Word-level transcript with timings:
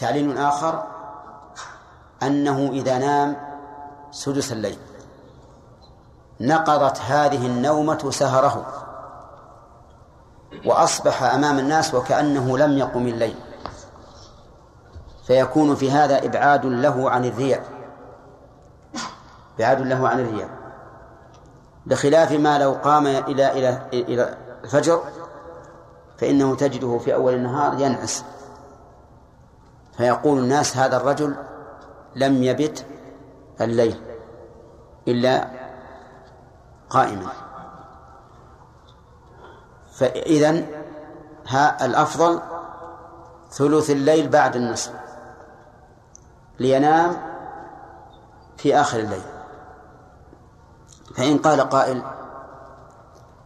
تعليل 0.00 0.38
آخر 0.38 0.82
أنه 2.22 2.70
إذا 2.72 2.98
نام 2.98 3.36
سدس 4.10 4.52
الليل. 4.52 4.78
نقضت 6.40 7.00
هذه 7.00 7.46
النومة 7.46 8.10
سهره. 8.10 8.66
وأصبح 10.66 11.22
أمام 11.22 11.58
الناس 11.58 11.94
وكأنه 11.94 12.58
لم 12.58 12.78
يقم 12.78 13.06
الليل. 13.06 13.34
فيكون 15.26 15.74
في 15.74 15.90
هذا 15.90 16.24
إبعاد 16.24 16.66
له 16.66 17.10
عن 17.10 17.24
الرياء. 17.24 17.64
إبعاد 19.58 19.80
له 19.80 20.08
عن 20.08 20.20
الرياء. 20.20 20.50
بخلاف 21.86 22.32
ما 22.32 22.58
لو 22.58 22.72
قام 22.72 23.06
إلى 23.06 23.52
إلى 23.52 23.88
إلى 23.92 24.36
الفجر 24.64 25.00
فإنه 26.18 26.56
تجده 26.56 26.98
في 26.98 27.14
أول 27.14 27.34
النهار 27.34 27.80
ينعس. 27.80 28.24
فيقول 29.96 30.38
الناس 30.38 30.76
هذا 30.76 30.96
الرجل 30.96 31.36
لم 32.16 32.42
يبت 32.42 32.86
الليل 33.60 34.00
إلا 35.08 35.48
قائما. 36.90 37.32
فإذا 39.92 40.66
ها 41.46 41.86
الأفضل 41.86 42.40
ثلث 43.50 43.90
الليل 43.90 44.28
بعد 44.28 44.56
النصف 44.56 44.92
لينام 46.58 47.16
في 48.56 48.80
آخر 48.80 48.98
الليل. 48.98 49.22
فإن 51.16 51.38
قال 51.38 51.60
قائل 51.60 52.02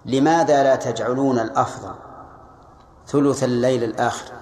لماذا 0.05 0.63
لا 0.63 0.77
تجعلون 0.77 1.39
الأفضل 1.39 1.95
ثلث 3.07 3.45
الليل 3.45 3.85
الآخر؟ 3.85 4.40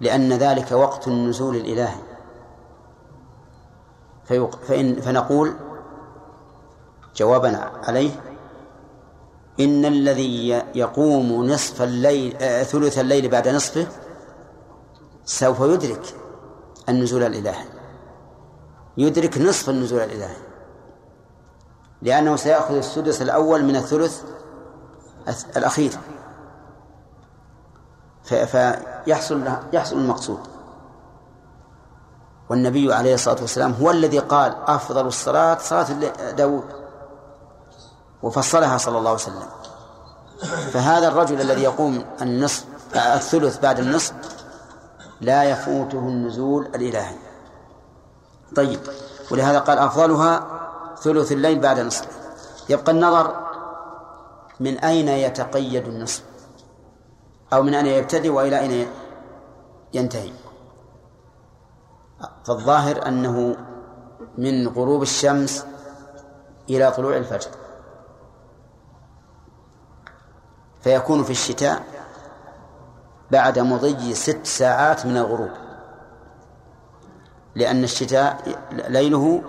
لأن 0.00 0.32
ذلك 0.32 0.72
وقت 0.72 1.08
النزول 1.08 1.56
الإلهي. 1.56 2.00
فإن 4.68 5.00
فنقول 5.00 5.56
جوابا 7.16 7.56
عليه 7.58 8.10
إن 9.60 9.84
الذي 9.84 10.48
يقوم 10.74 11.44
نصف 11.44 11.82
الليل 11.82 12.36
آه، 12.40 12.62
ثلث 12.62 12.98
الليل 12.98 13.28
بعد 13.28 13.48
نصفه 13.48 13.86
سوف 15.24 15.60
يدرك 15.60 16.14
النزول 16.88 17.22
الإلهي. 17.22 17.64
يدرك 18.96 19.38
نصف 19.38 19.70
النزول 19.70 20.00
الإلهي. 20.00 20.36
لأنه 22.02 22.36
سيأخذ 22.36 22.76
السدس 22.76 23.22
الأول 23.22 23.64
من 23.64 23.76
الثلث 23.76 24.22
الأخير. 25.56 25.90
فيحصل 28.24 28.95
يحصل 29.06 29.52
المقصود. 29.92 30.40
والنبي 32.50 32.94
عليه 32.94 33.14
الصلاة 33.14 33.40
والسلام 33.40 33.72
هو 33.80 33.90
الذي 33.90 34.18
قال 34.18 34.56
أفضل 34.66 35.06
الصلاة 35.06 35.58
صلاة 35.58 35.86
داود 36.30 36.64
وفصلها 38.22 38.78
صلى 38.78 38.98
الله 38.98 39.10
عليه 39.10 39.20
وسلم. 39.20 39.48
فهذا 40.70 41.08
الرجل 41.08 41.40
الذي 41.40 41.62
يقوم 41.62 42.04
النصف 42.22 42.64
الثلث 42.94 43.58
بعد 43.58 43.78
النصف 43.78 44.14
لا 45.20 45.44
يفوته 45.44 45.98
النزول 45.98 46.66
الإلهي. 46.66 47.16
طيب. 48.56 48.80
ولهذا 49.30 49.58
قال 49.58 49.78
أفضلها 49.78 50.46
ثلث 51.02 51.32
الليل 51.32 51.58
بعد 51.58 51.80
نصف 51.80 52.06
يبقى 52.68 52.92
النظر 52.92 53.46
من 54.60 54.78
أين 54.78 55.08
يتقيد 55.08 55.88
النصف؟ 55.88 56.22
أو 57.52 57.62
من 57.62 57.74
أين 57.74 57.86
يبتدئ 57.86 58.28
وإلى 58.28 58.60
أين 58.60 58.88
ينتهي. 59.94 60.32
فالظاهر 62.44 63.08
أنه 63.08 63.56
من 64.38 64.68
غروب 64.68 65.02
الشمس 65.02 65.66
إلى 66.70 66.90
طلوع 66.90 67.16
الفجر. 67.16 67.50
فيكون 70.80 71.22
في 71.24 71.30
الشتاء 71.30 71.82
بعد 73.30 73.58
مضي 73.58 74.14
ست 74.14 74.46
ساعات 74.46 75.06
من 75.06 75.16
الغروب. 75.16 75.50
لأن 77.54 77.84
الشتاء 77.84 78.58
ليله 78.72 79.42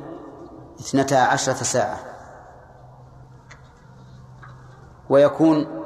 اثنتا 0.79 1.15
عشرة 1.15 1.53
ساعة. 1.53 1.99
ويكون 5.09 5.83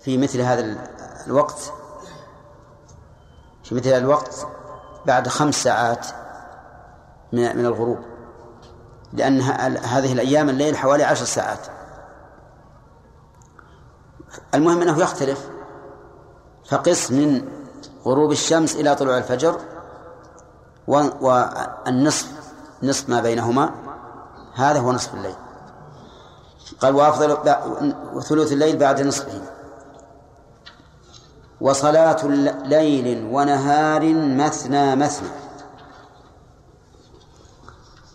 في 0.00 0.18
مثل 0.18 0.40
هذا 0.40 0.60
الوقت؟ 1.26 1.72
في 3.64 3.74
مثل 3.74 3.88
الوقت 3.88 4.46
بعد 5.06 5.28
خمس 5.28 5.54
ساعات 5.54 6.06
من 7.32 7.56
من 7.56 7.66
الغروب؟ 7.66 7.98
لأن 9.12 9.40
هذه 9.80 10.12
الأيام 10.12 10.48
الليل 10.48 10.76
حوالي 10.76 11.04
عشر 11.04 11.24
ساعات. 11.24 11.66
المهم 14.54 14.82
أنه 14.82 14.98
يختلف. 14.98 15.48
فقس 16.68 17.10
من 17.10 17.48
غروب 18.04 18.32
الشمس 18.32 18.74
إلى 18.76 18.94
طلوع 18.94 19.18
الفجر 19.18 19.60
والنصف 20.86 22.28
نصف 22.82 23.08
ما 23.08 23.20
بينهما. 23.20 23.70
هذا 24.54 24.78
هو 24.78 24.92
نصف 24.92 25.14
الليل. 25.14 25.34
قال 26.80 26.94
وأفضل 26.94 27.36
ثلث 28.22 28.52
الليل 28.52 28.76
بعد 28.78 29.00
نصفه. 29.00 29.42
وصلاة 31.60 32.26
ليل 32.64 33.24
ونهار 33.24 34.14
مثنى 34.14 34.96
مثنى. 34.96 35.28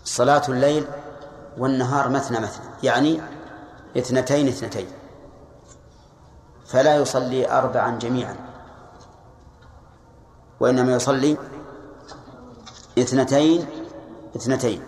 صلاة 0.03 0.41
الليل 0.49 0.87
والنهار 1.57 2.09
مثنى 2.09 2.39
مثنى 2.39 2.65
يعني 2.83 3.21
اثنتين 3.97 4.47
اثنتين. 4.47 4.87
فلا 6.65 6.95
يصلي 6.95 7.51
أربعا 7.51 7.99
جميعا 7.99 8.35
وإنما 10.59 10.91
يصلي 10.95 11.37
اثنتين 12.99 13.65
اثنتين. 14.35 14.83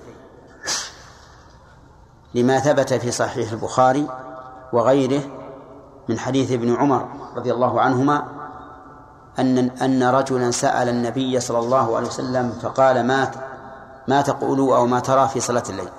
لما 2.34 2.60
ثبت 2.60 2.94
في 2.94 3.12
صحيح 3.12 3.52
البخاري 3.52 4.08
وغيره 4.74 5.22
من 6.10 6.20
حديث 6.20 6.52
ابن 6.52 6.76
عمر 6.76 7.10
رضي 7.36 7.54
الله 7.54 7.82
عنهما 7.82 8.37
أن 9.40 9.58
أن 9.58 10.04
رجلا 10.04 10.52
سأل 10.52 10.90
النبي 10.90 11.40
صلى 11.40 11.60
الله 11.60 11.98
عليه 11.98 12.08
وسلم 12.08 12.52
فقال 12.52 13.08
ما 13.08 13.32
ما 14.08 14.22
تقول 14.22 14.60
أو 14.60 14.86
ما 14.86 15.00
ترى 15.00 15.28
في 15.28 15.40
صلاة 15.40 15.64
الليل؟ 15.70 15.90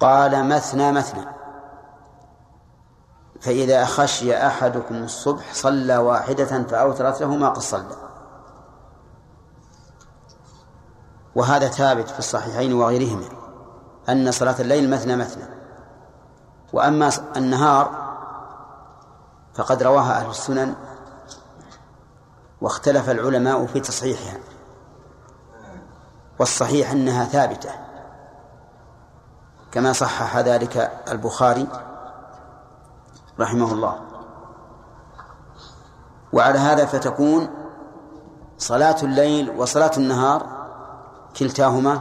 قال 0.00 0.48
مثنى 0.48 0.92
مثنى. 0.92 1.24
فإذا 3.40 3.84
خشي 3.84 4.46
أحدكم 4.46 4.94
الصبح 4.94 5.54
صلى 5.54 5.96
واحدة 5.96 6.62
فأوترت 6.62 7.20
له 7.20 7.36
ما 7.36 7.48
قد 7.48 7.58
صلى. 7.58 7.96
وهذا 11.34 11.68
ثابت 11.68 12.10
في 12.10 12.18
الصحيحين 12.18 12.72
وغيرهما 12.72 13.28
أن 14.08 14.30
صلاة 14.30 14.60
الليل 14.60 14.90
مثنى 14.90 15.16
مثنى. 15.16 15.44
وأما 16.72 17.10
النهار 17.36 18.02
فقد 19.54 19.82
رواها 19.82 20.20
أهل 20.20 20.30
السنن 20.30 20.74
واختلف 22.62 23.10
العلماء 23.10 23.66
في 23.66 23.80
تصحيحها. 23.80 24.38
والصحيح 26.38 26.90
أنها 26.90 27.24
ثابتة. 27.24 27.70
كما 29.72 29.92
صحح 29.92 30.38
ذلك 30.38 31.02
البخاري 31.08 31.68
رحمه 33.40 33.72
الله. 33.72 34.00
وعلى 36.32 36.58
هذا 36.58 36.86
فتكون 36.86 37.48
صلاة 38.58 38.96
الليل 39.02 39.50
وصلاة 39.50 39.92
النهار 39.96 40.46
كلتاهما 41.36 42.00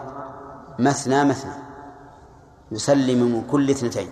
مثنى 0.79 1.25
مثنى 1.25 1.53
يسلم 2.71 3.23
من 3.23 3.47
كل 3.47 3.69
اثنتين. 3.69 4.11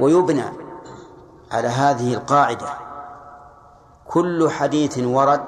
ويبنى 0.00 0.44
على 1.52 1.68
هذه 1.68 2.14
القاعدة 2.14 2.87
كل 4.08 4.50
حديث 4.50 4.98
ورد 4.98 5.44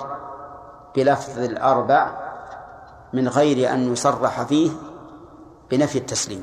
بلفظ 0.97 1.39
الأربع 1.39 2.11
من 3.13 3.29
غير 3.29 3.73
أن 3.73 3.93
يصرح 3.93 4.43
فيه 4.43 4.71
بنفي 5.71 5.99
التسليم. 5.99 6.43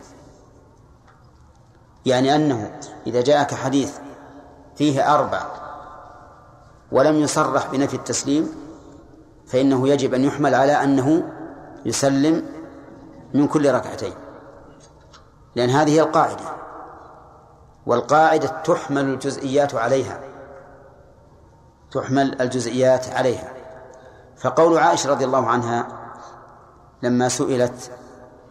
يعني 2.05 2.35
أنه 2.35 2.79
إذا 3.07 3.21
جاءك 3.21 3.53
حديث 3.53 3.97
فيه 4.75 5.15
أربع 5.15 5.41
ولم 6.91 7.15
يصرح 7.15 7.67
بنفي 7.67 7.93
التسليم 7.93 8.49
فإنه 9.47 9.89
يجب 9.89 10.13
أن 10.13 10.23
يحمل 10.23 10.55
على 10.55 10.83
أنه 10.83 11.23
يسلم 11.85 12.45
من 13.33 13.47
كل 13.47 13.73
ركعتين. 13.73 14.13
لأن 15.55 15.69
هذه 15.69 15.89
هي 15.89 16.01
القاعدة 16.01 16.45
والقاعدة 17.85 18.47
تحمل 18.47 19.05
الجزئيات 19.05 19.75
عليها. 19.75 20.26
تحمل 21.91 22.41
الجزئيات 22.41 23.13
عليها. 23.13 23.53
فقول 24.37 24.77
عائشة 24.77 25.09
رضي 25.09 25.25
الله 25.25 25.47
عنها 25.47 25.87
لما 27.03 27.29
سئلت 27.29 27.91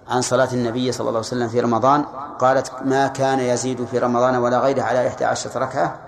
عن 0.08 0.20
صلاة 0.22 0.48
النبي 0.52 0.92
صلى 0.92 1.00
الله 1.00 1.18
عليه 1.18 1.28
وسلم 1.28 1.48
في 1.48 1.60
رمضان 1.60 2.04
قالت 2.38 2.72
ما 2.84 3.06
كان 3.06 3.40
يزيد 3.40 3.84
في 3.84 3.98
رمضان 3.98 4.36
ولا 4.36 4.58
غيره 4.58 4.82
على 4.82 5.08
إحدى 5.08 5.24
عشرة 5.24 5.58
ركعة 5.58 5.98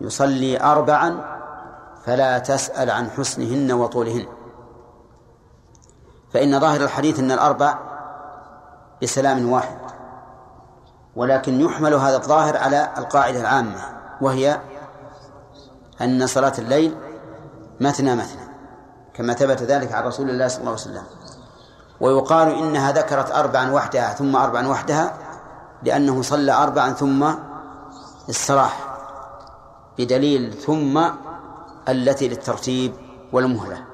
يصلي 0.00 0.60
أربعا 0.60 1.38
فلا 2.04 2.38
تسأل 2.38 2.90
عن 2.90 3.10
حسنهن 3.10 3.72
وطولهن. 3.72 4.26
فإن 6.32 6.60
ظاهر 6.60 6.80
الحديث 6.80 7.18
أن 7.18 7.32
الأربع 7.32 7.78
بسلام 9.02 9.52
واحد 9.52 9.78
ولكن 11.16 11.60
يحمل 11.60 11.94
هذا 11.94 12.16
الظاهر 12.16 12.56
على 12.56 12.88
القاعدة 12.98 13.40
العامة 13.40 13.80
وهي 14.20 14.60
أن 16.00 16.26
صلاة 16.26 16.52
الليل 16.58 16.96
مثنى 17.80 18.16
مثنى 18.16 18.42
كما 19.14 19.34
ثبت 19.34 19.62
ذلك 19.62 19.92
عن 19.92 20.04
رسول 20.04 20.30
الله 20.30 20.48
صلى 20.48 20.58
الله 20.58 20.70
عليه 20.70 20.80
وسلم. 20.80 21.02
ويقال 22.00 22.48
إنها 22.48 22.92
ذكرت 22.92 23.30
أربعا 23.30 23.70
وحدها 23.70 24.14
ثم 24.14 24.36
أربعا 24.36 24.66
وحدها 24.66 25.14
لأنه 25.82 26.22
صلى 26.22 26.52
أربعا 26.52 26.92
ثم 26.92 27.34
استراح 28.30 28.96
بدليل 29.98 30.52
ثم 30.52 31.02
التي 31.88 32.28
للترتيب 32.28 32.94
والمهلة. 33.32 33.84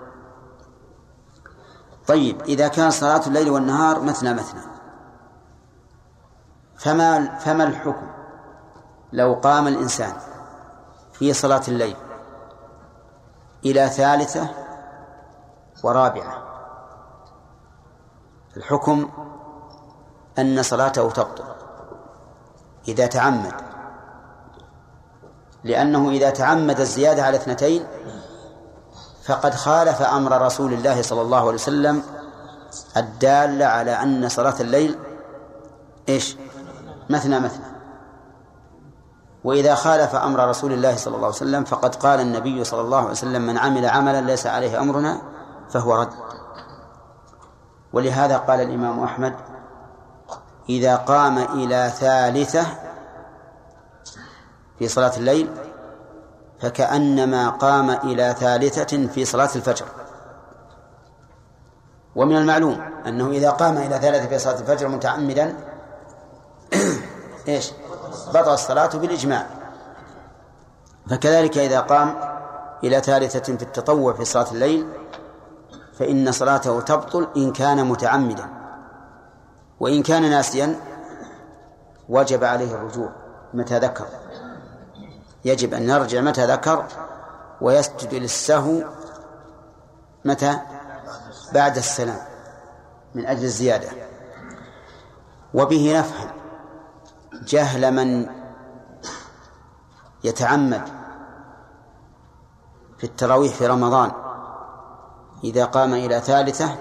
طيب 2.07 2.43
إذا 2.43 2.69
كان 2.69 2.91
صلاة 2.91 3.27
الليل 3.27 3.51
والنهار 3.51 4.01
مثنى 4.03 4.35
مثنى 4.35 4.61
فما 6.77 7.39
فما 7.39 7.65
الحكم؟ 7.65 8.07
لو 9.13 9.35
قام 9.35 9.69
الإنسان 9.69 10.13
في 11.19 11.33
صلاة 11.33 11.63
الليل. 11.69 11.97
إلى 13.65 13.89
ثالثة 13.89 14.49
ورابعة. 15.83 16.43
الحكم 18.57 19.11
أن 20.39 20.63
صلاته 20.63 21.11
تبطل. 21.11 21.45
إذا 22.89 23.07
تعمد. 23.07 23.55
لأنه 25.65 26.11
إذا 26.11 26.31
تعمد 26.31 26.81
الزيادة 26.81 27.23
على 27.23 27.37
اثنتين 27.37 27.87
فقد 29.25 29.55
خالف 29.55 30.03
أمر 30.03 30.43
رسول 30.43 30.73
الله 30.73 31.03
صلى 31.03 31.23
الله 31.23 31.39
عليه 31.39 31.55
وسلم 31.55 32.03
الدال 32.97 33.63
على 33.63 33.91
أن 33.91 34.29
صلاة 34.29 34.55
الليل 34.61 34.99
إيش؟ 36.09 36.37
مثنى 37.11 37.41
مثنى. 37.41 37.68
وإذا 39.45 39.75
خالف 39.75 40.15
أمر 40.15 40.49
رسول 40.49 40.73
الله 40.73 40.97
صلى 40.97 41.15
الله 41.15 41.27
عليه 41.27 41.37
وسلم 41.37 41.65
فقد 41.65 41.95
قال 41.95 42.21
النبي 42.21 42.65
صلى 42.65 42.81
الله 42.81 42.99
عليه 42.99 43.11
وسلم 43.11 43.43
من 43.43 43.59
عمل 43.59 43.87
عملا 43.87 44.21
ليس 44.21 44.47
عليه 44.47 44.81
أمرنا 44.81 45.23
فهو 45.71 45.95
رد. 45.95 46.13
ولهذا 47.93 48.37
قال 48.37 48.61
الإمام 48.61 49.03
أحمد 49.03 49.35
إذا 50.69 50.97
قام 50.97 51.39
إلى 51.39 51.93
ثالثة 51.97 52.67
في 54.79 54.89
صلاة 54.89 55.17
الليل 55.17 55.51
فكأنما 56.61 57.49
قام 57.49 57.91
إلى 57.91 58.35
ثالثة 58.39 59.07
في 59.07 59.25
صلاة 59.25 59.51
الفجر. 59.57 59.87
ومن 62.17 62.37
المعلوم 62.37 62.81
أنه 63.07 63.31
إذا 63.31 63.51
قام 63.51 63.77
إلى 63.77 63.99
ثالثة 63.99 64.27
في 64.27 64.39
صلاة 64.39 64.61
الفجر 64.61 64.89
متعمدا 64.89 65.57
إيش؟ 67.49 67.73
بطل 68.29 68.55
الصلاة 68.55 68.87
بالإجماع. 68.87 69.47
فكذلك 71.11 71.59
إذا 71.59 71.81
قام 71.81 72.15
إلى 72.85 73.01
ثالثة 73.01 73.57
في 73.57 73.63
التطوع 73.63 74.13
في 74.13 74.25
صلاة 74.25 74.53
الليل 74.53 74.89
فإن 75.99 76.33
صلاته 76.33 76.81
تبطل 76.81 77.29
إن 77.37 77.53
كان 77.53 77.87
متعمدا. 77.87 78.49
وإن 79.81 80.03
كان 80.03 80.31
ناسيا 80.31 80.81
وجب 82.09 82.45
عليه 82.45 82.75
الرجوع 82.75 83.13
متى 83.55 83.79
ذكر. 83.79 84.07
يجب 85.45 85.75
أن 85.75 85.89
يرجع 85.89 86.21
متى 86.21 86.47
ذكر 86.47 86.85
ويسجد 87.61 88.15
للسهو 88.15 88.83
متى؟ 90.25 90.59
بعد 91.53 91.77
السلام 91.77 92.19
من 93.15 93.27
أجل 93.27 93.45
الزيادة. 93.45 93.89
وبه 95.55 95.99
نفهم. 95.99 96.38
جهل 97.43 97.95
من 97.95 98.27
يتعمد 100.25 100.83
في 102.99 103.05
التراويح 103.05 103.55
في 103.55 103.67
رمضان. 103.67 104.13
إذا 105.45 105.65
قام 105.65 105.95
إلى 105.95 106.21
ثالثة 106.21 106.77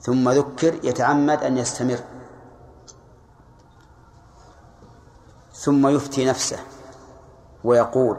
ثم 0.00 0.30
ذكر 0.30 0.74
يتعمد 0.84 1.42
أن 1.42 1.58
يستمر. 1.58 1.98
ثم 5.52 5.88
يفتي 5.88 6.24
نفسه 6.24 6.58
ويقول 7.64 8.16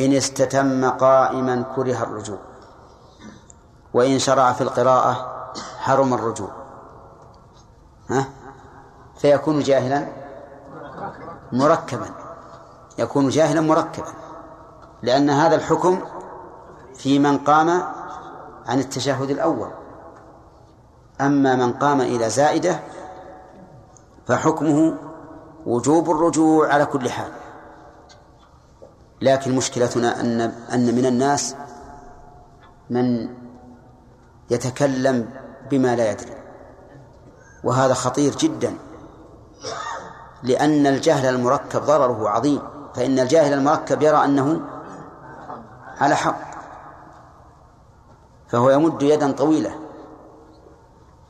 إن 0.00 0.12
استتم 0.12 0.90
قائما 0.90 1.62
كره 1.76 2.02
الرجوع 2.02 2.38
وإن 3.94 4.18
شرع 4.18 4.52
في 4.52 4.60
القراءة 4.60 5.42
حرم 5.78 6.14
الرجوع. 6.14 6.50
ها؟ 8.10 8.41
فيكون 9.22 9.60
جاهلا 9.60 10.06
مركبا. 11.52 12.06
يكون 12.98 13.28
جاهلا 13.28 13.60
مركبا. 13.60 14.12
لأن 15.02 15.30
هذا 15.30 15.54
الحكم 15.54 16.00
في 16.94 17.18
من 17.18 17.38
قام 17.38 17.70
عن 18.66 18.78
التشهد 18.78 19.30
الأول. 19.30 19.70
أما 21.20 21.56
من 21.56 21.72
قام 21.72 22.00
إلى 22.00 22.30
زائدة 22.30 22.80
فحكمه 24.26 24.98
وجوب 25.66 26.10
الرجوع 26.10 26.72
على 26.72 26.86
كل 26.86 27.10
حال. 27.10 27.32
لكن 29.20 29.56
مشكلتنا 29.56 30.20
أن 30.20 30.40
أن 30.72 30.94
من 30.94 31.06
الناس 31.06 31.56
من 32.90 33.28
يتكلم 34.50 35.30
بما 35.70 35.96
لا 35.96 36.10
يدري. 36.10 36.36
وهذا 37.64 37.94
خطير 37.94 38.36
جدا. 38.36 38.74
لأن 40.42 40.86
الجهل 40.86 41.34
المركب 41.34 41.82
ضرره 41.82 42.28
عظيم 42.28 42.62
فإن 42.94 43.18
الجاهل 43.18 43.52
المركب 43.52 44.02
يرى 44.02 44.24
أنه 44.24 44.60
على 46.00 46.14
حق. 46.14 46.40
فهو 48.48 48.70
يمد 48.70 49.02
يدا 49.02 49.32
طويلة 49.32 49.78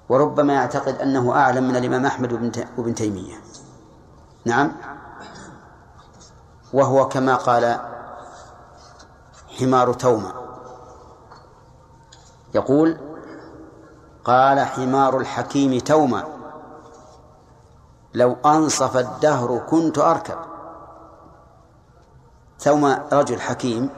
وربما 0.09 0.53
يعتقد 0.53 0.95
أنه 0.95 1.33
أعلم 1.33 1.69
من 1.69 1.77
الإمام 1.77 2.07
أحمد 2.07 2.33
وابن 2.79 2.95
تيمية. 2.95 3.35
نعم. 4.45 4.73
وهو 6.73 7.09
كما 7.09 7.37
قال 7.37 7.81
حمار 9.59 9.93
توما 9.93 10.33
يقول 12.55 12.99
قال 14.25 14.61
حمار 14.61 15.19
الحكيم 15.19 15.79
توما 15.79 16.25
لو 18.15 18.37
أنصف 18.47 18.97
الدهر 18.97 19.59
كنت 19.59 19.99
أركب. 19.99 20.39
توما 22.59 23.05
رجل 23.13 23.41
حكيم 23.41 23.91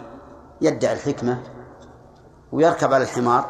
يدعي 0.60 0.92
الحكمة 0.92 1.42
ويركب 2.52 2.92
على 2.92 3.04
الحمار 3.04 3.44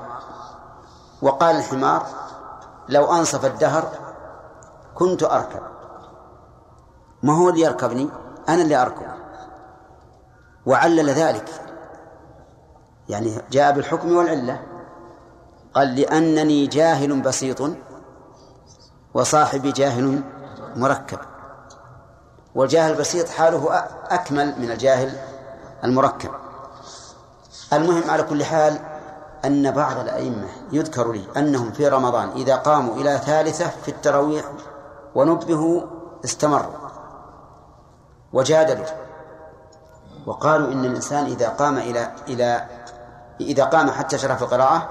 وقال 1.23 1.57
الحمار 1.57 2.07
لو 2.89 3.13
أنصف 3.13 3.45
الدهر 3.45 3.89
كنت 4.95 5.23
أركب. 5.23 5.63
ما 7.23 7.39
هو 7.39 7.49
اللي 7.49 7.61
يركبني؟ 7.61 8.09
أنا 8.49 8.63
اللي 8.63 8.83
أركب. 8.83 9.07
وعلل 10.67 11.11
ذلك. 11.11 11.49
يعني 13.09 13.39
جاء 13.51 13.73
بالحكم 13.73 14.17
والعلة. 14.17 14.63
قال 15.75 15.95
لأنني 15.95 16.67
جاهل 16.67 17.21
بسيط 17.21 17.63
وصاحبي 19.15 19.73
جاهل 19.73 20.23
مركب. 20.77 21.19
والجاهل 22.55 22.93
البسيط 22.93 23.29
حاله 23.29 23.85
أكمل 24.11 24.55
من 24.59 24.71
الجاهل 24.71 25.17
المركب. 25.85 26.31
المهم 27.73 28.11
على 28.11 28.23
كل 28.23 28.45
حال 28.45 28.79
أن 29.45 29.71
بعض 29.71 29.99
الأئمة 29.99 30.49
يذكر 30.73 31.13
لي 31.13 31.25
أنهم 31.37 31.73
في 31.73 31.89
رمضان 31.89 32.31
إذا 32.31 32.57
قاموا 32.57 32.95
إلى 32.95 33.19
ثالثة 33.19 33.69
في 33.69 33.91
التراويح 33.91 34.45
ونبهوا 35.15 35.83
استمروا 36.25 36.73
وجادلوا 38.33 38.87
وقالوا 40.27 40.73
إن 40.73 40.85
الإنسان 40.85 41.25
إذا 41.25 41.49
قام 41.49 41.79
إلى 41.79 42.13
إلى 42.29 42.67
إذا 43.41 43.65
قام 43.65 43.91
حتى 43.91 44.19
شرف 44.19 44.43
القراءة 44.43 44.89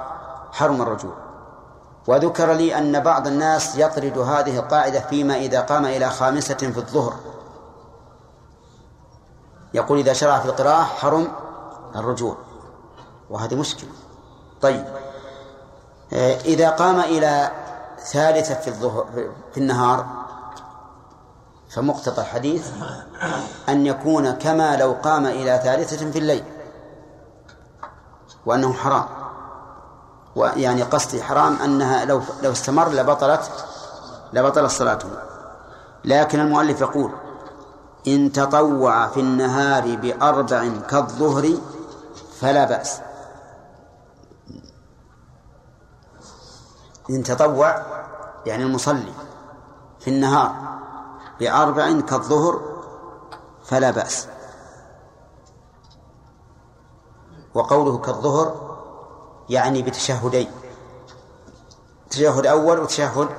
حرم 0.52 0.82
الرجوع. 0.82 1.14
وذكر 2.08 2.54
لي 2.54 2.78
أن 2.78 3.00
بعض 3.00 3.28
الناس 3.28 3.78
يطرد 3.78 4.18
هذه 4.18 4.60
القاعدة 4.60 5.00
فيما 5.00 5.36
إذا 5.36 5.62
قام 5.62 5.86
إلى 5.86 6.10
خامسة 6.10 6.54
في 6.54 6.78
الظهر. 6.78 7.14
يقول 9.74 10.00
إذا 10.00 10.14
شرع 10.14 10.40
في 10.40 10.46
القراءة 10.46 10.84
حرم 10.84 11.28
الرجوع 11.96 12.38
وهذه 13.30 13.56
مشكلة. 13.56 13.90
طيب. 14.62 14.86
آه، 16.14 16.40
إذا 16.40 16.70
قام 16.70 17.00
إلى 17.00 17.52
ثالثة 18.00 18.54
في 18.54 18.68
الظهر 18.68 19.06
في 19.54 19.60
النهار 19.60 20.06
فمقتضى 21.70 22.22
الحديث 22.22 22.72
أن 23.70 23.86
يكون 23.86 24.32
كما 24.32 24.76
لو 24.78 24.96
قام 25.04 25.26
إلى 25.26 25.62
ثالثة 25.64 26.12
في 26.12 26.20
الليل 26.20 26.44
وأنه 28.46 28.74
حرام. 28.74 29.23
ويعني 30.36 30.84
قصدي 30.84 31.24
حرام 31.24 31.56
أنها 31.56 32.06
لو 32.06 32.22
لو 32.42 32.52
استمر 32.52 32.90
لبطلت 32.90 33.52
لبطلت 34.34 34.72
صلاته 34.72 35.10
لكن 36.06 36.40
المؤلف 36.40 36.82
يقول 36.82 37.12
إن 38.08 38.32
تطوع 38.32 39.08
في 39.08 39.20
النهار 39.20 39.96
بأربع 39.96 40.68
كالظهر 40.90 41.58
فلا 42.40 42.66
بأس. 42.66 43.00
إن 47.10 47.24
تطوع 47.24 47.84
يعني 48.46 48.64
المصلي 48.64 49.14
في 50.00 50.10
النهار 50.10 50.56
بأربع 51.40 52.00
كالظهر 52.02 52.62
فلا 53.64 53.92
بأس. 53.92 54.28
وقوله 57.54 57.98
كالظهر 57.98 58.73
يعني 59.50 59.82
بتشهدين. 59.82 60.52
تشهد 62.10 62.46
أول 62.46 62.80
وتشهد 62.80 63.30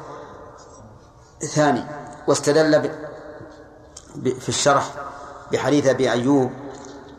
ثاني. 1.40 1.84
واستدل 2.28 2.90
في 4.40 4.49
الشرح 4.49 4.90
بحديث 5.52 5.87
أبي 5.87 6.12
أيوب 6.12 6.50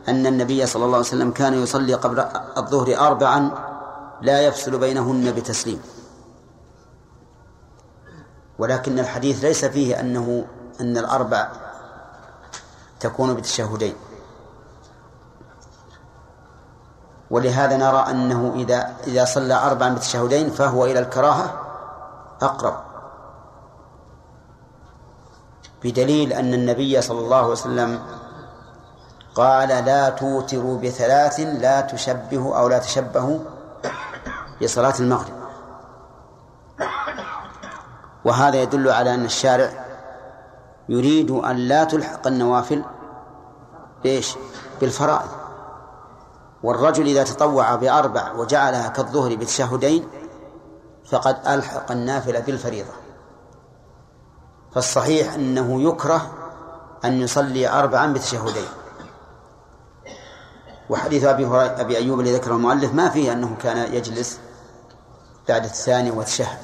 أن 0.07 0.27
النبي 0.27 0.65
صلى 0.65 0.85
الله 0.85 0.97
عليه 0.97 1.07
وسلم 1.07 1.31
كان 1.31 1.63
يصلي 1.63 1.93
قبل 1.93 2.19
الظهر 2.57 2.97
أربعا 2.97 3.51
لا 4.21 4.41
يفصل 4.41 4.77
بينهن 4.77 5.31
بتسليم. 5.31 5.81
ولكن 8.59 8.99
الحديث 8.99 9.43
ليس 9.43 9.65
فيه 9.65 9.99
أنه 9.99 10.45
أن 10.81 10.97
الأربع 10.97 11.51
تكون 12.99 13.33
بتشهدين. 13.33 13.95
ولهذا 17.35 17.77
نرى 17.77 18.05
أنه 18.09 18.53
إذا 18.55 18.95
إذا 19.07 19.25
صلى 19.25 19.53
أربعا 19.53 19.89
بتشهدين 19.89 20.49
فهو 20.49 20.85
إلى 20.85 20.99
الكراهة 20.99 21.53
أقرب. 22.41 22.75
بدليل 25.83 26.33
أن 26.33 26.53
النبي 26.53 27.01
صلى 27.01 27.19
الله 27.19 27.37
عليه 27.37 27.47
وسلم 27.47 27.99
قال 29.35 29.69
لا 29.69 30.09
توتروا 30.09 30.79
بثلاث 30.79 31.39
لا 31.39 31.81
تشبهوا 31.81 32.57
أو 32.57 32.67
لا 32.67 32.79
تشبهوا 32.79 33.39
بصلاة 34.63 34.93
المغرب. 34.99 35.35
وهذا 38.25 38.61
يدل 38.61 38.89
على 38.89 39.13
أن 39.13 39.25
الشارع 39.25 39.69
يريد 40.89 41.31
أن 41.31 41.55
لا 41.55 41.83
تلحق 41.83 42.27
النوافل 42.27 42.83
بإيش؟ 44.03 44.35
بالفرائض. 44.81 45.44
والرجل 46.65 47.07
إذا 47.07 47.23
تطوع 47.23 47.75
بأربع 47.75 48.31
وجعلها 48.31 48.87
كالظهر 48.87 49.35
بتشهدين 49.35 50.07
فقد 51.11 51.37
ألحق 51.47 51.91
النافلة 51.91 52.39
بالفريضة. 52.39 52.93
فالصحيح 54.75 55.33
أنه 55.33 55.81
يكره 55.81 56.31
أن 57.05 57.21
يصلي 57.21 57.67
أربعا 57.67 58.13
بتشهدين 58.13 58.67
وحديث 60.89 61.23
أبي 61.23 61.47
أبي 61.55 61.97
أيوب 61.97 62.19
الذي 62.19 62.35
ذكره 62.35 62.53
المؤلف 62.53 62.93
ما 62.93 63.09
فيه 63.09 63.33
أنه 63.33 63.55
كان 63.61 63.93
يجلس 63.93 64.39
بعد 65.49 65.63
الثاني 65.63 66.11
وتشهد 66.11 66.57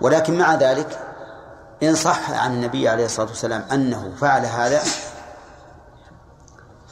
ولكن 0.00 0.38
مع 0.38 0.54
ذلك 0.54 0.98
إن 1.82 1.94
صح 1.94 2.30
عن 2.30 2.54
النبي 2.54 2.88
عليه 2.88 3.04
الصلاة 3.04 3.28
والسلام 3.28 3.64
أنه 3.72 4.12
فعل 4.20 4.46
هذا 4.46 4.82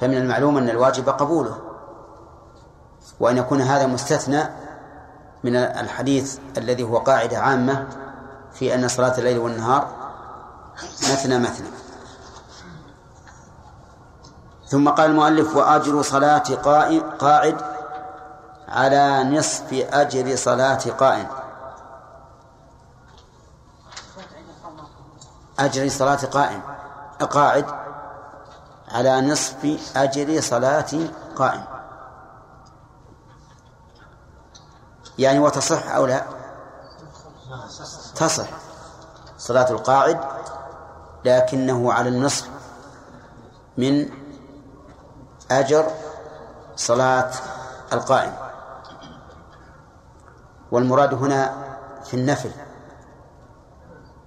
فمن 0.01 0.17
المعلوم 0.17 0.57
أن 0.57 0.71
الواجب 0.71 1.09
قبوله 1.09 1.59
وأن 3.21 3.37
يكون 3.37 3.61
هذا 3.61 3.87
مستثنى 3.87 4.43
من 5.45 5.57
الحديث 5.57 6.39
الذي 6.59 6.83
هو 6.83 6.99
قاعدة 6.99 7.39
عامة 7.39 7.87
في 8.53 8.75
أن 8.75 8.89
صلاة 8.89 9.19
الليل 9.19 9.39
والنهار 9.39 9.89
مثنى 10.83 11.39
مثنى. 11.39 11.69
ثم 14.69 14.89
قال 14.89 15.11
المؤلف 15.11 15.57
وأجر 15.57 16.03
صلاة 16.03 16.55
قاعد 17.19 17.57
على 18.69 19.25
نصف 19.25 19.73
أجر 19.73 20.37
صلاة 20.37 20.79
قائم. 20.99 21.27
أجر 25.59 25.89
صلاة 25.89 26.25
قائم. 26.27 26.61
قاعد 27.31 27.86
على 28.97 29.21
نصف 29.21 29.93
أجر 29.97 30.41
صلاة 30.41 30.93
قائم. 31.37 31.65
يعني 35.19 35.39
وتصح 35.39 35.95
أو 35.95 36.07
لا؟ 36.07 36.25
تصح. 38.15 38.49
صلاة 39.39 39.71
القاعد 39.71 40.21
لكنه 41.25 41.93
على 41.93 42.09
النصف 42.09 42.49
من 43.79 44.09
أجر 45.51 45.91
صلاة 46.77 47.31
القائم. 47.93 48.33
والمراد 50.71 51.15
هنا 51.15 51.55
في 52.05 52.15
النفل. 52.15 52.51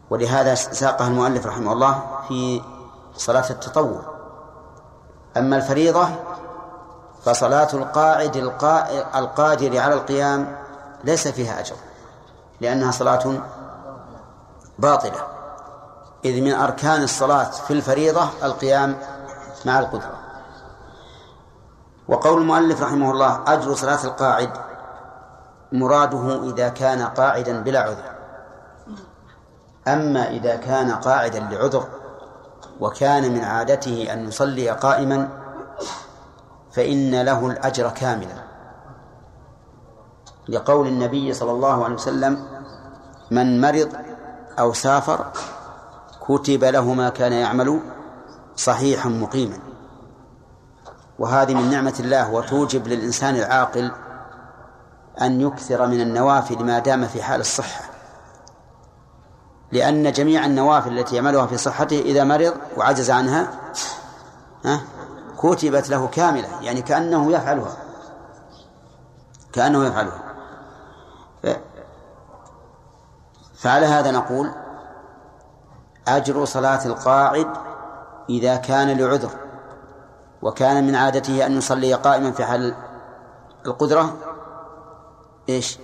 ولهذا 0.09 0.55
ساقها 0.55 1.07
المؤلف 1.07 1.45
رحمه 1.45 1.73
الله 1.73 2.21
في 2.27 2.61
صلاة 3.15 3.49
التطوع. 3.49 4.18
أما 5.37 5.57
الفريضة 5.57 6.07
فصلاة 7.25 7.67
القاعد 7.73 8.35
القادر 9.15 9.79
على 9.79 9.93
القيام 9.93 10.57
ليس 11.03 11.27
فيها 11.27 11.59
أجر 11.59 11.75
لأنها 12.61 12.91
صلاة 12.91 13.33
باطلة 14.79 15.27
إذ 16.25 16.41
من 16.41 16.53
أركان 16.53 17.03
الصلاة 17.03 17.43
في 17.43 17.73
الفريضة 17.73 18.29
القيام 18.43 18.97
مع 19.65 19.79
القدرة. 19.79 20.19
وقول 22.07 22.41
المؤلف 22.41 22.81
رحمه 22.81 23.11
الله 23.11 23.43
أجر 23.47 23.75
صلاة 23.75 24.03
القاعد 24.03 24.49
مراده 25.71 26.43
إذا 26.43 26.69
كان 26.69 27.01
قاعدا 27.01 27.63
بلا 27.63 27.79
عذر. 27.79 28.11
أما 29.87 30.29
إذا 30.29 30.55
كان 30.55 30.91
قاعدا 30.91 31.39
لعذر 31.39 31.87
وكان 32.79 33.33
من 33.33 33.43
عادته 33.43 34.13
أن 34.13 34.27
يصلي 34.27 34.69
قائما 34.69 35.29
فإن 36.71 37.21
له 37.21 37.47
الأجر 37.47 37.89
كاملا. 37.89 38.43
لقول 40.49 40.87
النبي 40.87 41.33
صلى 41.33 41.51
الله 41.51 41.83
عليه 41.83 41.95
وسلم 41.95 42.47
من 43.31 43.61
مرض 43.61 43.89
أو 44.59 44.73
سافر 44.73 45.25
كتب 46.27 46.63
له 46.63 46.93
ما 46.93 47.09
كان 47.09 47.33
يعمل 47.33 47.79
صحيحا 48.55 49.09
مقيما. 49.09 49.57
وهذه 51.19 51.53
من 51.53 51.69
نعمة 51.69 51.95
الله 51.99 52.31
وتوجب 52.31 52.87
للإنسان 52.87 53.35
العاقل 53.35 53.91
أن 55.21 55.41
يكثر 55.41 55.87
من 55.87 56.01
النوافل 56.01 56.65
ما 56.65 56.79
دام 56.79 57.07
في 57.07 57.23
حال 57.23 57.39
الصحة. 57.41 57.88
لأن 59.71 60.11
جميع 60.11 60.45
النوافل 60.45 60.99
التي 60.99 61.15
يعملها 61.15 61.45
في 61.45 61.57
صحته 61.57 61.99
إذا 61.99 62.23
مرض 62.23 62.53
وعجز 62.77 63.11
عنها 63.11 63.47
ها 64.65 64.81
كتبت 65.37 65.89
له 65.89 66.07
كاملة 66.07 66.61
يعني 66.61 66.81
كأنه 66.81 67.31
يفعلها. 67.31 67.77
كأنه 69.53 69.85
يفعلها. 69.85 70.29
فعلى 73.59 73.85
هذا 73.85 74.11
نقول 74.11 74.51
أجر 76.07 76.45
صلاة 76.45 76.85
القاعد 76.85 77.47
إذا 78.29 78.55
كان 78.55 78.97
لعذر 78.97 79.31
وكان 80.41 80.87
من 80.87 80.95
عادته 80.95 81.45
أن 81.45 81.57
يصلي 81.57 81.93
قائما 81.93 82.31
في 82.31 82.45
حال 82.45 82.75
القدرة 83.65 84.17
إيش؟ 85.49 85.79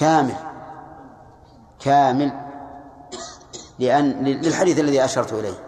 كامل. 0.00 0.47
كامل 1.80 2.32
لأن 3.78 4.24
للحديث 4.24 4.78
الذي 4.78 5.04
أشرت 5.04 5.32
إليه 5.32 5.58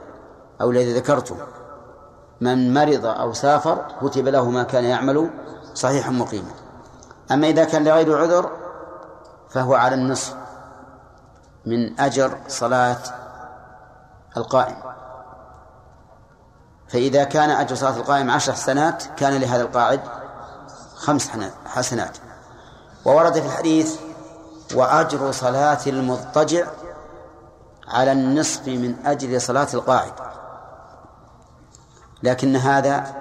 أو 0.60 0.70
الذي 0.70 0.94
ذكرته. 0.94 1.36
من 2.40 2.74
مرض 2.74 3.06
أو 3.06 3.32
سافر 3.32 3.84
كتب 4.02 4.28
له 4.28 4.50
ما 4.50 4.62
كان 4.62 4.84
يعمل 4.84 5.30
صحيحا 5.74 6.10
مقيما. 6.10 6.50
أما 7.30 7.46
إذا 7.46 7.64
كان 7.64 7.84
لغير 7.84 8.18
عذر 8.18 8.50
فهو 9.50 9.74
على 9.74 9.94
النصف 9.94 10.34
من 11.66 12.00
أجر 12.00 12.38
صلاة 12.48 12.98
القائم. 14.36 14.76
فإذا 16.88 17.24
كان 17.24 17.50
أجر 17.50 17.74
صلاة 17.74 17.96
القائم 17.96 18.30
عشر 18.30 18.52
حسنات 18.52 19.04
كان 19.16 19.40
لهذا 19.40 19.62
القاعد 19.62 20.00
خمس 20.96 21.30
حسنات. 21.66 22.18
وورد 23.04 23.32
في 23.32 23.46
الحديث 23.46 24.09
وأجر 24.74 25.32
صلاة 25.32 25.78
المضطجع 25.86 26.66
على 27.88 28.12
النصف 28.12 28.68
من 28.68 29.06
أجل 29.06 29.40
صلاة 29.40 29.68
القاعد. 29.74 30.12
لكن 32.22 32.56
هذا 32.56 33.14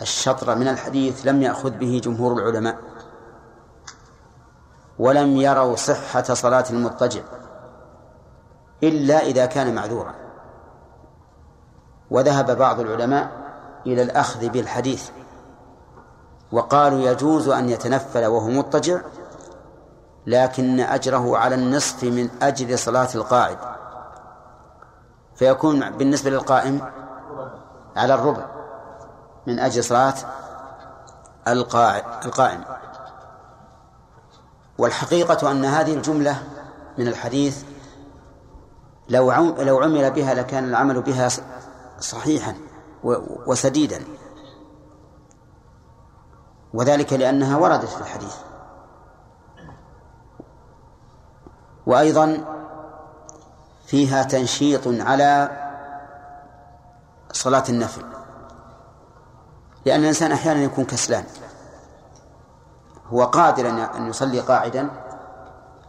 الشطر 0.00 0.54
من 0.54 0.68
الحديث 0.68 1.26
لم 1.26 1.42
يأخذ 1.42 1.70
به 1.70 2.00
جمهور 2.04 2.32
العلماء 2.32 2.78
ولم 4.98 5.36
يروا 5.36 5.76
صحة 5.76 6.22
صلاة 6.22 6.64
المضطجع 6.70 7.22
إلا 8.82 9.18
إذا 9.18 9.46
كان 9.46 9.74
معذورا. 9.74 10.14
وذهب 12.10 12.58
بعض 12.58 12.80
العلماء 12.80 13.30
إلى 13.86 14.02
الأخذ 14.02 14.48
بالحديث 14.48 15.10
وقالوا 16.52 17.00
يجوز 17.00 17.48
أن 17.48 17.68
يتنفل 17.68 18.26
وهو 18.26 18.48
مضطجع 18.48 19.00
لكن 20.26 20.80
أجره 20.80 21.38
على 21.38 21.54
النصف 21.54 22.04
من 22.04 22.30
أجل 22.42 22.78
صلاة 22.78 23.08
القاعد. 23.14 23.58
فيكون 25.34 25.90
بالنسبة 25.90 26.30
للقائم 26.30 26.80
على 27.96 28.14
الربع 28.14 28.46
من 29.46 29.58
أجل 29.58 29.84
صلاة 29.84 30.14
القائم. 31.48 32.64
والحقيقة 34.78 35.50
أن 35.50 35.64
هذه 35.64 35.94
الجملة 35.94 36.42
من 36.98 37.08
الحديث 37.08 37.64
لو 39.08 39.32
لو 39.58 39.82
عمل 39.82 40.10
بها 40.10 40.34
لكان 40.34 40.64
العمل 40.64 41.02
بها 41.02 41.28
صحيحا 42.00 42.54
وسديدا. 43.46 44.04
وذلك 46.74 47.12
لأنها 47.12 47.56
وردت 47.56 47.84
في 47.84 48.00
الحديث. 48.00 48.34
وأيضا 51.86 52.44
فيها 53.86 54.22
تنشيط 54.22 54.82
على 54.86 55.50
صلاة 57.32 57.64
النفل 57.68 58.02
لأن 59.86 60.00
الإنسان 60.00 60.32
أحيانا 60.32 60.60
يكون 60.60 60.84
كسلان 60.84 61.24
هو 63.12 63.24
قادر 63.24 63.70
أن 63.70 64.06
يصلي 64.06 64.40
قاعدا 64.40 64.90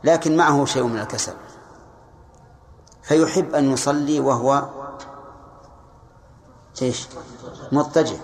لكن 0.04 0.38
معه 0.38 0.66
شيء 0.66 0.84
من 0.84 1.00
الكسل 1.00 1.34
فيحب 3.04 3.56
أن 3.56 3.72
يصلي 3.72 4.20
وهو 4.20 4.70
إيش؟ 6.82 7.08
مضطجع 7.72 8.18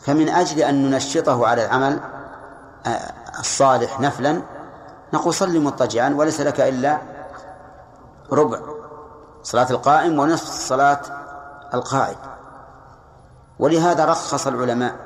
فمن 0.00 0.28
أجل 0.28 0.60
أن 0.60 0.90
ننشطه 0.90 1.46
على 1.46 1.64
العمل 1.64 2.00
آه، 2.86 3.12
الصالح 3.40 4.00
نفلا 4.00 4.42
نقول 5.12 5.34
صلي 5.34 5.58
مضطجعا 5.58 6.14
وليس 6.14 6.40
لك 6.40 6.60
إلا 6.60 6.98
ربع 8.32 8.60
صلاة 9.42 9.70
القائم 9.70 10.18
ونصف 10.18 10.68
صلاة 10.68 11.00
القائد. 11.74 12.18
ولهذا 13.58 14.04
رخص 14.04 14.46
العلماء 14.46 14.96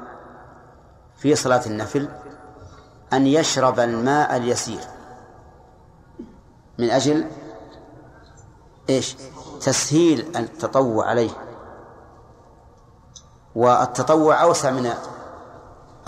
في 1.17 1.35
صلاة 1.35 1.67
النفل 1.67 2.09
أن 3.13 3.27
يشرب 3.27 3.81
الماء 3.81 4.37
اليسير. 4.37 4.81
من 6.79 6.91
أجل 6.91 7.31
إيش؟ 8.91 9.17
تسهيل 9.61 10.37
التطوع 10.37 11.07
عليه. 11.07 11.31
والتطوع 13.55 14.43
أوسع 14.43 14.71
من 14.71 14.93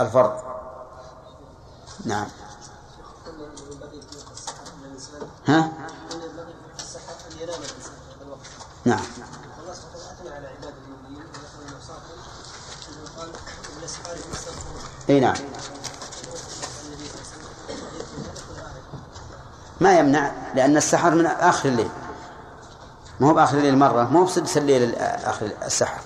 الفرض. 0.01 0.33
نعم. 2.05 2.27
ها؟ 5.49 5.71
نعم. 8.85 8.99
إي 15.09 15.19
نعم. 15.19 15.35
ما 19.81 19.99
يمنع 19.99 20.31
لأن 20.55 20.77
السحر 20.77 21.09
من 21.09 21.25
آخر 21.25 21.69
الليل. 21.69 21.89
ما 23.19 23.29
هو 23.29 23.33
بآخر 23.33 23.57
الليل 23.57 23.77
مرة 23.77 24.03
ما 24.03 24.19
هو 24.19 24.23
بسدس 24.23 24.57
الليل 24.57 24.95
آخر 24.95 25.51
السحر. 25.65 26.01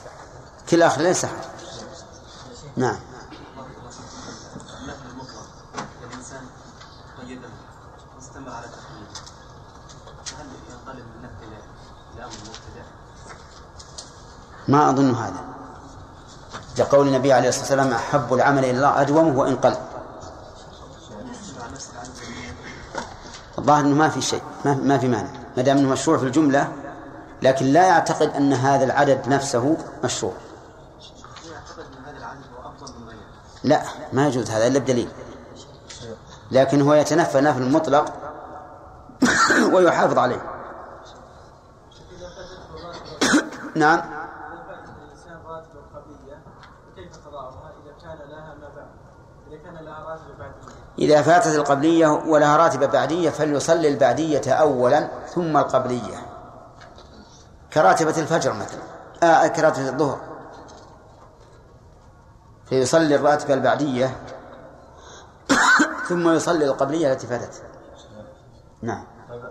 كل 0.69 0.82
آخر 0.82 0.99
الليل 0.99 1.15
سحر. 1.15 1.38
نعم. 2.77 2.99
ما 14.73 14.89
أظن 14.89 15.15
هذا. 15.15 15.43
لقول 16.77 17.07
النبي 17.07 17.33
عليه 17.33 17.49
الصلاة 17.49 17.63
والسلام 17.63 17.93
أحب 17.93 18.33
العمل 18.33 18.65
إلى 18.65 18.71
الله 18.71 19.01
أدومه 19.01 19.39
وإن 19.39 19.55
قل. 19.55 19.75
الظاهر 23.57 23.79
أنه 23.79 23.95
ما 23.95 24.09
في 24.09 24.21
شيء 24.21 24.41
ما, 24.65 24.97
في 24.97 25.07
مانع. 25.07 25.29
ما 25.57 25.63
دام 25.63 25.77
أنه 25.77 25.89
مشروع 25.89 26.17
في 26.17 26.23
الجملة 26.23 26.71
لكن 27.41 27.65
لا 27.65 27.88
يعتقد 27.88 28.29
أن 28.29 28.53
هذا 28.53 28.83
العدد 28.83 29.27
نفسه 29.27 29.77
مشروع. 30.03 30.33
لا 33.63 33.81
ما 34.13 34.27
يجوز 34.27 34.51
هذا 34.51 34.67
إلا 34.67 34.79
بدليل. 34.79 35.09
لكن 36.51 36.81
هو 36.81 36.93
يتنفى 36.93 37.41
نفل 37.41 37.71
مطلق 37.71 38.13
ويحافظ 39.73 40.17
عليه. 40.17 40.41
نعم. 43.75 44.22
إذا 51.04 51.22
فاتت 51.22 51.56
القبلية 51.56 52.08
ولها 52.08 52.58
راتبة 52.58 52.86
بعدية 52.86 53.30
فليصلي 53.30 53.88
البعدية 53.88 54.54
أولا 54.54 55.10
ثم 55.28 55.58
القبلية. 55.58 56.18
كراتبة 57.74 58.22
الفجر 58.22 58.54
مثلا. 58.54 58.82
آه 59.24 59.48
كراتبة 59.48 59.89
الظهر. 59.89 60.20
فيصلي 62.66 63.16
الراتبة 63.16 63.54
البعدية 63.54 64.18
ثم 66.10 66.30
يصلي 66.30 66.66
القبلية 66.66 67.12
التي 67.12 67.28
فاتت. 67.28 67.63
نعم. 68.82 69.04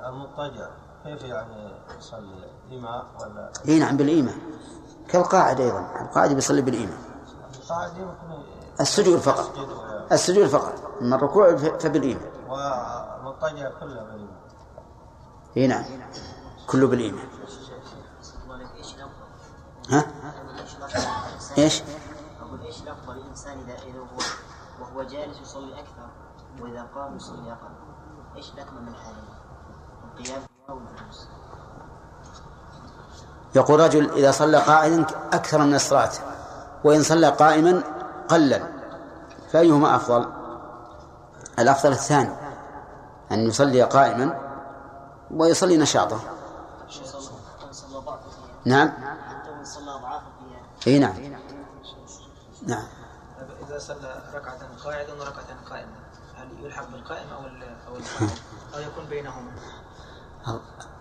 المضطجع 0.08 0.68
كيف 1.04 1.22
يعني 1.22 1.72
يصلي؟ 1.98 2.50
إيماء 2.70 3.04
ولا؟ 3.20 3.52
إي 3.68 3.78
نعم 3.78 3.96
بالإيماء. 3.96 4.34
كالقاعد 5.08 5.60
أيضا. 5.60 5.86
القاعد 6.00 6.32
بيصلي 6.32 6.62
بالإيماء. 6.62 6.98
السجود 8.80 9.18
فقط. 9.18 9.50
السجود 10.12 10.46
فقط. 10.46 10.91
أما 11.02 11.16
الركوع 11.16 11.56
فبالإيمان 11.56 12.30
والمضطجع 12.48 13.70
كله 13.80 14.02
بالإيمان 14.02 14.36
اي 15.56 15.66
نعم 15.66 15.84
كله 16.66 16.86
بالإيمان 16.86 17.28
ها؟ 19.90 20.04
إيش؟ 21.58 21.82
أقول 22.40 22.60
إيش 22.60 22.82
الأفضل 22.82 23.16
الإنسان 23.18 23.58
إذا 23.58 23.74
إذا 23.74 23.98
هو 23.98 24.18
وهو 24.80 25.02
جالس 25.02 25.40
يصلي 25.40 25.80
أكثر 25.80 26.08
وإذا 26.60 26.86
قام 26.94 27.16
يصلي 27.16 27.52
أقل 27.52 27.74
إيش 28.36 28.52
الأكمل 28.52 28.82
من 28.82 28.88
الحالين؟ 28.88 29.24
القيام 30.04 30.42
أو 30.70 30.78
الجلوس؟ 30.78 31.28
يقول 33.54 33.80
رجل 33.80 34.10
إذا 34.10 34.30
صلى 34.30 34.58
قاعدا 34.58 35.06
أكثر 35.32 35.58
من 35.58 35.74
الصلاة 35.74 36.10
وإن 36.84 37.02
صلى 37.02 37.28
قائما 37.28 37.82
قلل 38.28 38.62
فأيهما 39.52 39.96
أفضل 39.96 40.41
الأفضل 41.58 41.92
الثاني 41.92 42.34
أن 43.32 43.46
يصلي 43.46 43.82
قائما 43.82 44.38
ويصلي 45.30 45.76
نشاطه 45.76 46.20
نعم. 48.64 48.92
إي 50.86 50.98
نعم. 50.98 51.14
نعم. 52.66 52.84
إذا 53.68 53.78
صلى 53.78 54.22
ركعة 54.34 54.58
قاعدا 54.84 55.12
وركعة 55.12 55.70
قائما 55.70 55.92
هل 56.36 56.64
يلحق 56.64 56.90
بالقائم 56.90 57.28
أو 57.28 57.40
أو 57.88 58.00
أو 58.74 58.80
يكون 58.80 59.04
بينهما؟ 59.04 59.50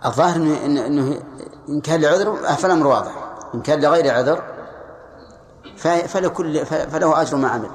الظاهر 0.06 0.36
انه 0.36 0.86
انه 0.86 1.22
إن 1.70 1.82
كان 1.82 2.02
لعذر 2.02 2.36
فالأمر 2.36 2.88
واضح. 2.88 3.32
إن 3.56 3.62
كان 3.62 3.82
لغير 3.82 4.14
عذر 4.14 4.44
فلكل 6.08 6.66
فله 6.66 7.22
أجر 7.22 7.38
ما 7.38 7.50
عمل 7.50 7.72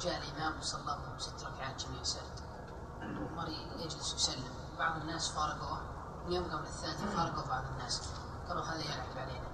جاء 0.00 0.18
الإمام 0.18 0.58
وصلى 0.60 0.96
ست 1.18 1.44
ركعات 1.44 1.84
جميع 1.84 2.02
سرد 2.02 2.40
ومر 3.02 3.48
يجلس 3.78 4.14
يسلم 4.14 4.42
بعض 4.78 5.00
الناس 5.00 5.02
الناس 5.02 5.28
فارقوه 5.28 5.80
ويوم 6.28 6.44
قبل 6.44 6.66
الثالث 6.66 7.16
فارقوا 7.16 7.48
بعض 7.48 7.64
الناس 7.72 8.02
قالوا 8.48 8.62
هذا 8.62 8.80
يلعب 8.80 9.18
علينا 9.18 9.46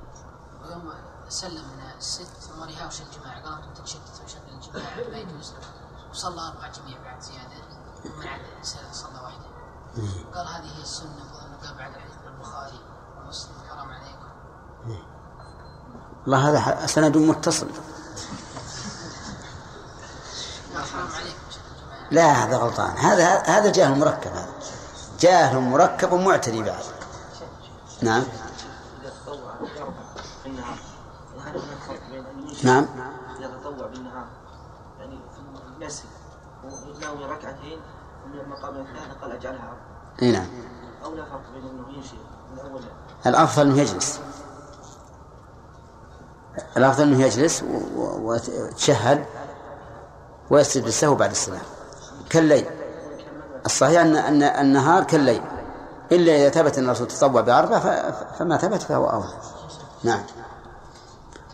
ويوم 0.63 0.93
سلم 1.41 1.65
الست 1.99 2.51
ما 2.59 2.67
يهاوش 2.67 3.01
الجماعة 3.01 3.43
قالوا 3.43 3.59
أنتم 3.59 3.83
تتشتتوا 3.83 4.27
شكل 4.27 4.51
الجماعة 4.53 5.11
ما 5.11 5.19
يجوز 5.19 5.53
وصلى 6.11 6.41
أربع 6.41 6.69
جميع 6.69 6.99
بعد 7.05 7.21
زيادة. 7.21 7.55
ومن 8.05 8.27
عدد 8.29 8.45
صلى 8.93 9.21
واحدة 9.25 9.45
قال 10.35 10.47
هذه 10.47 10.77
هي 10.77 10.83
السنة 10.83 11.25
وقال 11.33 11.75
بعد 11.79 11.95
الحديث 11.95 12.17
البخاري 12.27 12.81
ومسلم. 13.19 13.53
حرام 13.71 13.89
عليكم. 13.89 14.29
الله 16.27 16.49
هذا 16.49 16.87
سند 16.87 17.17
متصل. 17.17 17.69
قال 20.75 20.87
لا 22.11 22.33
هذا 22.33 22.57
غلطان. 22.57 22.97
هذا 22.97 23.43
هذا 23.43 23.73
جاهل 23.73 23.99
مركب. 23.99 24.31
هذا 24.31 24.53
جاهل 25.21 25.59
مركب 25.59 26.13
ومعتدي 26.13 26.63
بعد. 26.63 26.85
نعم 28.03 28.25
إذا 29.01 29.13
تطوع 29.27 29.55
يربع 29.77 29.93
في 30.43 30.49
النهار 30.49 30.79
هل 31.39 31.59
هناك 31.59 31.79
فرق 31.87 32.11
بين 32.11 32.27
أن 32.27 32.39
ينشئ 32.39 32.48
نعم. 32.65 32.87
إذا 33.39 33.49
تطوع 33.63 33.87
بالنهار. 33.87 34.27
يعني 34.99 35.19
في 35.79 35.85
نسي 35.87 36.05
وناوي 36.65 37.25
ركعتين 37.25 37.81
ومن 38.25 38.41
المقام 38.41 38.77
الثاني 38.77 39.13
قال 39.23 39.33
أجعلها 39.33 39.69
أربع 39.69 40.23
أي 40.23 40.33
نعم. 40.33 40.47
أو 41.05 41.15
لا 41.15 41.25
فرق 41.25 41.51
بين 41.55 41.67
أنه 41.71 41.89
ينشئ 41.97 42.17
من 42.53 42.59
أول 42.59 42.81
الأفضل 43.27 43.63
أنه 43.63 43.79
يجلس. 43.81 44.21
الأفضل 46.77 47.03
أنه 47.03 47.23
يجلس 47.23 47.65
ويتشهد 47.97 49.25
ويسجد 50.51 50.85
بالسهو 50.85 51.15
بعد 51.15 51.31
السلام 51.31 51.63
كالليل. 52.31 52.67
الصحيح 53.67 54.01
ان 54.01 54.17
ان 54.17 54.43
النهار 54.43 55.05
كالليل. 55.05 55.43
إلا 56.13 56.33
إذا 56.37 56.49
ثبت 56.51 56.79
أن 56.79 56.85
الرسول 56.85 57.07
تطوع 57.07 57.43
ف- 57.79 57.87
فما 58.39 58.57
ثبت 58.57 58.83
فهو 58.83 59.11
اولى 59.11 59.33
نعم 60.05 60.23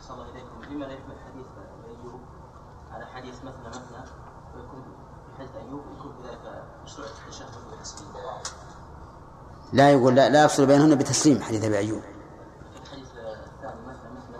صلى 0.08 0.16
الله 0.16 0.30
إليكم 0.32 0.74
لما 0.74 0.84
لا 0.84 0.92
يحمل 0.92 1.14
حديث 1.26 1.46
أيوب 1.86 2.20
على 2.92 3.06
حديث 3.06 3.34
مثنى 3.38 3.68
مثنى 3.68 4.04
ويكون 4.56 4.82
في 4.82 5.38
حديث 5.38 5.50
أيوب 5.56 5.80
يكون 5.98 6.12
بذلك 6.22 6.62
مشروع 6.84 7.06
التشهد 7.06 7.48
والتسليم 7.70 8.08
لا 9.74 9.90
يقول 9.90 10.14
لا 10.14 10.28
لا 10.28 10.44
يفصل 10.44 10.66
بينهن 10.66 10.94
بتسليم 10.94 11.42
حديث 11.42 11.64
أبي 11.64 11.78
أيوب. 11.78 12.02
الحديث 12.82 13.06
الثاني 13.06 13.80
مثنى 13.86 14.10
مثنى 14.16 14.36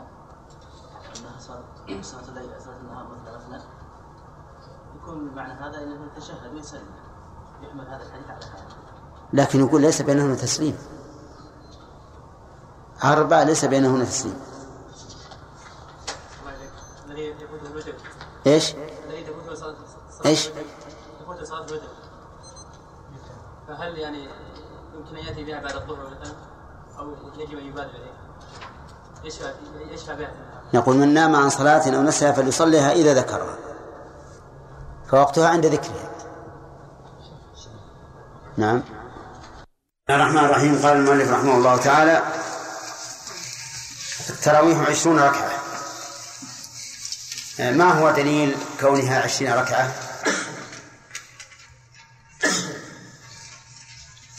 أنها 1.19 1.39
صارت 1.39 2.05
صلاة 2.05 2.29
الليل 2.29 2.51
النهار 2.81 3.07
يكون 4.97 5.35
معنى 5.35 5.53
هذا 5.53 5.83
أنه 5.83 6.11
يتشهد 6.17 6.55
ويسلم 6.55 6.87
يحمل 7.63 7.87
هذا 7.87 8.03
الحديث 8.03 8.31
على 8.31 8.45
هذا 8.45 8.65
لكن 9.33 9.61
يقول 9.61 9.81
ليس 9.81 10.03
بينهن 10.03 10.37
تسليم. 10.37 10.79
أربع 13.05 13.43
ليس 13.43 13.65
بينهن 13.65 14.07
تسليم. 14.07 14.41
إيش؟ 18.47 18.75
إيش؟ 20.27 20.49
فهل 23.69 23.99
يعني 23.99 24.29
يمكن 25.05 25.17
أن 25.17 25.27
يأتي 25.27 25.45
بها 25.45 25.61
بعد 25.61 25.75
الظهر 25.77 26.07
مثلا 26.07 26.35
أو 26.99 27.17
يجب 27.39 27.59
أن 27.59 27.67
يبادر؟ 27.67 27.91
يشفع 29.25 29.53
يشفع 29.91 30.15
بها 30.15 30.33
يقول 30.75 30.97
من 30.97 31.15
نام 31.15 31.37
عن 31.37 31.51
صلاة 31.51 31.97
أو 31.97 32.03
نسيها 32.03 32.33
فليصليها 32.33 32.93
إذا 32.93 33.15
ذكرها. 33.15 33.57
فوقتها 35.11 35.49
عند 35.49 35.67
ذكرها. 35.67 36.11
نعم. 38.57 38.79
بسم 38.79 38.93
الله 40.09 40.25
الرحمن 40.25 40.45
الرحيم. 40.45 40.83
قال 40.83 40.97
المؤلف 40.97 41.31
رحمه 41.31 41.57
الله 41.57 41.77
تعالى 41.77 42.23
التراويح 44.31 44.89
عشرون 44.89 45.19
ركعة. 45.19 45.51
ما 47.59 47.93
هو 47.93 48.11
دليل 48.11 48.57
كونها 48.81 49.23
عشرين 49.23 49.53
ركعة؟ 49.53 49.95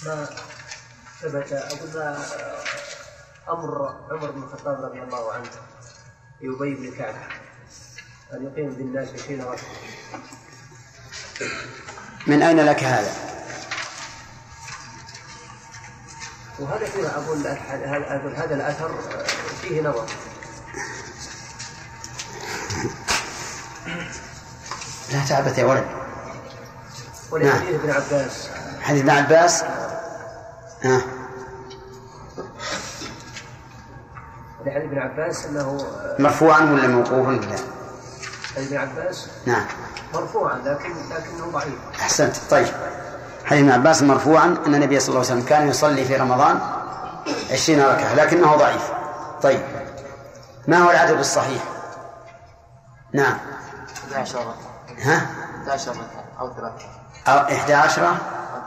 ما 0.06 0.28
ثبت 1.22 1.54
أقول 1.54 2.16
أمر 3.50 3.96
عمر 4.12 4.32
بن 4.32 4.44
الخطاب 4.44 4.86
رضي 4.86 5.02
الله 5.04 5.34
عنه 5.34 5.50
لأبي 6.42 6.76
بن 6.76 6.98
كعب. 6.98 7.16
أن 8.34 8.44
يقيم 8.44 8.70
بالناس 8.70 9.10
عشرين 9.14 9.42
ركعة 9.42 9.66
من 12.28 12.42
أين 12.42 12.60
لك 12.60 12.84
هذا؟ 12.84 13.14
وهذا 16.60 16.86
فيه 16.86 17.08
أقول 17.08 17.48
هذا 17.48 18.16
أقول 18.16 18.36
هذا 18.36 18.56
الأثر 18.56 19.00
فيه 19.62 19.82
نظر. 19.82 20.06
لا 25.12 25.26
تعبت 25.30 25.58
يا 25.58 25.66
ولد. 25.66 25.88
ولحديث 27.32 27.76
ابن 27.76 27.92
عباس. 27.92 28.50
حديث 28.82 29.02
ابن 29.02 29.10
عباس؟ 29.10 29.64
ها. 30.86 31.02
ولحديث 34.62 34.84
ابن 34.84 34.98
عباس 34.98 35.46
أنه 35.46 35.78
مرفوعا 36.20 36.60
ولا 36.60 36.88
موقوفا؟ 36.88 37.30
ولا 37.30 37.40
حديث 38.56 38.74
ابن 38.74 38.78
عباس؟ 38.78 39.30
نعم. 39.46 39.66
مرفوعا 40.14 40.58
لكن 40.58 40.90
لكنه 40.90 41.52
ضعيف. 41.52 41.76
أحسنت. 42.02 42.36
طيب. 42.50 42.68
حديث 43.46 43.62
ابن 43.62 43.72
عباس 43.72 44.04
مرفوعا 44.04 44.46
أن 44.68 44.76
النبي 44.76 45.00
صلى 45.00 45.10
الله 45.10 45.20
عليه 45.20 45.30
وسلم 45.32 45.50
كان 45.50 45.68
يصلي 45.68 46.06
في 46.06 46.16
رمضان 46.16 46.60
عشرين 47.52 47.82
ركعة 47.82 48.16
لكنه 48.16 48.56
ضعيف. 48.56 48.92
طيب. 49.42 49.62
ما 50.68 50.78
هو 50.78 50.92
العدد 50.92 51.20
الصحيح؟ 51.20 51.64
نعم. 53.14 53.38
11 54.12 54.40
ركعة. 54.40 54.56
ها؟ 55.02 55.28
11 55.62 55.92
ركعة 55.92 56.40
أو 56.40 56.54
ثلاثة. 56.54 56.86
أو 57.28 57.56
إحدى 57.56 57.74
عشرة 57.74 58.18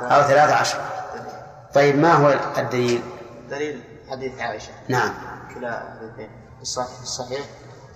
أو 0.01 0.23
ثلاثة. 0.23 0.55
عشرة 0.55 0.98
طيب 1.75 1.99
ما 1.99 2.13
هو 2.13 2.41
الدليل؟ 2.59 3.03
دليل 3.51 3.83
حديث 4.11 4.41
عائشة. 4.41 4.73
نعم. 4.89 5.15
كلا 5.55 5.97
حديثين. 5.99 6.31
الصحيح 6.63 7.01
الصحيح 7.03 7.47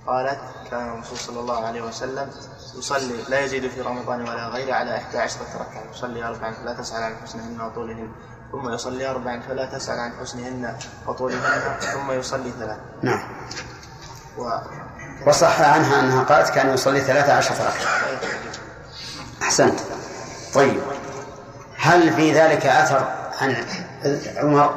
قالت 0.07 0.39
كان 0.71 0.89
الرسول 0.89 1.19
صلى 1.19 1.41
الله 1.41 1.67
عليه 1.67 1.83
وسلم 1.83 2.31
يصلي 2.79 3.23
لا 3.29 3.41
يزيد 3.41 3.71
في 3.71 3.81
رمضان 3.81 4.21
ولا 4.21 4.49
غيره 4.49 4.75
على 4.75 4.97
إحدى 4.97 5.19
عشرة 5.19 5.47
ركعة 5.55 5.91
يصلي 5.95 6.25
أربعا 6.25 6.53
فلا 6.53 6.75
تسأل 6.75 7.03
عن 7.03 7.17
حسنهن 7.23 7.61
وطولهن 7.61 8.13
ثم 8.53 8.73
يصلي 8.73 9.11
أربعا 9.11 9.41
فلا 9.41 9.67
تسأل 9.67 9.99
عن 9.99 10.13
حسنهن 10.21 10.77
وطولهن 11.07 11.81
ثم 11.81 12.13
يصلي 12.13 12.51
ثلاث 12.51 12.79
نعم. 13.03 13.23
و 14.39 14.51
وصح 15.27 15.61
عنها 15.61 16.01
أنها 16.01 16.23
قالت 16.23 16.51
كان 16.51 16.75
يصلي 16.75 17.01
ثلاثة 17.01 17.33
عشرة 17.33 17.55
ركعة. 17.55 17.73
أحسنت. 19.43 19.81
طيب. 20.55 20.83
هل 21.77 22.13
في 22.13 22.33
ذلك 22.33 22.67
أثر 22.67 23.22
عن 23.41 23.57
عمر. 24.37 24.75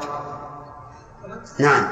نعم؟ 1.59 1.87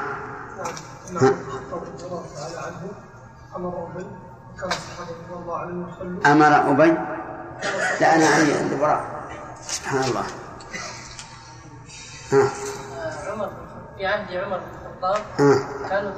أمر 6.26 6.70
أبي؟ 6.70 6.94
لا 8.00 8.14
أنا 8.16 8.26
أعني 8.26 8.60
اللي 8.60 8.80
وراء 8.82 9.04
سبحان 9.66 10.00
الله. 10.04 10.24
ها. 12.32 12.48
عمر 13.32 13.50
في 13.96 14.06
عهد 14.06 14.36
عمر 14.36 14.58
بن 14.58 14.64
الخطاب 14.64 15.22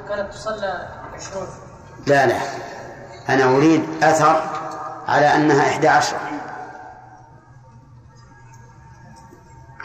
كانت 0.09 0.33
تصلى 0.35 0.89
عشرون. 1.15 1.47
لا 2.07 2.27
لا. 2.27 2.39
أنا 3.29 3.45
أريد 3.57 4.05
أثر 4.05 4.43
على 5.09 5.35
أنها 5.37 5.71
إحدى 5.71 5.89
عشرة 5.89 6.19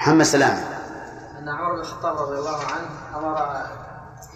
محمد 0.01 0.23
سلامة 0.23 0.63
أن 1.39 1.49
عمر 1.49 1.73
بن 1.73 1.79
الخطاب 1.79 2.17
رضي 2.17 2.39
الله 2.39 2.57
عنه 2.57 3.17
أمر 3.17 3.37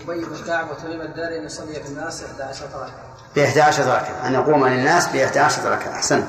أبي 0.02 0.26
بن 0.26 0.46
كعب 0.48 0.70
وتميم 0.72 1.02
الداري 1.02 1.40
أن 1.40 1.46
يصلي 1.46 1.74
في 1.74 1.90
الناس 1.90 2.24
11 2.24 2.66
ركعة. 2.66 2.90
بإحدى 3.36 3.62
عشرة 3.62 3.86
ركعة. 3.86 4.28
أن 4.28 4.34
يقوم 4.34 4.68
للناس 4.68 5.08
بإحدى 5.08 5.40
عشرة 5.40 5.70
ركعة. 5.70 5.92
أحسنت 5.92 6.28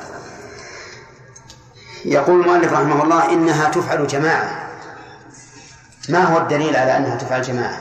يقول 2.05 2.41
المؤلف 2.41 2.73
رحمه 2.73 3.03
الله 3.03 3.33
إنها 3.33 3.69
تفعل 3.69 4.07
جماعة. 4.07 4.69
ما 6.09 6.25
هو 6.25 6.39
الدليل 6.39 6.77
على 6.77 6.97
أنها 6.97 7.17
تفعل 7.17 7.43
جماعة؟ 7.43 7.81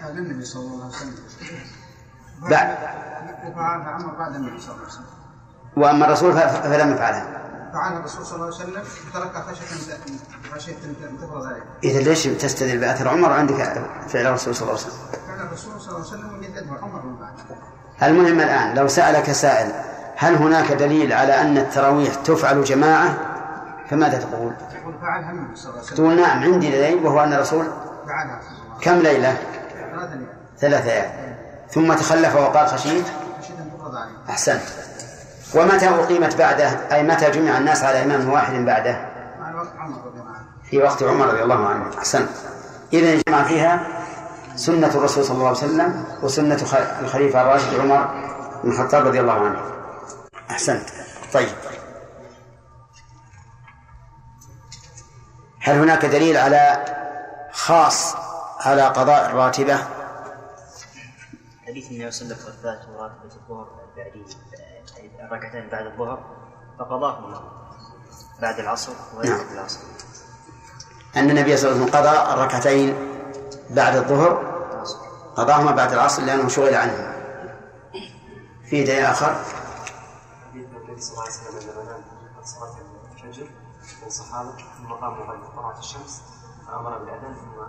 هذا 0.00 0.12
النبي 0.12 0.44
صلى 0.44 0.62
الله 0.62 0.84
عليه 0.84 0.94
وسلم. 0.94 1.14
بعد. 2.50 2.76
فعلها 3.54 3.90
عمر 3.90 4.14
بعد 4.14 4.34
النبي 4.34 4.60
صلى 4.60 4.70
الله 4.70 4.82
عليه 4.82 4.92
وسلم. 4.92 5.04
وأما 5.76 6.06
الرسول 6.06 6.32
فلم 6.32 6.92
يفعلها. 6.92 7.37
فعلها 7.72 7.98
الرسول 7.98 8.26
صلى 8.26 8.34
الله 8.34 8.46
عليه 8.46 8.56
وسلم 8.56 8.82
ترك 9.14 9.32
خشية 9.36 9.96
خشية 10.54 10.72
أن 10.72 11.18
تفرض 11.18 11.46
ذلك. 11.46 11.62
إذا 11.84 12.00
ليش 12.00 12.24
تستدل 12.24 12.78
بأثر 12.78 13.08
عمر 13.08 13.32
عندك 13.32 13.84
فعل 14.08 14.26
الرسول 14.26 14.54
صلى 14.54 14.68
الله 14.68 14.80
عليه 14.80 14.90
وسلم؟ 14.90 15.02
فعل 15.26 15.46
الرسول 15.46 15.80
صلى 15.80 15.96
الله 15.96 16.06
عليه 16.06 16.18
وسلم 16.18 16.38
وجدده 16.38 16.72
عمر 16.82 17.02
المهم 18.02 18.40
الآن 18.40 18.74
لو 18.74 18.88
سألك 18.88 19.32
سائل 19.32 19.72
هل 20.16 20.34
هناك 20.34 20.72
دليل 20.72 21.12
على 21.12 21.40
أن 21.40 21.58
التراويح 21.58 22.14
تفعل 22.14 22.64
جماعة؟ 22.64 23.14
فماذا 23.90 24.18
تقول؟ 24.18 24.52
يقول 24.80 24.94
فعلها 25.00 25.30
النبي 25.30 25.56
صلى 25.56 25.70
الله 25.70 25.78
عليه 25.78 25.92
وسلم. 25.92 25.96
تقول 25.96 26.16
نعم 26.16 26.42
عندي 26.42 26.70
دليل 26.70 27.06
وهو 27.06 27.20
أن 27.24 27.32
الرسول 27.32 27.66
فعلها 28.06 28.32
عليه 28.32 28.80
كم 28.80 28.98
ليال. 28.98 29.36
ثلاث 30.60 30.84
ليال. 30.84 31.36
ثم 31.70 31.94
تخلف 31.94 32.36
وقال 32.36 32.68
خشيت؟ 32.68 33.04
خشيت 33.40 33.58
أن 33.58 33.70
تفرض 33.78 33.94
عليه. 33.94 34.30
أحسنت. 34.30 34.62
ومتى 35.54 35.88
أقيمت 35.88 36.36
بعده؟ 36.36 36.94
أي 36.94 37.02
متى 37.02 37.30
جمع 37.30 37.58
الناس 37.58 37.82
على 37.82 38.04
إمام 38.04 38.30
واحد 38.30 38.54
بعده؟ 38.54 39.08
في 40.70 40.78
وقت 40.78 41.02
عمر 41.02 41.26
رضي 41.26 41.42
الله 41.42 41.66
عنه. 41.68 41.98
أحسنت 41.98 42.28
إذا 42.92 43.22
جمع 43.28 43.42
فيها 43.42 43.86
سنة 44.56 44.86
الرسول 44.86 45.24
صلى 45.24 45.34
الله 45.36 45.48
عليه 45.48 45.58
وسلم 45.58 46.04
وسنة 46.22 46.58
الخليفة 47.00 47.42
الراشد 47.42 47.80
عمر 47.80 48.06
بن 48.64 48.70
الخطاب 48.70 49.06
رضي 49.06 49.20
الله 49.20 49.32
عنه. 49.32 49.60
أحسنت 50.50 50.88
طيب. 51.32 51.48
هل 55.60 55.78
هناك 55.78 56.04
دليل 56.04 56.36
على 56.36 56.84
خاص 57.52 58.16
على 58.60 58.82
قضاء 58.82 59.30
الراتبة؟ 59.30 59.78
حديث 61.66 61.90
النبي 61.90 62.10
صلى 62.10 62.26
الله 62.26 62.36
عليه 62.36 62.80
وسلم 62.80 62.96
راتبة 62.98 63.34
الظهر 63.34 63.68
ركعتين 65.20 65.68
بعد 65.68 65.86
الظهر 65.86 66.18
فقضاهما 66.78 67.42
بعد 68.42 68.58
العصر 68.60 68.92
وليس 69.16 69.30
نعم. 69.30 69.52
العصر 69.52 69.80
أن 71.16 71.30
النبي 71.30 71.56
صلى 71.56 71.70
الله 71.70 71.82
عليه 71.82 71.90
وسلم 71.90 72.00
قضى 72.00 72.34
الركعتين 72.34 72.94
بعد 73.70 73.96
الظهر 73.96 74.58
قضاهما 75.36 75.70
بعد 75.70 75.92
العصر 75.92 76.22
لأنه 76.22 76.48
شغل 76.48 76.74
عنهما 76.74 77.18
في 78.64 78.84
دليل 78.84 79.04
آخر؟ 79.04 79.34
حديث 80.50 80.66
النبي 80.66 81.00
صلى 81.00 81.12
الله 81.12 81.22
عليه 81.22 81.32
وسلم 81.32 81.70
لما 81.70 81.84
نام 81.84 82.02
بعد 82.36 82.44
صلاة 82.44 82.74
الفجر 83.16 83.50
من 84.02 84.10
صحابة 84.10 84.50
ثم 84.78 84.92
قام 84.92 85.20
وقد 85.20 85.56
طلعت 85.56 85.78
الشمس 85.78 86.22
فأمر 86.66 86.98
بالأذان 86.98 87.34
ثم 87.34 87.64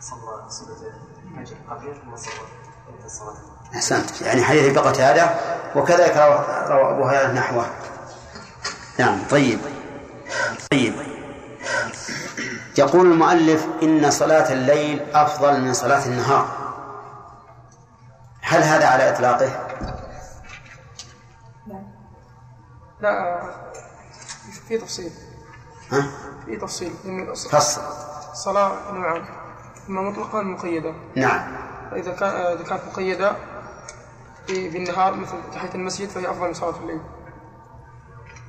صلى 0.00 0.44
سنة 0.48 0.92
الفجر 1.24 1.56
قبل 1.70 1.94
ثم 2.04 2.16
صلى 2.16 2.34
الصلاة 3.04 3.36
أحسنت. 3.74 4.22
يعني 4.22 4.42
حديث 4.42 4.78
بقتادة 4.78 5.34
وكذلك 5.76 6.16
روى 6.16 6.90
أبو 6.90 7.04
هريرة 7.04 7.32
نحوه. 7.32 7.66
نعم 8.98 9.18
طيب. 9.30 9.58
طيب. 10.72 10.94
يقول 12.78 13.06
المؤلف 13.06 13.66
إن 13.82 14.10
صلاة 14.10 14.52
الليل 14.52 15.06
أفضل 15.14 15.60
من 15.60 15.74
صلاة 15.74 16.06
النهار. 16.06 16.48
هل 18.42 18.62
هذا 18.62 18.86
على 18.86 19.10
إطلاقه؟ 19.10 19.48
لا. 23.00 23.42
في 24.68 24.78
تفصيل. 24.78 25.12
ها؟ 25.92 26.06
في 26.46 26.56
تفصيل. 26.56 26.92
فصل 27.50 27.80
الصلاة 28.32 28.92
نوعان. 28.92 29.24
إما 29.88 30.02
مطلقة 30.02 30.42
مقيدة. 30.42 30.94
نعم. 31.16 31.56
فإذا 31.90 32.12
كان 32.12 32.30
إذا 32.30 32.64
كانت 32.64 32.82
مقيدة 32.92 33.36
في- 34.46 34.68
بالنهار 34.68 35.14
مثل 35.14 35.34
تحية 35.54 35.74
المسجد 35.74 36.08
فهي 36.08 36.30
أفضل 36.30 36.46
من 36.48 36.54
صلاة 36.54 36.74
الليل. 36.82 37.00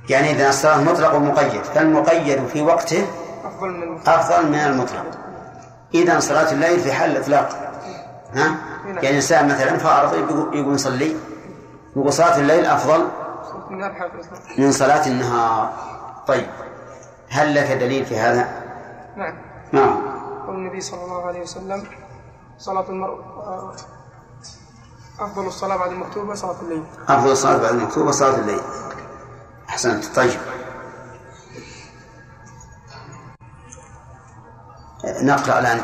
يعني 0.08 0.30
إذا 0.30 0.48
الصلاة 0.48 0.80
مطلق 0.84 1.14
ومقيد 1.14 1.62
فالمقيد 1.62 2.46
في 2.46 2.62
وقته 2.62 3.06
أفضل 3.44 3.68
من 3.70 3.82
المطلق. 3.82 4.08
أفضل 4.08 4.48
من 4.48 4.54
المطلق. 4.58 5.06
إذا 5.94 6.20
صلاة 6.20 6.52
الليل 6.52 6.80
في 6.80 6.92
حال 6.92 7.10
الإطلاق. 7.10 7.48
ها؟ 8.34 8.56
يعني 8.86 9.16
إنسان 9.16 9.48
مثلا 9.48 9.76
فأرض 9.78 10.14
يقول 10.14 10.56
يقول 10.58 10.74
يصلي 10.74 11.16
يقول 11.96 12.12
صلاة 12.12 12.38
الليل 12.38 12.64
أفضل 12.66 13.08
النهار 13.70 14.10
من 14.58 14.72
صلاة 14.72 15.06
النهار. 15.06 15.72
طيب. 16.26 16.46
هل 17.30 17.54
لك 17.54 17.72
دليل 17.72 18.06
في 18.06 18.16
هذا؟ 18.18 18.48
نعم. 19.16 19.34
نعم. 19.72 20.00
قول 20.46 20.54
النبي 20.56 20.80
صلى 20.80 21.04
الله 21.04 21.26
عليه 21.26 21.40
وسلم 21.40 21.84
صلاة 22.58 22.84
المرء 22.88 23.20
آه، 23.20 23.72
أفضل 25.20 25.46
الصلاة 25.46 25.76
بعد 25.76 25.90
المكتوبة 25.90 26.34
صلاة 26.34 26.56
الليل. 26.62 26.84
أفضل 27.08 27.32
الصلاة 27.32 27.56
بعد 27.56 27.74
المكتوبة 27.74 28.10
صلاة 28.10 28.34
الليل. 28.34 28.60
أحسنت. 29.68 30.04
طيب. 30.16 30.40
نقرأ 35.04 35.58
الآن. 35.58 35.80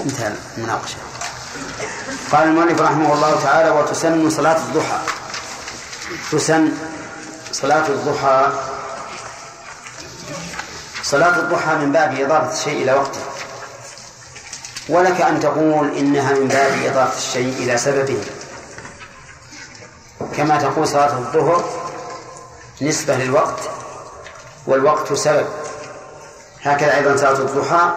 انتهى 0.00 0.32
المناقشة. 0.58 0.96
قال 2.32 2.48
المؤلف 2.48 2.80
رحمه 2.80 3.14
الله 3.14 3.40
تعالى 3.42 3.70
وتسن 3.70 4.30
صلاة 4.30 4.56
الضحى. 4.56 4.98
تسن 6.32 6.68
صلاة 7.52 7.88
الضحى. 7.88 8.52
صلاة 11.02 11.38
الضحى 11.38 11.74
من 11.74 11.92
باب 11.92 12.14
إضافة 12.20 12.52
الشيء 12.52 12.82
إلى 12.82 12.92
وقته. 12.92 13.20
ولك 14.88 15.20
أن 15.20 15.40
تقول 15.40 15.96
إنها 15.96 16.32
من 16.32 16.48
باب 16.48 16.72
إضافة 16.92 17.18
الشيء 17.18 17.56
إلى 17.56 17.78
سببه. 17.78 18.24
كما 20.36 20.58
تقول 20.58 20.88
صلاة 20.88 21.18
الظهر 21.18 21.64
نسبة 22.82 23.16
للوقت 23.16 23.70
والوقت 24.66 25.12
سبب. 25.12 25.46
هكذا 26.62 26.94
أيضا 26.96 27.16
صلاة 27.16 27.32
الضحى 27.38 27.92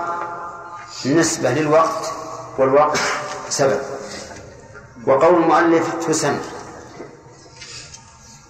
نسبة 1.05 1.49
للوقت 1.51 2.11
والوقت 2.57 2.99
سبب. 3.49 3.79
وقول 5.07 5.35
المؤلف 5.35 5.93
تسن 6.07 6.39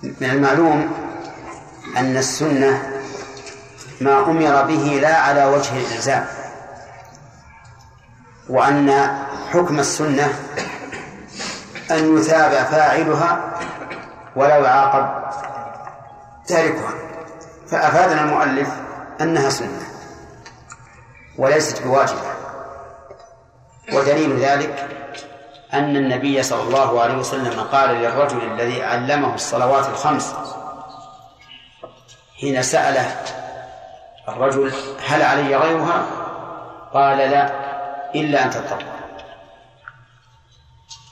من 0.03 0.29
المعلوم 0.29 0.91
أن 1.97 2.17
السنة 2.17 2.91
ما 4.01 4.19
أمر 4.19 4.61
به 4.61 4.99
لا 5.01 5.17
على 5.17 5.45
وجه 5.45 5.77
الإلزام 5.77 6.25
وأن 8.49 9.17
حكم 9.51 9.79
السنة 9.79 10.33
أن 11.91 12.17
يثاب 12.17 12.51
فاعلها 12.51 13.59
ولا 14.35 14.57
يعاقب 14.57 15.31
تاركها. 16.47 16.93
فأفادنا 17.67 18.21
المؤلف 18.21 18.69
أنها 19.21 19.49
سنة 19.49 19.81
وليست 21.37 21.83
بواجبة. 21.83 22.35
ودليل 23.93 24.39
ذلك 24.39 24.87
أن 25.73 25.95
النبي 25.95 26.43
صلى 26.43 26.61
الله 26.61 27.01
عليه 27.01 27.17
وسلم 27.17 27.61
قال 27.61 27.89
للرجل 27.89 28.51
الذي 28.51 28.83
علمه 28.83 29.35
الصلوات 29.35 29.89
الخمس 29.89 30.35
حين 32.39 32.63
سأله 32.63 33.15
الرجل 34.27 34.73
هل 35.07 35.21
علي 35.21 35.55
غيرها؟ 35.55 36.05
قال 36.93 37.17
لا 37.17 37.49
إلا 38.15 38.45
أن 38.45 38.49
تتقوا 38.49 38.94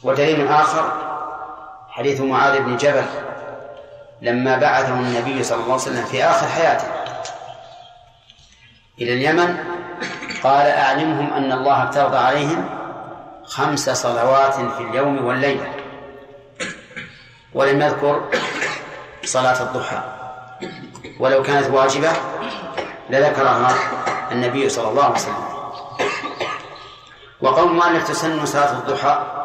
ودليل 0.04 0.48
آخر 0.48 0.92
حديث 1.90 2.22
معاذ 2.22 2.60
بن 2.60 2.78
جبل 2.78 3.06
لما 4.22 4.58
بعثه 4.58 4.94
النبي 4.94 5.44
صلى 5.44 5.56
الله 5.56 5.72
عليه 5.74 5.74
وسلم 5.74 6.06
في 6.06 6.24
آخر 6.24 6.48
حياته 6.48 6.88
إلى 9.02 9.14
اليمن 9.14 9.58
قال 10.44 10.68
أعلمهم 10.68 11.34
أن 11.34 11.52
الله 11.52 11.84
افترض 11.84 12.16
عليهم 12.16 12.70
خمس 13.46 13.90
صلوات 13.90 14.54
في 14.54 14.84
اليوم 14.84 15.26
والليلة 15.26 15.74
ولم 17.54 17.82
يذكر 17.82 18.24
صلاة 19.24 19.62
الضحى. 19.62 20.02
ولو 21.20 21.44
كانت 21.44 21.70
واجبة 21.70 22.12
لذكرها 23.10 23.76
النبي 24.32 24.70
صلى 24.70 24.90
الله 24.90 25.04
عليه 25.04 25.16
وسلم. 25.16 25.46
وقول 27.42 27.68
المؤلف 27.68 28.08
تسن 28.08 28.46
صلاة 28.46 28.72
الضحى 28.72 29.44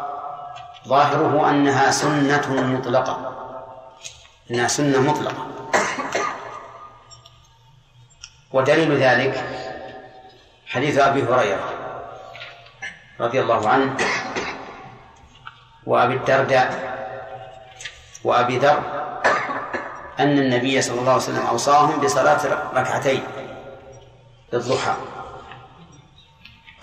ظاهره 0.89 1.49
أنها 1.49 1.91
سنة 1.91 2.45
مطلقة. 2.49 3.15
إنها 4.51 4.67
سنة 4.67 5.01
مطلقة. 5.01 5.47
ودليل 8.51 8.97
ذلك 8.97 9.33
حديث 10.67 10.97
أبي 10.97 11.23
هريرة 11.23 11.69
رضي 13.19 13.41
الله 13.41 13.69
عنه 13.69 13.97
وأبي 15.85 16.13
الدرداء 16.13 16.69
وأبي 18.23 18.57
ذر 18.57 18.79
أن 20.19 20.37
النبي 20.39 20.81
صلى 20.81 20.99
الله 20.99 21.11
عليه 21.11 21.21
وسلم 21.21 21.45
أوصاهم 21.45 21.99
بصلاة 22.01 22.39
ركعتين 22.73 23.23
للضحى. 24.53 24.93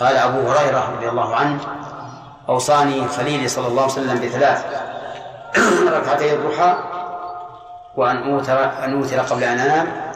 قال 0.01 0.16
أبو 0.16 0.51
هريرة 0.51 0.90
رضي 0.97 1.09
الله 1.09 1.37
عنه 1.37 1.61
أوصاني 2.48 3.09
خليلي 3.09 3.48
صلى 3.48 3.66
الله 3.66 3.82
عليه 3.82 3.92
وسلم 3.92 4.20
بثلاث 4.20 4.64
ركعتي 5.96 6.35
الضحى 6.35 6.76
وأن 7.96 8.16
أوتر 8.32 8.85
أن 8.85 8.92
أوتر 8.92 9.20
قبل 9.20 9.44
أن 9.44 9.59
أنام 9.59 10.12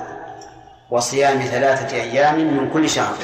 وصيام 0.90 1.40
ثلاثة 1.40 1.96
أيام 1.96 2.34
من 2.34 2.70
كل 2.72 2.90
شهر. 2.90 3.14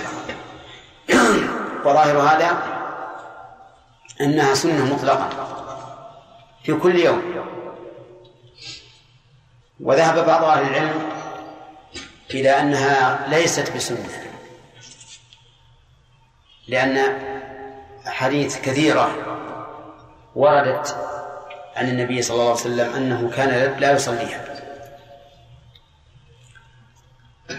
وظاهر 1.84 2.18
هذا 2.18 2.56
أنها 4.20 4.54
سنة 4.54 4.94
مطلقة 4.94 5.28
في 6.62 6.74
كل 6.74 6.96
يوم. 6.96 7.22
وذهب 9.80 10.26
بعض 10.26 10.44
أهل 10.44 10.62
العلم 10.62 11.10
إلى 12.30 12.60
أنها 12.60 13.26
ليست 13.28 13.76
بسنة 13.76 14.08
لأن 16.68 16.96
أحاديث 18.08 18.60
كثيرة 18.60 19.10
وردت 20.34 20.96
عن 21.76 21.88
النبي 21.88 22.22
صلى 22.22 22.34
الله 22.34 22.50
عليه 22.50 22.60
وسلم 22.60 22.94
أنه 22.94 23.30
كان 23.36 23.80
لا 23.80 23.92
يصليها 23.92 24.44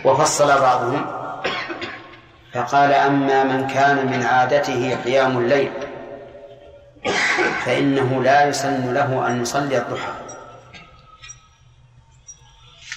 وفصل 0.06 0.60
بعضهم 0.60 1.06
فقال 2.54 2.92
أما 2.92 3.44
من 3.44 3.68
كان 3.68 4.06
من 4.08 4.24
عادته 4.24 4.98
قيام 5.06 5.38
الليل 5.38 5.72
فإنه 7.66 8.24
لا 8.24 8.48
يسن 8.48 8.94
له 8.94 9.28
أن 9.28 9.42
يصلي 9.42 9.78
الضحى. 9.78 10.12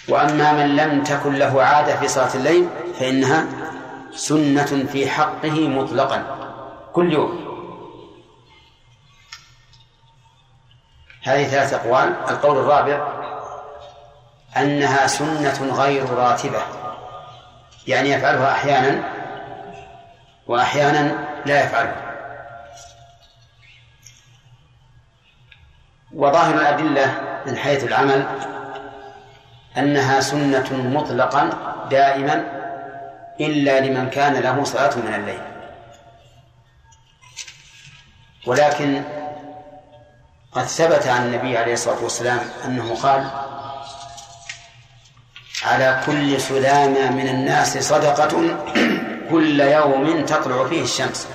وأما 0.08 0.52
من 0.52 0.76
لم 0.76 1.02
تكن 1.02 1.34
له 1.34 1.62
عادة 1.62 1.96
في 1.96 2.08
صلاة 2.08 2.34
الليل 2.34 2.68
فإنها 2.98 3.46
سنة 4.14 4.86
في 4.92 5.10
حقه 5.10 5.68
مطلقا. 5.68 6.49
كل 6.92 7.12
يوم. 7.12 7.50
هذه 11.22 11.44
ثلاث 11.44 11.74
أقوال. 11.74 12.14
القول 12.30 12.58
الرابع 12.58 13.08
أنها 14.56 15.06
سنة 15.06 15.74
غير 15.74 16.10
راتبة 16.10 16.62
يعني 17.86 18.10
يفعلها 18.10 18.52
أحيانا 18.52 19.12
وأحيانا 20.46 21.28
لا 21.46 21.64
يفعلها. 21.64 22.10
وظاهر 26.14 26.54
الأدلة 26.54 27.20
من 27.46 27.56
حيث 27.56 27.84
العمل 27.84 28.26
أنها 29.78 30.20
سنة 30.20 30.72
مطلقا 30.72 31.50
دائما 31.90 32.44
إلا 33.40 33.80
لمن 33.80 34.10
كان 34.10 34.34
له 34.34 34.64
صلاة 34.64 34.96
من 34.96 35.14
الليل. 35.14 35.49
ولكن 38.46 39.02
قد 40.52 40.64
ثبت 40.64 41.06
عن 41.06 41.26
النبي 41.26 41.58
عليه 41.58 41.72
الصلاة 41.72 42.02
والسلام 42.02 42.40
أنه 42.64 42.96
قال 43.02 43.30
على 45.62 46.02
كل 46.06 46.40
سلامة 46.40 47.10
من 47.10 47.28
الناس 47.28 47.78
صدقة 47.78 48.56
كل 49.30 49.60
يوم 49.60 50.24
تطلع 50.24 50.68
فيه 50.68 50.82
الشمس. 50.82 51.28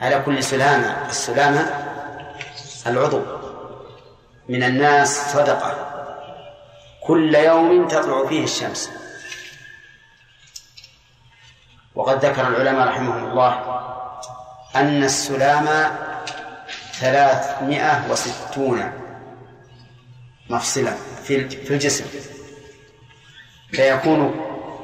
على 0.00 0.22
كل 0.26 0.44
سلامة 0.44 1.06
السلامة 1.08 1.60
العضو. 2.86 3.22
من 4.48 4.62
الناس 4.62 5.32
صدقة. 5.32 5.90
كل 7.00 7.34
يوم 7.34 7.88
تطلع 7.88 8.26
فيه 8.28 8.44
الشمس. 8.44 8.90
وقد 11.94 12.24
ذكر 12.24 12.48
العلماء 12.48 12.88
رحمهم 12.88 13.30
الله 13.30 13.83
أن 14.76 15.04
السلام 15.04 15.68
ثلاثمائة 16.92 18.10
وستون 18.10 18.92
مفصلا 20.50 20.92
في 21.24 21.70
الجسم. 21.70 22.04
فيكون 23.72 24.40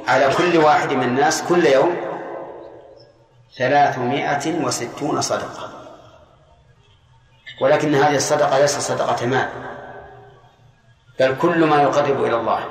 على 0.08 0.34
كل 0.34 0.56
واحد 0.58 0.92
من 0.92 1.02
الناس 1.02 1.42
كل 1.42 1.66
يوم 1.66 1.96
ثلاثمائة 3.58 4.64
وستون 4.64 5.20
صدقة. 5.20 5.70
ولكن 7.60 7.94
هذه 7.94 8.16
الصدقة 8.16 8.58
ليست 8.58 8.80
صدقة 8.80 9.26
مال 9.26 9.48
بل 11.20 11.36
كل 11.36 11.64
ما 11.64 11.82
يقرب 11.82 12.24
إلى 12.24 12.36
الله. 12.36 12.64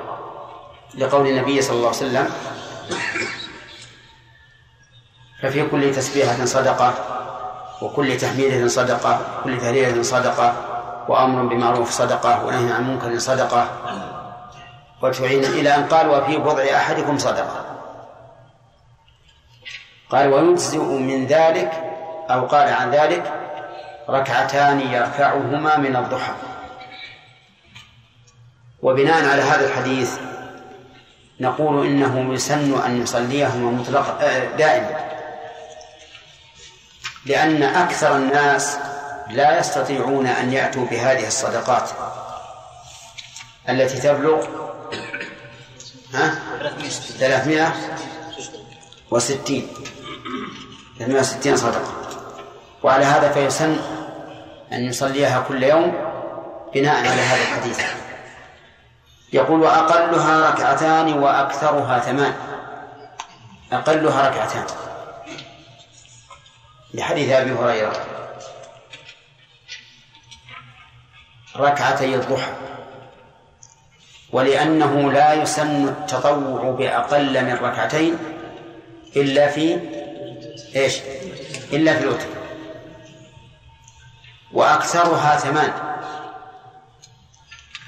لقول 0.94 1.26
النبي 1.26 1.62
صلى 1.62 1.76
الله 1.76 1.88
عليه 1.88 1.96
وسلم 1.96 2.28
ففي 5.42 5.68
كل 5.68 5.94
تسبيحة 5.94 6.44
صدقة 6.44 6.94
وكل 7.82 8.16
تحميدة 8.16 8.68
صدقة 8.68 9.20
وكل 9.40 9.58
تهليلة 9.58 10.02
صدقة 10.02 10.54
وأمر 11.08 11.42
بمعروف 11.42 11.90
صدقة 11.90 12.44
ونهي 12.44 12.72
عن 12.72 12.90
منكر 12.90 13.18
صدقة. 13.18 13.68
وتعين 15.02 15.44
إلى 15.44 15.74
أن 15.74 15.84
قال 15.84 16.08
وفي 16.08 16.36
بضع 16.36 16.62
أحدكم 16.76 17.18
صدقة. 17.18 17.64
قال 20.10 20.32
ويجزئ 20.32 20.78
من 20.78 21.26
ذلك 21.26 21.72
أو 22.30 22.46
قال 22.46 22.68
عن 22.68 22.90
ذلك 22.90 23.32
ركعتان 24.08 24.80
يركعهما 24.80 25.76
من 25.76 25.96
الضحى. 25.96 26.32
وبناء 28.82 29.28
على 29.28 29.42
هذا 29.42 29.66
الحديث 29.66 30.18
نقول 31.40 31.86
إنه 31.86 32.34
يسن 32.34 32.82
أن 32.86 33.02
يصليهما 33.02 33.70
مطلقا 33.70 34.44
دائما. 34.58 35.19
لأن 37.26 37.62
أكثر 37.62 38.16
الناس 38.16 38.76
لا 39.30 39.58
يستطيعون 39.58 40.26
أن 40.26 40.52
يأتوا 40.52 40.86
بهذه 40.86 41.26
الصدقات 41.26 41.90
التي 43.68 44.00
تبلغ 44.00 44.46
ها؟ 46.14 46.34
ثلاثمائة 47.18 47.72
وستين. 49.10 49.68
ثلاثمائة 50.98 51.20
وستين 51.20 51.56
صدقة. 51.56 51.92
وعلى 52.82 53.04
هذا 53.04 53.32
فيسن 53.32 53.76
أن 54.72 54.84
يصليها 54.84 55.44
كل 55.48 55.62
يوم 55.62 55.94
بناء 56.74 56.96
على 56.96 57.20
هذا 57.20 57.42
الحديث. 57.42 57.80
يقول 59.32 59.60
وأقلها 59.60 60.50
ركعتان 60.50 61.12
وأكثرها 61.18 61.98
ثمان. 61.98 62.34
أقلها 63.72 64.28
ركعتان. 64.28 64.64
لحديث 66.94 67.30
أبي 67.30 67.52
هريرة. 67.52 68.06
ركعتي 71.56 72.14
الضحى. 72.14 72.52
ولأنه 74.32 75.12
لا 75.12 75.34
يسن 75.34 75.88
التطوع 75.88 76.70
بأقل 76.70 77.44
من 77.44 77.54
ركعتين 77.54 78.18
إلا 79.16 79.48
في 79.48 79.80
إيش؟ 80.76 81.00
إلا 81.72 81.96
في 81.96 82.04
الوتر. 82.04 82.26
وأكثرها 84.52 85.36
ثمان. 85.36 85.72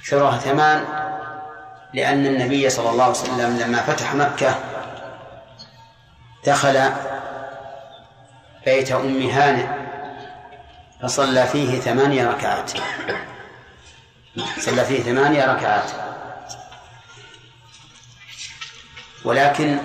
أكثرها 0.01 0.38
ثمان 0.38 0.85
لأن 1.95 2.27
النبي 2.27 2.71
صلى 2.71 2.91
الله 2.91 3.05
عليه 3.05 3.15
وسلم 3.15 3.59
لما 3.59 3.83
فتح 3.83 4.15
مكة 4.15 4.55
دخل 6.47 6.93
بيت 8.64 8.92
أم 8.92 9.22
هانئ 9.31 9.66
فصلى 11.03 11.46
فيه 11.46 11.81
ثمانية 11.81 12.31
ركعات. 12.31 12.72
صلى 14.59 14.85
فيه 14.85 15.03
ثمانية 15.03 15.44
ركعات. 15.44 15.90
ولكن 19.25 19.79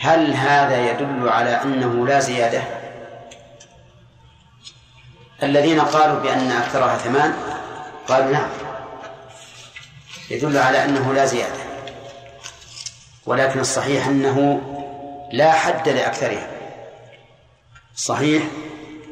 هل 0.00 0.34
هذا 0.34 0.90
يدل 0.90 1.28
على 1.28 1.62
أنه 1.62 2.06
لا 2.06 2.20
زيادة؟ 2.20 2.62
الذين 5.42 5.80
قالوا 5.80 6.18
بأن 6.18 6.50
أكثرها 6.50 6.98
ثمان 6.98 7.34
قالوا 8.08 8.32
نعم 8.32 8.50
يدل 10.30 10.58
على 10.58 10.84
أنه 10.84 11.12
لا 11.12 11.26
زيادة. 11.26 11.60
ولكن 13.26 13.60
الصحيح 13.60 14.06
أنه 14.06 14.60
لا 15.32 15.52
حد 15.52 15.88
لأكثرها. 15.88 16.57
صحيح 17.98 18.42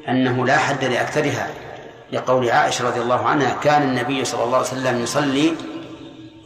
أنه 0.09 0.46
لا 0.46 0.59
حد 0.59 0.85
لأكثرها 0.85 1.51
لقول 2.12 2.51
عائشة 2.51 2.88
رضي 2.88 3.01
الله 3.01 3.27
عنها 3.27 3.55
كان 3.55 3.83
النبي 3.83 4.25
صلى 4.25 4.44
الله 4.44 4.57
عليه 4.57 4.66
وسلم 4.66 5.03
يصلي 5.03 5.55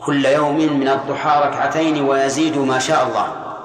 كل 0.05 0.27
يوم 0.27 0.57
من 0.81 0.89
الضحى 0.89 1.41
ركعتين 1.45 2.03
ويزيد 2.05 2.59
ما 2.59 2.79
شاء 2.79 3.07
الله. 3.07 3.57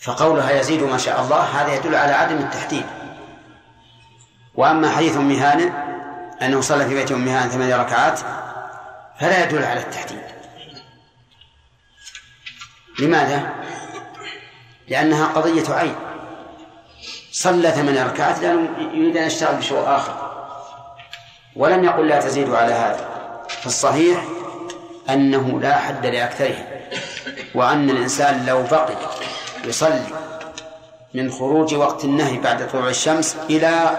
فقولها 0.00 0.50
يزيد 0.50 0.82
ما 0.82 0.98
شاء 0.98 1.20
الله 1.20 1.40
هذا 1.40 1.74
يدل 1.74 1.94
على 1.94 2.12
عدم 2.12 2.36
التحديد. 2.36 2.86
وأما 4.54 4.90
حديث 4.90 5.16
أم 5.16 5.32
هانئ 5.32 5.70
أنه 6.42 6.60
صلى 6.60 6.86
في 6.86 6.94
بيت 6.94 7.12
أم 7.12 7.28
هانئ 7.28 7.50
ثمانية 7.50 7.76
ركعات 7.76 8.20
فلا 9.20 9.44
يدل 9.44 9.64
على 9.64 9.80
التحديد. 9.80 10.22
لماذا؟ 12.98 13.52
لأنها 14.88 15.26
قضية 15.26 15.74
عين. 15.74 16.07
صلى 17.38 17.70
ثمان 17.70 17.98
ركعات 18.06 18.38
لأنه 18.38 18.68
يريد 18.94 19.16
أن 19.16 19.26
يشتغل 19.26 19.56
بشيء 19.56 19.82
آخر. 19.86 20.14
ولم 21.56 21.84
يقل 21.84 22.08
لا 22.08 22.20
تزيد 22.20 22.54
على 22.54 22.72
هذا. 22.72 23.08
فالصحيح 23.48 24.24
أنه 25.10 25.60
لا 25.60 25.76
حد 25.76 26.06
لأكثرها 26.06 26.66
وأن 27.54 27.90
الإنسان 27.90 28.46
لو 28.46 28.62
بقي 28.62 28.94
يصلي 29.64 30.04
من 31.14 31.30
خروج 31.30 31.74
وقت 31.74 32.04
النهي 32.04 32.38
بعد 32.38 32.68
طلوع 32.68 32.88
الشمس 32.88 33.36
إلى 33.50 33.98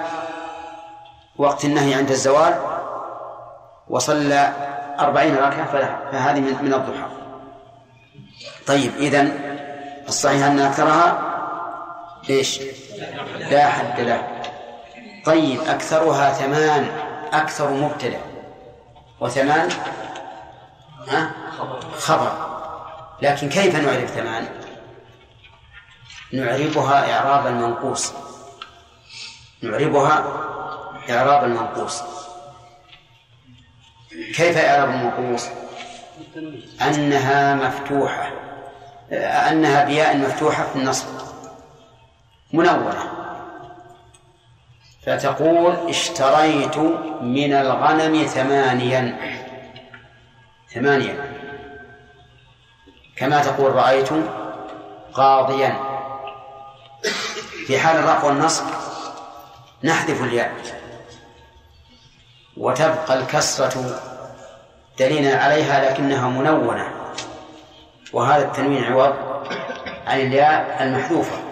وقت 1.37 1.65
النهي 1.65 1.93
عند 1.93 2.11
الزوال 2.11 2.53
وصلى 3.89 4.53
أربعين 4.99 5.35
ركعة 5.35 5.65
فهذه 6.11 6.39
من 6.39 6.73
الضحى. 6.73 7.07
طيب 8.67 8.91
إذن 8.97 9.39
الصحيح 10.07 10.45
أن 10.45 10.59
أكثرها 10.59 11.21
إيش؟ 12.29 12.61
لا 13.51 13.67
حد 13.69 13.99
له. 13.99 14.41
طيب 15.25 15.61
أكثرها 15.61 16.33
ثمان 16.33 16.87
أكثر 17.33 17.71
مبتدأ. 17.71 18.21
وثمان؟ 19.19 19.69
ها؟ 21.07 21.31
خبر. 21.97 22.31
لكن 23.21 23.49
كيف 23.49 23.75
نعرف 23.75 24.09
ثمان؟ 24.09 24.47
نعربها 26.33 27.13
إعراب 27.13 27.47
المنقوص. 27.47 28.13
نعربها 29.61 30.23
إعراب 31.09 31.43
المنقوص. 31.43 32.03
كيف 34.35 34.57
إعراب 34.57 34.89
المنقوص؟ 34.89 35.47
أنها 36.81 37.55
مفتوحة. 37.55 38.31
أنها 39.11 39.83
بياء 39.83 40.17
مفتوحة 40.17 40.63
في 40.63 40.75
النصب. 40.75 41.28
منونة 42.53 43.19
فتقول 45.05 45.89
اشتريت 45.89 46.77
من 47.21 47.53
الغنم 47.53 48.25
ثمانيا. 48.25 49.17
ثمانيا. 50.73 51.33
كما 53.15 53.43
تقول 53.43 53.75
رأيت 53.75 54.09
قاضيا. 55.13 55.79
في 57.67 57.79
حال 57.79 57.97
الرفع 57.97 58.23
والنصب 58.23 58.65
نحذف 59.83 60.23
الياء. 60.23 60.51
وتبقى 62.57 63.19
الكسرة 63.19 63.99
دليلا 64.99 65.43
عليها 65.43 65.91
لكنها 65.91 66.29
منونة 66.29 66.93
وهذا 68.13 68.45
التنوين 68.45 68.83
عوض 68.83 69.15
عن 70.07 70.19
الياء 70.19 70.83
المحذوفة. 70.83 71.48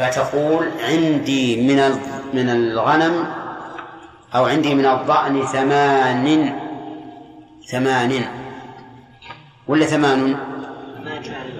فتقول 0.00 0.70
عندي 0.80 1.56
من 1.56 2.00
من 2.34 2.48
الغنم 2.48 3.26
أو 4.34 4.46
عندي 4.46 4.74
من 4.74 4.86
الضأن 4.86 5.46
ثمان 5.46 6.56
ثمان. 7.68 8.24
ولا 9.68 9.86
ثمان؟ 9.86 10.36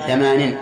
ثمان. 0.07 0.59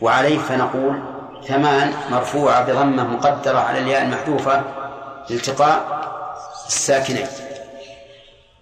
وعليه 0.00 0.38
فنقول 0.38 1.00
ثمان 1.48 1.92
مرفوعة 2.10 2.64
بضمة 2.64 3.04
مقدرة 3.04 3.58
على 3.58 3.78
الياء 3.78 4.02
المحذوفة 4.02 4.64
لالتقاء 5.30 6.06
الساكنين. 6.66 7.26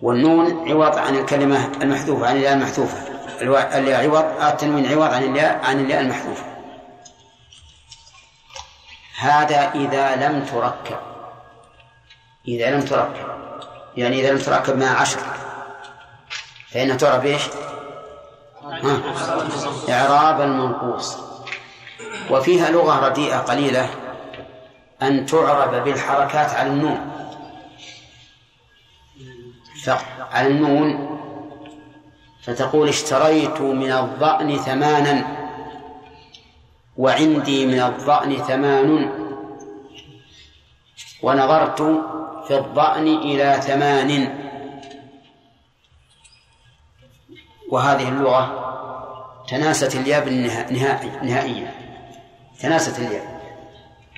والنون 0.01 0.71
عوض 0.71 0.99
عن 0.99 1.17
الكلمة 1.17 1.73
المحذوفة 1.83 2.27
عن 2.27 2.37
الياء 2.37 2.55
المحذوفة. 2.55 3.14
الياء 3.43 4.07
عوض 4.07 4.43
التنوين 4.43 4.87
عوض 4.87 5.13
عن 5.13 5.23
الياء 5.23 5.65
عن 5.65 5.81
الياء 5.81 6.01
المحذوفة 6.01 6.55
هذا 9.19 9.71
إذا 9.75 10.17
لم 10.17 10.45
تركب. 10.45 10.99
إذا 12.49 12.71
لم 12.71 12.81
تركب. 12.81 13.27
يعني 13.97 14.21
إذا 14.21 14.31
لم 14.33 14.39
تركب 14.39 14.79
مع 14.79 15.01
عشر. 15.01 15.21
فإنها 16.71 16.97
تعرف 16.97 17.25
إيش؟ 17.25 17.43
ها؟ 18.63 19.01
إعراب 19.89 20.41
المنقوص. 20.41 21.17
وفيها 22.31 22.71
لغة 22.71 23.07
رديئة 23.09 23.39
قليلة 23.39 23.91
أن 25.03 25.27
تعرب 25.27 25.85
بالحركات 25.85 26.51
على 26.51 26.69
النون. 26.69 27.11
على 30.33 30.49
النون 30.49 31.14
فتقول 32.45 32.89
اشتريت 32.89 33.61
من 33.61 33.93
الضأن 33.93 34.57
ثمانا 34.57 35.25
وعندي 36.97 37.67
من 37.67 37.81
الضأن 37.81 38.37
ثمان 38.37 39.11
ونظرت 41.23 41.83
في 42.47 42.59
الضأن 42.59 43.07
إلى 43.07 43.61
ثمان. 43.61 44.39
وهذه 47.71 48.09
اللغة 48.09 48.61
تناست 49.49 49.95
الياء 49.95 50.29
نهائيا. 51.23 51.75
تناست 52.61 52.99
الياء. 52.99 53.41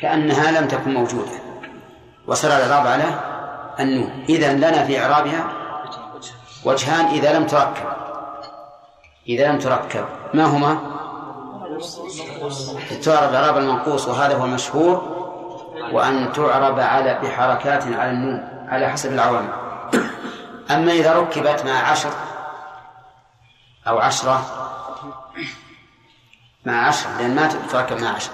كأنها 0.03 0.61
لم 0.61 0.69
تكن 0.69 0.95
موجودة. 0.95 1.33
وصل 2.27 2.49
الإعراب 2.49 2.87
على 2.87 3.21
النون. 3.81 4.25
إذا 4.29 4.53
لنا 4.53 4.85
في 4.85 5.01
إعرابها 5.01 5.53
وجهان 6.65 7.07
إذا 7.07 7.39
لم 7.39 7.47
تركب. 7.47 8.06
إذا 9.29 9.53
لم 9.53 9.59
تركب. 9.59 10.05
ما 10.35 10.45
هما؟ 10.45 10.97
تعرب 13.03 13.35
إعراب 13.35 13.59
المنقوص 13.59 14.09
وهذا 14.09 14.37
هو 14.37 14.45
المشهور 14.45 15.17
وأن 15.93 16.33
تعرب 16.33 16.81
على 16.81 17.19
بحركات 17.23 17.83
على 17.83 18.11
النون 18.11 18.67
على 18.69 18.89
حسب 18.89 19.13
العوامل. 19.13 19.53
أما 20.71 20.93
إذا 20.93 21.15
ركبت 21.15 21.65
مع 21.65 21.91
عشر 21.91 22.11
أو 23.89 23.99
عشرة 23.99 24.47
مع 26.67 26.87
عشر 26.87 27.09
لأن 27.19 27.35
ما 27.35 27.47
تركب 27.47 28.01
مع 28.03 28.09
عشر 28.09 28.33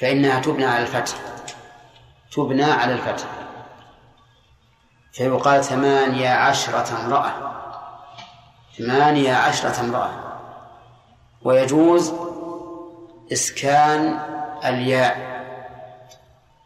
فإنها 0.00 0.40
تبنى 0.40 0.64
على 0.64 0.82
الفتح. 0.82 1.16
تبنى 2.32 2.64
على 2.64 2.92
الفتح. 2.92 3.26
فيقال 5.12 5.64
ثمانية 5.64 6.28
عشرة 6.28 7.06
امرأة. 7.06 7.32
ثمانية 8.78 9.34
عشرة 9.34 9.80
امرأة. 9.80 10.10
ويجوز 11.42 12.12
إسكان 13.32 14.20
الياء. 14.64 15.28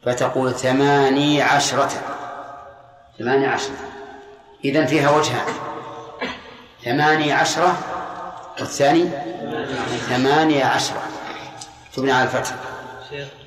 فتقول 0.04 0.54
ثماني 0.54 1.42
عشرة. 1.42 1.90
ثمانية 3.18 3.48
عشرة. 3.48 3.76
إذن 4.64 4.86
فيها 4.86 5.10
وجهان. 5.10 5.52
ثمانية 6.84 7.34
عشرة 7.34 7.76
والثاني 8.60 9.10
ثمانية 10.08 10.64
عشرة. 10.64 11.02
تبنى 11.96 12.12
على 12.12 12.24
الفتح. 12.24 12.54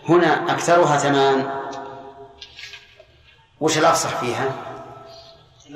هنا 0.09 0.51
أكثرها 0.51 0.97
ثمان. 0.97 1.49
وش 3.61 3.77
الأفصح 3.77 4.09
فيها؟ 4.09 4.51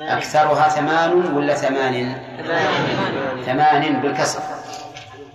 أكثرها 0.02 0.68
ثمان 0.68 1.36
ولا 1.36 1.54
ثمان؟ 1.54 1.94
ثمان. 3.46 4.00
بالكسر. 4.00 4.42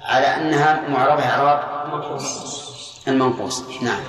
على 0.02 0.28
أنها 0.28 0.88
معربة 0.90 1.30
إعراب 1.30 1.60
المنقوص. 3.08 3.62
نعم. 3.82 4.00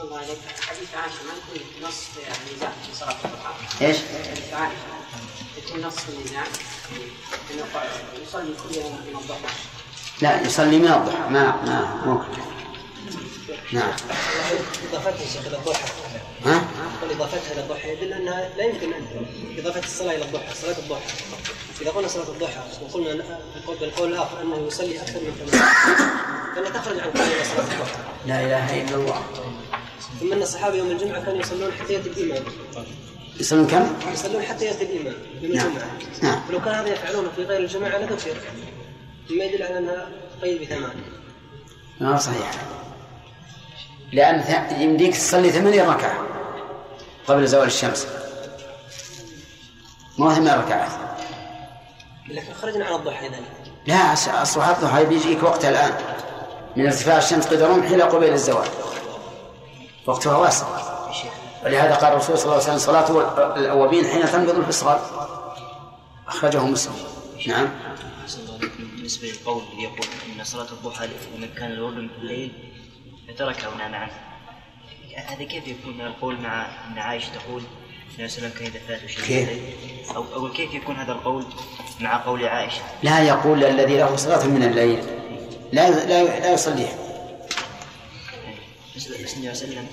الله 0.00 0.16
عليه 0.16 0.34
حديث 0.68 0.94
عائشة 0.94 1.22
ما 1.26 1.32
يكون 1.38 1.88
نص 1.88 2.04
في 2.04 2.20
النزاع؟ 2.50 2.70
في 2.86 2.94
صلاة 2.94 3.16
الضحى. 3.24 3.86
إيش؟ 3.86 3.96
حديث 3.96 4.54
عائشة 4.54 4.76
يكون 5.58 5.86
نص 5.86 5.96
في 5.96 6.08
النزاع؟ 6.08 6.42
يصلي 8.22 8.54
كل 8.68 8.76
يوم 8.76 8.92
من 8.92 9.18
الضحى. 9.20 9.54
لا 10.22 10.40
يصلي 10.40 10.78
من 10.78 10.92
الضحى. 10.92 11.30
ما 11.30 11.56
ما 11.66 12.02
ممكن 12.06 12.42
نعم. 13.72 13.92
إضافتها 14.90 15.26
شيخ 15.32 15.46
إلى 15.46 15.56
الضحى. 15.56 15.88
ها؟ 16.44 16.64
إضافتها 17.10 17.52
إلى 17.52 17.60
الضحى 17.60 17.92
يدل 17.92 18.12
أنها 18.12 18.48
لا 18.56 18.64
يمكن 18.64 18.92
أن 18.92 19.06
إضافة 19.58 19.80
الصلاة 19.84 20.16
إلى 20.16 20.24
الضحى 20.24 20.54
صلاة 20.54 20.78
الضحى. 20.78 21.12
إذا 21.80 21.90
قلنا 21.90 22.08
صلاة 22.08 22.28
الضحى 22.28 22.60
وقلنا 22.82 23.12
القول 23.56 23.76
بالقول 23.80 24.12
الآخر 24.12 24.42
أنه 24.42 24.66
يصلي 24.66 25.00
أكثر 25.00 25.20
من 25.20 25.48
ثمان 25.50 25.62
فانها 26.54 26.70
تخرج 26.70 27.00
عن 27.00 27.10
قول 27.10 27.46
صلاة 27.46 27.74
الضحى. 27.74 27.98
لا 28.26 28.40
إله 28.40 28.82
إلا 28.82 28.96
الله. 28.96 29.22
ثم 30.20 30.32
أن 30.32 30.42
الصحابة 30.42 30.76
يوم 30.76 30.90
الجمعة 30.90 31.24
كانوا 31.24 31.40
يصلون 31.40 31.72
حتى 31.72 31.92
يأتي 31.92 32.08
الإمام. 32.08 32.44
يصلون 33.40 33.66
كم؟ 33.66 33.96
يصلون 34.12 34.42
حتى 34.42 34.64
يأتي 34.64 34.84
الإمام 34.84 35.16
يوم 35.42 35.52
نعم. 35.52 35.66
الجمعة. 35.66 35.98
نعم. 36.22 36.42
ولو 36.48 36.60
كان 36.60 36.74
هذا 36.74 36.88
يفعلونه 36.88 37.28
في 37.36 37.42
غير 37.42 37.60
الجماعة 37.60 37.98
لذكر 37.98 38.36
مما 39.30 39.44
يدل 39.44 39.62
على 39.62 39.78
أنها 39.78 40.08
قيد 40.42 40.62
بثمان 40.62 41.02
ما 42.00 42.18
صحيح؟ 42.18 42.50
لأن 44.12 44.64
يمديك 44.82 45.16
تصلي 45.16 45.50
ثمانية 45.50 45.90
ركعة 45.90 46.18
قبل 47.28 47.46
زوال 47.46 47.66
الشمس. 47.66 48.06
ما 50.18 50.26
هو 50.26 50.34
ثمان 50.34 50.58
ركعات 50.60 50.90
لكن 52.28 52.52
خرجنا 52.62 52.84
عن 52.84 52.94
الضحى 52.94 53.26
إذا. 53.26 53.36
لا 53.86 54.14
أص- 54.14 54.28
أصبح 54.28 54.68
الضحى 54.68 55.04
بيجيك 55.04 55.42
وقتها 55.42 55.70
الآن. 55.70 55.92
من 56.76 56.86
ارتفاع 56.86 57.18
الشمس 57.18 57.46
قدر 57.46 57.68
رمح 57.70 57.86
إلى 57.90 58.02
قبيل 58.02 58.32
الزوال. 58.32 58.68
وقتها 60.06 60.36
واسع 60.36 60.66
ولهذا 61.64 61.94
قال 61.94 62.12
الرسول 62.12 62.38
صلى 62.38 62.44
الله 62.44 62.54
عليه 62.54 62.64
وسلم 62.64 62.78
صلاة 62.78 63.56
الأوابين 63.56 64.06
حين 64.06 64.26
تنبض 64.32 64.54
الفصال 64.58 64.98
أخرجه 66.28 66.58
مسلم. 66.64 66.94
نعم. 67.46 67.68
بالنسبة 68.96 69.28
للقول 69.28 69.62
اللي 69.72 69.82
يقول 69.82 70.06
أن 70.38 70.44
صلاة 70.44 70.66
الضحى 70.72 71.06
لمن 71.06 71.48
كان 71.58 71.72
الورد 71.72 71.94
في 71.94 72.22
الليل 72.22 72.52
فترك 73.28 73.68
ونام 73.74 73.94
عنه 73.94 74.12
هذا 75.26 75.44
كيف 75.44 75.68
يكون 75.68 75.94
من 75.94 76.06
القول 76.06 76.40
مع 76.40 76.66
أن 76.86 76.98
عائشة 76.98 77.30
تقول 77.34 77.62
يا 78.18 78.28
سلام 78.28 78.50
كيف 78.50 78.88
فات 78.88 79.06
شيء 79.06 79.24
كيف؟ 79.24 79.48
أو 80.16 80.24
أقول 80.24 80.52
كيف 80.52 80.74
يكون 80.74 80.96
هذا 80.96 81.12
القول 81.12 81.44
مع 82.00 82.24
قول 82.24 82.44
عائشة؟ 82.44 82.80
لا 83.02 83.22
يقول 83.22 83.64
الذي 83.64 83.96
له 83.98 84.16
صلاة 84.16 84.46
من 84.46 84.62
الليل. 84.62 85.04
لا 85.72 85.90
لا 85.90 86.40
لا 86.40 86.52
يصليها 86.52 86.94
النبي 88.96 89.00
صلى 89.00 89.36
الله 89.36 89.48
عليه 89.48 89.50
وسلم 89.50 89.86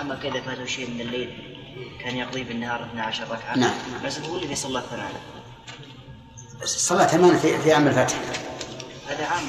أما 0.00 0.14
كذا 0.14 0.40
فاته 0.40 0.64
شيء 0.64 0.90
من 0.90 1.00
الليل 1.00 1.56
كان 2.00 2.16
يقضي 2.16 2.44
بالنهار 2.44 2.84
12 2.84 3.24
ركعة. 3.30 3.56
نعم. 3.56 3.74
بس 4.04 4.18
هو 4.18 4.36
الذي 4.36 4.54
صلى 4.54 4.82
ثمانية 4.90 5.20
صلاة 6.64 7.06
ثمان 7.06 7.38
في 7.38 7.58
في 7.58 7.72
عام 7.72 7.88
الفتح. 7.88 8.16
هذا 9.08 9.26
عام 9.26 9.42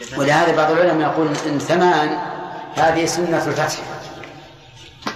إذا 0.00 0.06
فات- 0.10 0.18
ولهذا 0.18 0.56
بعض 0.56 0.70
العلماء 0.70 1.10
يقول 1.12 1.28
إن 1.46 1.58
ثمان 1.58 2.18
هذه 2.74 3.06
سنة 3.06 3.46
الفتح 3.46 3.78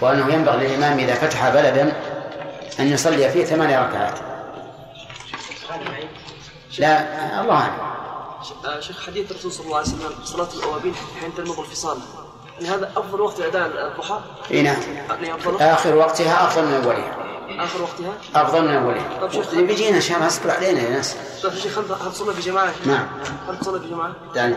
وأنه 0.01 0.35
ينبغي 0.35 0.67
للإمام 0.67 0.99
إذا 0.99 1.15
فتح 1.15 1.49
بلدا 1.49 1.93
أن 2.81 2.87
يصلي 2.93 3.29
فيه 3.31 3.45
ثمان 3.45 3.71
ركعات. 3.71 4.19
لا 6.79 7.41
الله 7.41 7.55
أعلم. 7.55 7.73
آه، 8.65 8.81
شيخ 8.81 9.07
حديث 9.07 9.31
الرسول 9.31 9.53
صلى 9.53 9.67
الله 9.67 9.77
عليه 9.77 9.87
وسلم 9.89 10.11
صلاة 10.25 10.49
الأوابين 10.59 10.95
حين 11.21 11.35
تنمض 11.35 11.59
الفصال 11.61 11.99
هذا 12.67 12.93
أفضل 12.97 13.21
وقت 13.21 13.41
أداء 13.41 13.67
الضحى 13.67 14.21
اي 14.51 14.63
نعم. 14.63 14.77
يعني 15.23 15.35
آخر 15.75 15.95
وقتها 15.97 16.47
أفضل 16.47 16.65
من 16.67 16.75
أولها. 16.85 17.22
آخر 17.61 17.83
وقتها 17.83 18.15
أفضل 18.35 18.63
من 18.69 18.75
أولها 18.75 19.21
طيب 19.21 19.33
شيخ 19.33 19.55
بيجينا 19.55 20.01
الله 20.01 20.27
اصبر 20.27 20.51
علينا 20.51 20.81
يا 20.81 20.91
ناس 20.91 21.17
طيب 21.43 21.55
شيخ 21.55 21.79
هل 21.79 22.13
تصلي 22.13 22.35
في 22.35 22.41
جماعة؟ 22.41 22.73
نعم. 22.87 23.07
هل 23.49 23.59
تصلي 23.59 23.81
في 23.81 23.89
جماعة؟ 23.89 24.17
يعني 24.35 24.55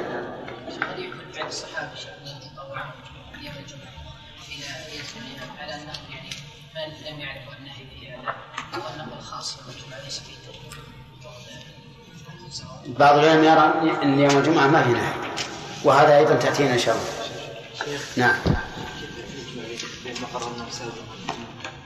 هل 1.38 1.48
الصحابه 1.48 1.90
الجمعه 1.96 2.94
إلى 3.42 3.50
على 5.60 5.74
انه 5.74 5.92
يعني 6.10 6.30
من 6.76 7.10
لم 7.10 7.20
يعرف 7.20 7.44
النهي 7.60 7.86
الخاص 9.20 9.58
يوم 9.58 9.76
الجمعه 9.76 10.04
ليس 10.04 10.20
فيه 10.20 10.36
بعض 12.88 13.18
العلماء 13.18 13.44
يرى 13.84 14.04
أن 14.04 14.20
يوم 14.20 14.38
الجمعة 14.38 14.68
ما 14.68 14.84
في 14.84 14.90
نهي 14.90 15.14
وهذا 15.84 16.18
أيضا 16.18 16.36
تأتينا 16.36 16.74
إن 16.74 16.80
شاء 16.80 16.96
الله 16.96 17.26
نعم 18.18 18.36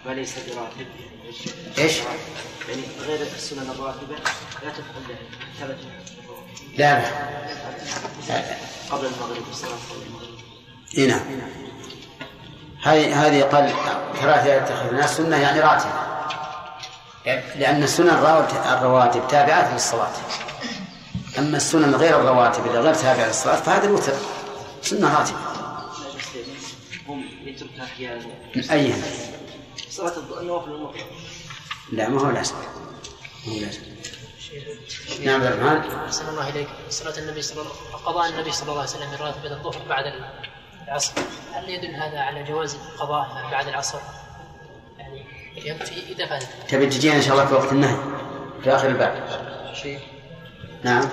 وليس 0.10 0.34
براتب 0.34 0.88
إيش؟ 1.78 1.97
يعني 2.70 2.82
غير 3.07 3.22
السنن 3.36 3.70
الراتبة 3.76 4.16
لا 4.64 4.70
تفعل 4.70 5.03
لها 5.10 5.18
ثبت. 5.68 5.78
لا 6.78 6.99
لا. 6.99 8.43
قبل 8.91 9.05
المغرب 9.05 9.47
والصلاة 9.47 9.72
قبل 9.72 10.01
المغرب. 10.07 10.38
إي 10.97 11.07
نعم. 11.07 11.22
هذه 12.84 13.28
هذه 13.28 13.43
قال 13.43 13.74
ثلاثة 14.22 14.53
يتخذونها 14.53 15.07
سنة 15.07 15.38
يعني 15.38 15.60
راتبة 15.60 15.91
لأن 17.55 17.84
السنن 17.84 18.10
الروات- 18.10 18.68
الرواتب 18.68 19.28
تابعات 19.28 19.74
للصلاة. 19.74 20.12
أما 21.38 21.57
السنن 21.57 21.95
غير 21.95 22.22
الرواتب 22.22 22.68
إذا 22.68 22.82
غير 22.82 22.93
تابعة 22.93 23.28
للصلاة 23.28 23.55
فهذا 23.55 23.86
الوتر 23.86 24.14
أحيانا 27.84 28.26
من 28.55 28.70
أيها 28.70 28.95
صلاة 29.90 30.14
النوافل 30.42 30.72
المطلق. 30.72 31.08
لا 31.92 32.10
ما 32.10 32.22
هو 32.22 32.30
لازم. 32.30 32.56
ما 33.48 33.54
هو 33.54 33.60
لازم. 33.60 33.82
نعم 35.26 35.42
عبد 35.42 35.46
الرحمن 35.46 35.92
أحسن 35.92 36.30
الله 36.30 36.50
إليك. 36.50 36.68
صلاة 36.90 37.18
النبي 37.18 37.42
صلى 37.42 37.62
الله 37.62 37.72
قضاء 38.06 38.30
النبي 38.30 38.52
صلى 38.52 38.70
الله 38.70 38.82
عليه 38.82 38.92
وسلم 38.92 39.10
من 39.10 39.16
راتبة 39.16 39.52
الظهر 39.52 39.88
بعد 39.90 40.04
العصر. 40.88 41.14
هل 41.54 41.70
يدل 41.70 41.96
هذا 41.96 42.20
على 42.20 42.44
جواز 42.44 42.78
قضاءها 43.00 43.52
بعد 43.52 43.68
العصر؟ 43.68 44.00
يعني 44.98 45.26
في 45.86 46.14
إذا 46.14 46.26
فات 46.26 46.44
تبي 46.70 46.86
تجينا 46.86 47.16
إن 47.16 47.22
شاء 47.22 47.34
الله 47.34 47.46
في 47.46 47.54
وقت 47.54 47.72
النهي؟ 47.72 47.98
في 48.64 48.76
آخر 48.76 48.88
الباب. 48.88 49.40
شيء. 49.74 50.00
نعم. 50.84 51.10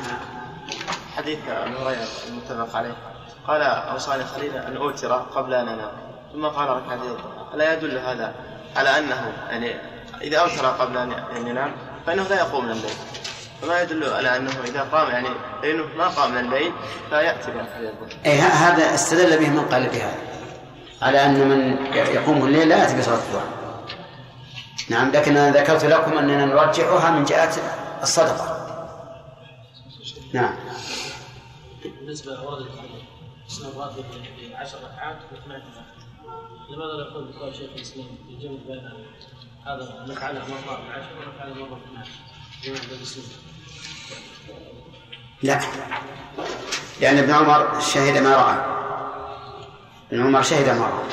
حديث 1.17 1.39
ابي 1.49 1.77
هريرة 1.77 2.09
المتفق 2.29 2.77
عليه. 2.77 2.97
قال 3.47 3.63
أوصاني 3.63 4.25
خليل 4.25 4.57
أن 4.57 4.77
أوتر 4.77 5.13
قبل 5.13 5.55
أن 5.55 5.69
أنام. 5.69 5.93
ثم 6.33 6.47
قال 6.47 6.69
ركعتين. 6.69 7.17
ألا 7.55 7.73
يدل 7.73 7.99
هذا 7.99 8.35
على 8.77 8.99
أنه 8.99 9.33
يعني 9.51 9.75
إذا 10.23 10.39
أوتر 10.39 10.67
قبل 10.67 10.97
أن 10.97 11.13
أن 11.13 11.47
ينام 11.47 11.73
فإنه 12.07 12.23
لا 12.23 12.37
يقوم 12.37 12.65
من 12.65 12.71
الليل. 12.71 12.91
فما 13.63 13.83
يدل 13.83 14.13
على 14.13 14.37
أنه 14.37 14.51
إذا 14.65 14.81
قام 14.83 15.09
يعني 15.11 15.29
لأنه 15.63 15.85
ما 15.97 16.09
قام 16.09 16.31
من 16.33 16.39
الليل 16.39 16.73
فيأتي 17.11 17.51
بركعتين 17.51 17.87
الظهر. 17.87 18.09
أي 18.27 18.41
ه- 18.41 18.45
هذا 18.45 18.95
استدل 18.95 19.39
به 19.39 19.49
من 19.51 19.61
قال 19.61 19.87
بهذا. 19.87 20.19
على 21.03 21.25
أن 21.27 21.49
من 21.49 21.87
يقوم 21.97 22.45
الليل 22.45 22.69
لا 22.69 22.77
يأتي 22.77 22.99
بصلاة 22.99 23.15
الضحى 23.17 23.47
نعم 24.91 25.11
لكن 25.11 25.37
أنا 25.37 25.57
ذكرت 25.61 25.85
لكم 25.85 26.19
أننا 26.19 26.45
نرجحها 26.45 27.11
من 27.11 27.25
جهة 27.25 27.51
الصدقة. 28.03 28.63
نعم. 30.33 30.55
بالنسبة 32.01 32.43
وردت 32.43 32.69
سنة 33.49 33.69
الراتب 33.69 34.05
بعشر 34.53 34.79
ركعات 34.85 35.17
وثمان 35.33 35.63
لماذا 36.71 36.93
لا 36.93 37.09
يقول 37.09 37.25
بقول 37.25 37.55
شيخ 37.55 37.71
الإسلام 37.77 38.07
الجمع 38.29 38.59
بين 38.69 38.91
هذا 39.67 40.07
نفعله 40.09 40.41
مرة 40.41 40.81
بعشر 40.89 41.09
ونفعله 41.19 41.55
مرة 41.55 41.81
باثناشر 41.85 42.11
جمع 42.65 42.79
بين 42.91 43.01
السنة 43.03 43.25
لا 45.43 45.61
لأن 47.01 47.19
ابن 47.19 47.31
عمر 47.31 47.81
شهد 47.81 48.23
ما 48.23 48.37
رأى. 48.37 48.77
ابن 50.13 50.27
عمر 50.27 50.43
شهد 50.43 50.69
ما 50.79 50.87
رأى. 50.87 51.05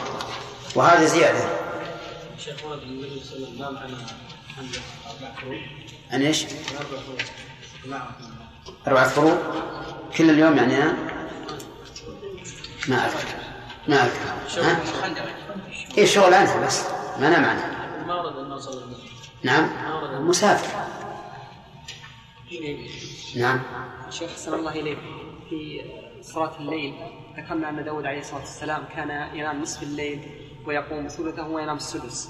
وهذه 0.75 1.05
زيادة. 1.05 1.45
الشيخ 2.37 2.65
ورد 2.65 2.81
النبي 2.81 3.19
صلى 3.23 3.37
الله 3.37 3.47
عليه 3.47 3.55
وسلم 3.55 3.59
نام 3.59 3.77
على 3.77 3.97
حمزة 4.57 4.81
أربع 5.09 5.35
فروض 5.41 5.57
أن 6.13 6.21
إيش؟ 6.21 6.45
أربع 6.45 7.01
فروض 7.05 7.21
نعم. 7.89 8.01
أربعة 8.87 9.07
فروض 9.09 9.37
كل 10.17 10.29
اليوم 10.29 10.57
يعني؟ 10.57 10.93
ما 12.87 13.05
أذكر 13.05 13.42
ما 13.87 14.03
ها؟ 14.57 14.81
إيه 15.97 16.05
شغل 16.05 16.33
عنها 16.33 16.65
بس؟ 16.65 16.87
ما 17.19 17.29
نام 17.29 17.45
عنها 17.45 18.05
ما 18.07 18.21
ورد 18.21 18.59
صلى 18.59 18.81
نعم. 19.43 19.69
مسافر. 20.27 20.79
نعم. 23.35 23.59
شيخ 24.09 24.31
أحسن 24.31 24.53
الله 24.53 24.71
إليك. 24.71 24.97
في 25.49 25.81
صلاة 26.21 26.57
الليل 26.59 26.93
ذكرنا 27.37 27.69
أن 27.69 27.83
داود 27.83 28.05
عليه 28.05 28.19
الصلاة 28.19 28.39
والسلام 28.39 28.83
كان 28.95 29.35
ينام 29.37 29.61
نصف 29.61 29.83
الليل 29.83 30.19
ويقوم 30.65 31.07
ثلثه 31.07 31.47
وينام 31.47 31.75
السدس. 31.75 32.29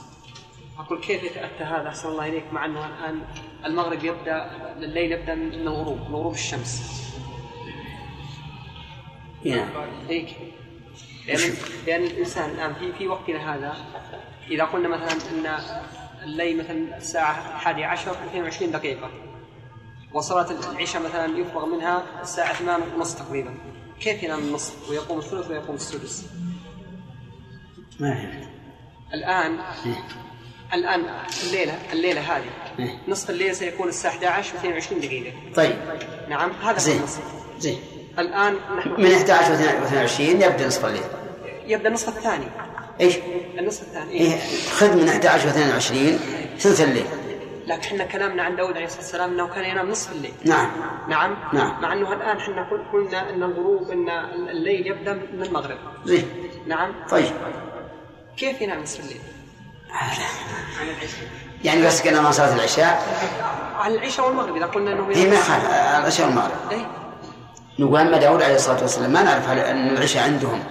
أقول 0.79 1.01
كيف 1.01 1.23
يتأتى 1.23 1.63
هذا؟ 1.63 1.87
أحسن 1.87 2.09
الله 2.09 2.27
إليك 2.27 2.53
مع 2.53 2.65
أنه 2.65 2.85
الآن 2.85 3.21
المغرب 3.65 4.03
يبدأ 4.03 4.51
الليل 4.77 5.11
يبدأ 5.11 5.35
من 5.35 5.53
الغروب 5.53 5.97
من 5.97 6.15
غروب 6.15 6.33
الشمس. 6.33 7.03
نعم. 9.45 9.69
لأن, 11.27 11.53
لأن 11.87 12.03
الإنسان 12.03 12.49
الآن 12.49 12.73
في 12.73 12.93
في 12.93 13.07
وقتنا 13.07 13.55
هذا 13.55 13.75
إذا 14.51 14.63
قلنا 14.63 14.87
مثلا 14.87 15.11
أن 15.11 15.59
الليل 16.23 16.57
مثلا 16.57 16.97
الساعة 16.97 17.55
الحادية 17.55 17.85
عشر 17.85 18.11
22 18.11 18.71
دقيقة. 18.71 19.11
وصلاة 20.13 20.51
العشاء 20.51 21.01
مثلا 21.01 21.37
يفرغ 21.37 21.65
منها 21.65 22.21
الساعة 22.21 22.53
8 22.53 22.85
ونص 22.95 23.15
تقريبا. 23.15 23.57
كيف 23.99 24.23
ينام 24.23 24.39
النصف؟ 24.39 24.89
ويقوم 24.89 25.19
الثلث 25.19 25.47
ويقوم 25.51 25.75
السدس. 25.75 26.25
ما 27.99 28.15
فهمت 28.15 28.49
الآن 29.13 29.59
الآن 30.73 31.05
الليلة 31.43 31.91
الليلة 31.93 32.21
هذه. 32.21 32.49
نصف 33.07 33.29
الليل 33.29 33.55
سيكون 33.55 33.87
الساعة 33.87 34.11
11 34.11 34.53
و22 34.57 34.93
دقيقة. 34.93 35.33
طيب. 35.55 35.75
نعم 36.29 36.51
هذا 36.51 36.93
هو 36.93 36.97
النصف. 36.97 37.23
زين. 37.59 37.79
الآن 38.19 38.55
نحن 38.77 38.89
من 38.89 39.11
11 39.13 39.51
و 39.51 39.55
22 39.55 40.27
يبدأ 40.41 40.67
نصف 40.67 40.85
الليل 40.85 41.03
يبدأ 41.67 41.87
النصف 41.89 42.07
الثاني. 42.17 42.45
إيش؟ 43.01 43.15
النصف 43.59 43.81
الثاني. 43.81 44.11
إيه 44.11 44.39
خذ 44.73 44.95
من 44.95 45.09
11 45.09 45.47
و 45.47 45.49
22 45.49 46.19
ثلث 46.59 46.81
الليل 46.81 47.05
لكن 47.67 47.81
إحنا 47.81 48.03
كلامنا 48.05 48.43
عن 48.43 48.55
داود 48.55 48.75
عليه 48.75 48.85
الصلاة 48.85 49.01
والسلام 49.01 49.33
إنه 49.33 49.47
كان 49.47 49.65
ينام 49.65 49.89
نصف 49.89 50.11
الليل. 50.11 50.33
نعم. 50.45 50.71
نعم. 51.09 51.35
نعم. 51.53 51.81
مع 51.81 51.93
إنه 51.93 52.13
الآن 52.13 52.37
إحنا 52.37 52.69
قل- 52.69 52.83
قلنا 52.93 53.29
إن 53.29 53.43
الغروب 53.43 53.91
إن 53.91 54.09
الليل 54.49 54.87
يبدأ 54.87 55.13
من 55.13 55.41
المغرب. 55.43 55.77
زين. 56.05 56.25
نعم. 56.67 56.93
طيب. 57.09 57.31
كيف 58.37 58.61
ينام 58.61 58.81
نصف 58.81 58.99
الليل؟ 58.99 59.21
يعني 61.63 61.85
بس 61.85 62.01
قلنا 62.07 62.21
ما 62.21 62.31
صلاة 62.31 62.55
العشاء؟ 62.55 63.03
على 63.75 63.95
العشاء 63.95 64.27
والمغرب 64.27 64.55
إذا 64.55 64.65
قلنا 64.65 64.91
إنه 64.93 65.07
هي 65.15 65.27
ما 65.29 65.35
يخالف 65.35 65.65
العشاء 65.99 66.27
والمغرب. 66.27 66.51
إيه؟ 66.71 66.85
نقول 67.79 67.99
اما 67.99 68.17
داود 68.17 68.41
عليه 68.43 68.55
الصلاة 68.55 68.81
والسلام 68.81 69.11
ما 69.13 69.23
نعرف 69.23 69.49
هل 69.49 69.59
أن 69.59 69.89
العشاء 69.97 70.23
عندهم. 70.23 70.63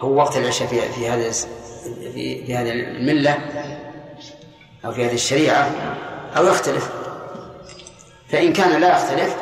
هو 0.00 0.14
وقت 0.14 0.36
العشاء 0.36 0.68
في 0.68 0.80
في 0.92 1.08
هذا 1.10 1.26
الس- 1.26 1.48
في 2.14 2.46
في 2.46 2.56
هذه 2.56 2.70
الملة 2.72 3.38
أو 4.84 4.92
في 4.92 5.06
هذه 5.06 5.14
الشريعة 5.14 5.70
أو 6.36 6.46
يختلف. 6.46 6.90
فإن 8.28 8.52
كان 8.52 8.80
لا 8.80 8.88
يختلف 8.96 9.36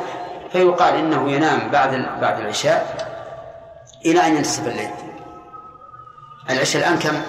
فيقال 0.51 0.95
إنه 0.95 1.31
ينام 1.31 1.69
بعد 1.71 1.89
بعد 2.21 2.39
العشاء 2.39 3.07
إلى 4.05 4.27
أن 4.27 4.35
ينتصف 4.35 4.67
الليل. 4.67 4.89
العشاء 6.49 6.81
الآن 6.81 6.99
كم؟ 6.99 7.21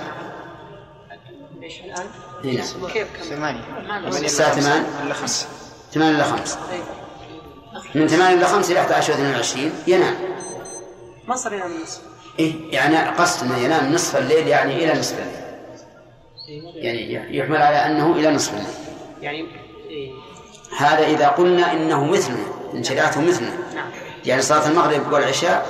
إيش 1.62 1.80
الآن؟ 1.80 2.06
إي 2.44 2.56
نعم. 2.56 2.86
كيف 2.92 3.08
كم؟ 3.16 3.22
ثمانية. 3.36 3.60
الساعة 4.08 4.50
ثمان 4.60 4.84
إلا 5.04 5.14
خمسة. 5.14 5.46
ثمان 5.92 6.14
إلى 6.14 6.24
خمس 6.24 6.58
من 7.94 8.08
ثمان 8.08 8.38
إلى 8.38 8.46
خمس 8.46 8.70
إلى 8.70 8.80
11 8.80 9.12
و 9.12 9.14
22 9.14 9.72
ينام. 9.86 10.14
ما 11.28 11.36
صار 11.36 11.52
ينام 11.52 11.70
النصف. 11.70 12.00
إيه 12.38 12.54
يعني 12.72 12.98
قصد 12.98 13.46
أنه 13.46 13.58
ينام 13.58 13.92
نصف 13.92 14.16
الليل 14.16 14.48
يعني 14.48 14.84
إلى 14.84 15.00
نصف 15.00 15.18
الليل. 15.18 15.44
يعني 16.74 17.36
يحمل 17.38 17.56
على 17.56 17.76
أنه 17.76 18.12
إلى 18.12 18.30
نصف 18.30 18.52
الليل. 18.52 18.66
يعني 19.22 19.46
إيه. 19.90 20.12
هذا 20.78 21.06
إذا 21.06 21.28
قلنا 21.28 21.72
إنه 21.72 22.04
مثلنا 22.04 22.44
إن 22.74 22.84
شريعته 22.84 23.20
مثلنا 23.20 23.52
نعم. 23.74 23.90
يعني 24.24 24.42
صلاة 24.42 24.68
المغرب 24.68 25.12
والعشاء 25.12 25.66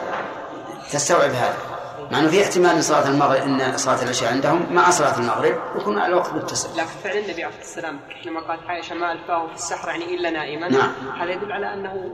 تستوعب 0.93 1.31
هذا. 1.31 1.74
مع 2.15 2.21
أنه 2.21 2.31
في 2.31 2.43
احتمال 2.43 2.71
أن 2.71 2.83
صلاة 2.83 3.09
المغرب 3.09 3.43
أن 3.43 3.77
صلاة 3.77 4.03
العشاء 4.03 4.33
عندهم 4.33 4.73
مع 4.73 4.91
صلاة 4.91 5.19
المغرب 5.19 5.59
يكون 5.77 5.99
على 5.99 6.13
الوقت 6.13 6.33
متصل. 6.33 6.79
لكن 6.79 6.89
فعل 7.05 7.17
النبي 7.17 7.45
عليه 7.45 7.57
والسلام 7.57 8.01
حينما 8.11 8.41
قالت 8.41 8.63
عائشة 8.67 8.95
ما 8.95 9.13
ألفاه 9.13 9.47
في 9.47 9.55
السحر 9.55 9.89
يعني 9.89 10.15
إلا 10.15 10.31
نائما. 10.31 10.69
نعم. 10.69 10.93
هذا 11.21 11.31
يدل 11.31 11.53
على 11.53 11.75
أنه 11.75 12.11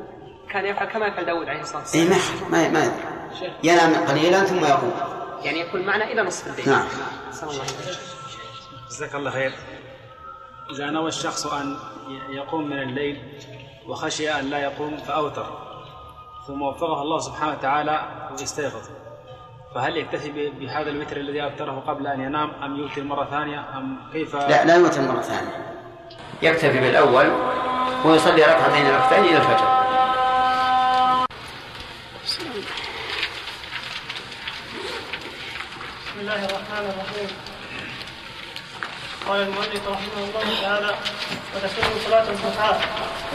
كان 0.53 0.67
يفعل 0.67 0.87
كما 0.87 1.07
يفعل 1.07 1.27
داود 1.27 1.49
عليه 1.49 1.61
الصلاة 1.61 1.83
أي 1.95 2.09
والسلام 2.09 2.51
ما 2.51 2.69
ما 2.69 2.69
ما 2.69 2.85
يدري. 2.85 3.53
ينام 3.63 3.95
قليلا 4.09 4.45
ثم 4.45 4.65
يقوم. 4.65 4.93
يعني 5.43 5.61
يكون 5.61 5.87
معنا 5.87 6.05
إلى 6.05 6.23
نصف 6.23 6.47
الليل. 6.47 6.69
نعم. 6.69 6.89
جزاك 8.91 9.15
الله 9.15 9.31
خير. 9.31 9.53
إذا 10.75 10.91
نوى 10.91 11.09
الشخص 11.09 11.47
أن 11.47 11.77
يقوم 12.31 12.67
من 12.71 12.83
الليل 12.83 13.23
وخشي 13.87 14.31
أن 14.31 14.51
لا 14.51 14.59
يقوم 14.59 14.97
فأوتر 14.97 15.47
ثم 16.47 16.63
وفقه 16.63 17.03
الله 17.03 17.19
سبحانه 17.19 17.53
وتعالى 17.53 18.29
ويستيقظ 18.31 19.00
فهل 19.75 19.97
يكتفي 19.97 20.51
بهذا 20.51 20.91
الوتر 20.91 21.17
الذي 21.17 21.43
أوتره 21.43 21.83
قبل 21.87 22.07
أن 22.07 22.21
ينام 22.21 22.53
أم 22.63 22.77
يوتر 22.77 23.03
مرة 23.03 23.25
ثانية 23.25 23.65
أم 23.77 23.97
كيف؟ 24.13 24.35
لا 24.35 24.65
لا 24.65 24.77
يوتر 24.77 25.01
مرة 25.01 25.21
ثانية. 25.21 25.77
يكتفي 26.43 26.81
بالأول 26.81 27.33
ويصلي 28.05 28.43
ركعتين 28.43 28.87
ركعتين 28.87 29.25
إلى 29.25 29.37
الفجر. 29.37 29.81
بسم 32.25 32.43
الله 36.21 36.45
الرحمن 36.45 36.93
الرحيم. 36.93 37.29
قال 39.29 39.43
المؤلف 39.43 39.89
رحمه 39.89 40.19
الله 40.19 40.63
تعالى 40.63 40.95
وتسن 41.55 41.83
صلاة 42.07 42.29
الضحى 42.31 42.79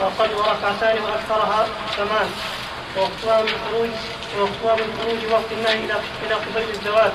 وأقل 0.02 0.32
ركعتان 0.52 1.04
وأكثرها 1.04 1.68
ثمان 1.98 2.28
ووقتها 2.98 3.42
من 3.42 3.56
خروج 3.70 3.90
ووقتها 4.38 4.76
من 4.76 5.00
خروج 5.02 5.32
وقت 5.32 5.52
النهي 5.52 5.86
إلى 5.86 5.96
إلى 6.26 6.34
قبيل 6.34 6.70
الزوال 6.70 7.12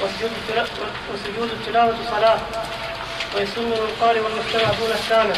وسجود 0.00 0.30
التلا- 0.30 0.68
وسجود 1.14 1.50
التلاوة 1.50 1.94
صلاة 2.10 2.38
ويسن 3.36 3.70
للقارئ 3.70 4.20
والمستمع 4.20 4.62
دون 4.80 4.90
السامع. 4.90 5.34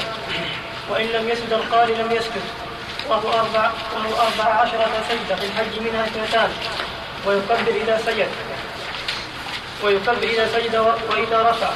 وإن 0.90 1.06
لم 1.06 1.28
يسجد 1.28 1.52
القارئ 1.52 1.94
لم 1.94 2.12
يسجد. 2.12 2.42
وهو 3.08 3.32
أربع 3.32 3.70
وهو 3.94 4.20
أربع 4.20 4.54
عشرة 4.54 4.90
سجدة 5.08 5.36
في 5.36 5.46
الحج 5.46 5.80
منها 5.80 6.04
اثنتان. 6.04 6.50
ويكبر 7.26 7.54
إذا 7.54 8.00
سجد. 8.06 8.28
ويكبر 9.82 10.22
إذا 10.22 10.48
سجد 10.52 10.76
وإذا 11.10 11.50
رفع. 11.50 11.70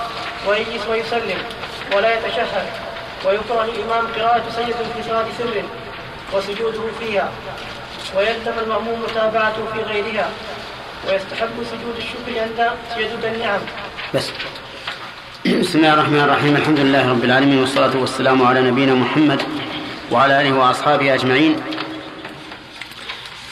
ويجلس 0.47 0.87
ويسلم. 0.87 1.45
ولا 1.95 2.19
يتشهد. 2.19 2.67
ويكره 3.25 3.65
الإمام 3.65 4.07
قراءة 4.15 4.43
سجد 4.57 4.77
في 4.97 5.03
صلاة 5.09 5.27
سر. 5.39 5.63
وسجوده 6.33 6.81
فيها. 7.01 7.33
ويلزم 8.17 8.59
المأموم 8.59 9.03
متابعته 9.03 9.67
في 9.75 9.81
غيرها 9.81 10.31
ويستحب 11.09 11.49
سجود 11.65 11.97
الشكر 11.97 12.41
عند 12.41 12.71
سجود 12.95 13.25
النعم. 13.25 13.61
بس. 14.15 14.31
بسم 15.47 15.79
الله 15.79 15.95
الرحمن 15.95 16.21
الرحيم. 16.21 16.57
الحمد 16.57 16.81
لله 16.81 17.11
رب 17.11 17.25
العالمين 17.25 17.59
والصلاة 17.59 17.97
والسلام 17.97 18.47
على 18.47 18.61
نبينا 18.61 18.95
محمد 18.95 19.43
وعلى 20.11 20.41
آله 20.41 20.53
وأصحابه 20.53 21.15
أجمعين. 21.15 21.61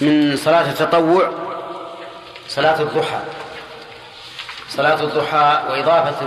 من 0.01 0.37
صلاة 0.37 0.71
التطوع 0.71 1.33
صلاة 2.49 2.81
الضحى. 2.81 3.21
صلاة 4.69 5.01
الضحى 5.01 5.63
وإضافة 5.69 6.27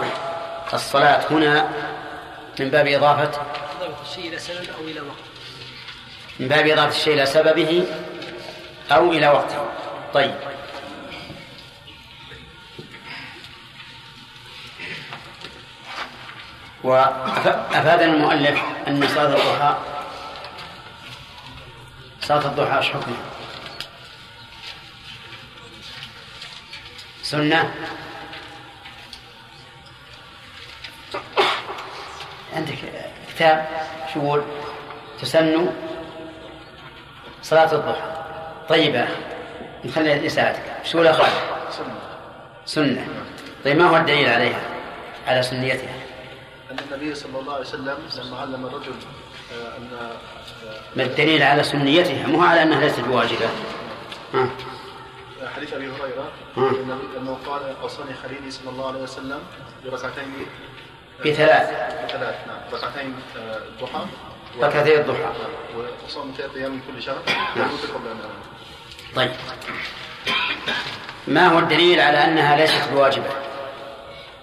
الصلاة 0.74 1.22
هنا 1.32 1.70
من 2.60 2.70
باب 2.70 2.88
إضافة 2.88 3.24
إضافة 3.24 4.02
الشيء 4.10 4.30
إلى 4.30 4.40
سبب 4.40 4.66
أو 4.80 4.84
إلى 4.88 5.00
وقت. 5.00 5.30
من 6.40 6.48
باب 6.48 6.68
إضافة 6.68 6.90
الشيء 6.98 7.14
إلى 7.14 7.26
سببه 7.26 7.86
أو 8.92 9.12
إلى 9.12 9.28
وقته 9.28 9.66
طيب 10.14 10.36
وأفاد 16.84 18.02
المؤلف 18.02 18.62
أن 18.88 19.08
صلاة 19.08 19.36
الضحى 19.36 19.78
صلاة 22.22 22.46
الضحى 22.46 22.78
إيش 22.78 22.90
حكمها؟ 22.90 23.26
سنة 27.22 27.74
عندك 32.56 32.76
كتاب 33.30 33.68
شو؟ 34.14 34.42
تسن 35.22 35.70
صلاة 37.42 37.72
الضحى 37.72 38.19
طيب 38.70 38.96
يا 38.96 39.04
أخي 39.04 39.14
نخلي 39.86 40.26
يساعدك 40.26 40.62
شو 40.84 41.04
يا 41.04 41.12
خالد؟ 41.12 41.32
سنة 42.66 43.08
طيب 43.66 43.78
ما 43.78 43.90
هو 43.90 43.98
الدليل 43.98 44.30
عليها؟ 44.30 44.62
على 45.28 45.44
سنيتها؟ 45.44 45.94
أن 46.72 46.78
النبي 46.92 47.16
صلى 47.16 47.40
الله 47.40 47.54
عليه 47.54 47.66
وسلم 47.66 47.98
لما 48.18 48.40
علم 48.42 48.66
الرجل 48.66 48.92
آه، 49.54 49.78
أن 49.78 49.90
ما 50.96 51.04
الدليل 51.04 51.44
على 51.44 51.64
سنيتها 51.64 52.28
مو 52.28 52.44
على 52.44 52.64
أنها 52.64 52.80
ليست 52.82 53.00
بواجبة 53.00 53.46
ها. 54.34 54.50
آه، 55.44 55.48
حديث 55.56 55.74
أبي 55.74 55.86
هريرة 55.88 56.32
مم. 56.58 56.68
النبي- 56.68 57.18
أنه 57.18 57.38
قال 57.46 57.62
أوصاني 57.82 58.14
خليلي 58.14 58.52
صلى 58.52 58.70
الله 58.70 58.88
عليه 58.88 59.00
وسلم 59.00 59.40
بركعتين 59.86 60.26
بثلاث. 61.26 61.70
بثلاث 62.06 62.36
نعم 62.48 62.58
ركعتين 62.74 63.16
آه، 63.38 63.58
الضحى 63.58 64.06
و- 64.60 64.64
ركعتي 64.66 65.00
الضحى. 65.02 65.20
نعم. 65.20 65.86
وصوم 66.06 66.34
ثلاثة 66.38 66.56
أيام 66.60 66.72
من 66.72 66.82
كل 66.94 67.02
شهر 67.02 67.18
نعم. 67.56 67.68
قبل 67.94 68.18
طيب. 69.16 69.32
ما 71.28 71.48
هو 71.48 71.60
الدليل 71.60 72.00
على 72.00 72.18
أنها 72.18 72.56
ليست 72.58 72.90
بواجبة؟ 72.90 73.30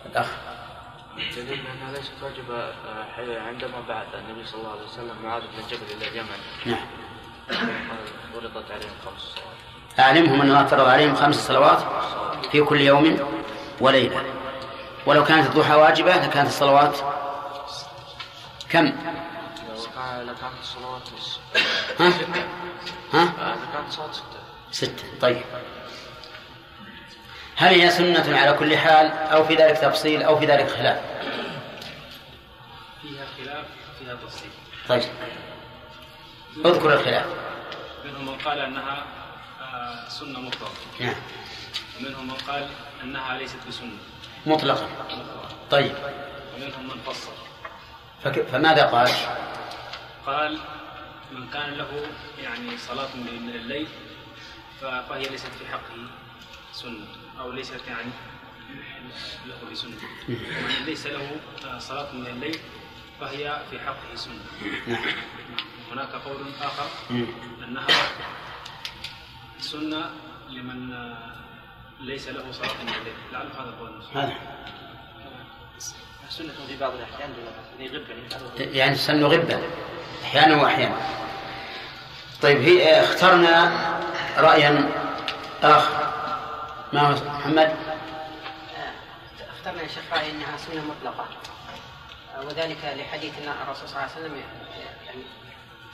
الأخ. 0.07 0.27
دليل 1.17 1.65
أنها 1.67 1.93
ليست 1.93 2.13
واجبة 2.23 2.59
آه، 2.59 3.41
عندما 3.47 3.81
بعث 3.89 4.07
النبي 4.15 4.47
صلى 4.47 4.61
الله 4.61 4.71
عليه 4.71 4.85
وسلم 4.85 5.17
معاذ 5.25 5.43
بن 5.43 5.67
جبل 5.71 5.97
إلى 5.97 6.09
اليمن. 6.09 6.39
نعم. 6.67 6.87
فرضت 8.35 8.71
عليهم 8.71 8.93
خمس 9.05 9.21
صلوات. 9.21 9.57
أعلمهم 9.99 10.41
أن 10.41 10.49
الله 10.49 10.65
فرض 10.67 10.89
عليهم 10.89 11.15
خمس 11.15 11.47
صلوات 11.47 11.79
في 12.53 12.61
كل 12.61 12.81
يوم 12.81 13.19
وليلة. 13.81 14.25
ولو 15.07 15.25
كانت 15.25 15.47
الضحى 15.47 15.75
واجبة 15.75 16.17
لكانت 16.17 16.49
الصلوات 16.49 16.99
كم؟ 18.71 18.85
لو 18.85 18.93
كان 19.95 20.27
لكانت 20.27 20.61
الصلوات 20.63 21.03
ها؟ 22.01 22.09
ها؟ 23.13 23.23
آه، 23.23 23.55
لكانت 23.55 23.89
الصلوات 23.89 24.15
ستة. 24.15 24.36
ستة. 24.77 25.05
طيب. 25.21 25.43
هل 27.57 27.81
هي 27.81 27.91
سنة 27.91 28.39
على 28.39 28.53
كل 28.53 28.77
حال 28.77 29.07
أو 29.13 29.45
في 29.45 29.55
ذلك 29.55 29.79
تفصيل 29.79 30.23
أو 30.23 30.39
في 30.39 30.47
ذلك 30.47 30.69
خلاف؟ 30.71 31.01
فيها 33.03 33.27
خلاف 33.37 33.67
فيها 33.99 34.15
تفصيل. 34.15 34.51
طيب. 34.89 35.03
اذكر 36.65 36.93
الخلاف. 36.93 37.27
منهم 38.05 38.27
من 38.27 38.39
قال 38.39 38.59
أنها 38.59 39.07
آه، 39.61 40.09
سنة 40.09 40.41
مطلقة. 40.41 40.73
نعم. 41.01 41.15
ومنهم 42.01 42.27
من 42.27 42.35
قال 42.35 42.69
أنها 43.03 43.39
ليست 43.39 43.59
بسنة. 43.69 43.99
مطلقة. 44.47 44.89
طيب. 45.71 45.95
ومنهم 46.57 46.89
من 46.89 47.01
فصل. 47.07 47.33
فك... 48.25 48.43
فماذا 48.43 48.87
قال؟ 48.87 49.11
قال 50.27 50.59
من 51.33 51.49
كان 51.49 51.71
له 51.71 52.07
يعني 52.43 52.79
صلاة 52.79 53.17
من 53.17 53.51
الليل 53.55 53.89
فهي 54.81 55.29
ليست 55.29 55.47
في 55.47 55.67
حقه 55.67 55.97
سنة 56.73 57.07
أو 57.41 57.53
ليست 57.53 57.81
يعني 57.89 58.11
له 59.47 59.71
بسنة 59.73 59.97
ومن 60.29 60.85
ليس 60.87 61.07
له 61.07 61.37
آه، 61.67 61.79
صلاة 61.79 62.13
من 62.13 62.27
الليل 62.27 62.59
فهي 63.21 63.61
في 63.71 63.79
حقه 63.81 64.15
سنة. 64.15 64.41
نعم 64.87 65.05
هناك 65.93 66.09
قول 66.13 66.37
آخر. 66.63 66.87
أنها 67.65 67.87
سنة 69.59 70.11
لمن 70.49 70.93
آه، 70.93 71.37
ليس 72.01 72.29
له 72.29 72.53
صلاة 72.53 72.83
من 72.83 72.89
الليل. 72.89 73.15
لعل 73.33 73.47
هذا 73.47 73.75
هذا. 74.15 74.35
سنة 76.29 76.53
في 76.69 76.77
بعض 76.77 76.93
الأحيان 76.95 77.31
يعني 77.79 77.99
غبا 77.99 78.15
يفعلها 78.15 78.73
يعني 78.77 78.95
سن 78.95 79.25
أحيانا 80.25 80.57
وأحيانا. 80.63 81.26
طيب 82.43 82.61
هي 82.63 83.01
اخترنا 83.05 83.73
رأيا 84.39 84.89
آخر. 85.63 86.07
ما 86.93 87.01
هو 87.01 87.15
محمد؟ 87.39 87.73
اخترنا 89.59 89.83
يا 89.83 89.89
شيخ 89.89 90.03
رأي 90.13 90.31
أنها 90.31 90.57
سنة 90.57 90.83
مطلقة. 90.85 91.25
وذلك 92.47 92.77
لحديث 92.97 93.33
أن 93.45 93.53
الرسول 93.67 93.89
صلى 93.89 93.97
الله 93.99 94.11
عليه 94.17 94.21
وسلم 94.27 94.37
يعني 95.07 95.21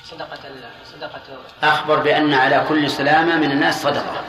صدقة 0.04 0.38
صدقة 0.84 1.20
أخبر 1.62 1.96
بأن 2.00 2.34
على 2.34 2.64
كل 2.68 2.90
سلامة 2.90 3.36
من 3.36 3.50
الناس 3.50 3.82
صدقة. 3.82 4.24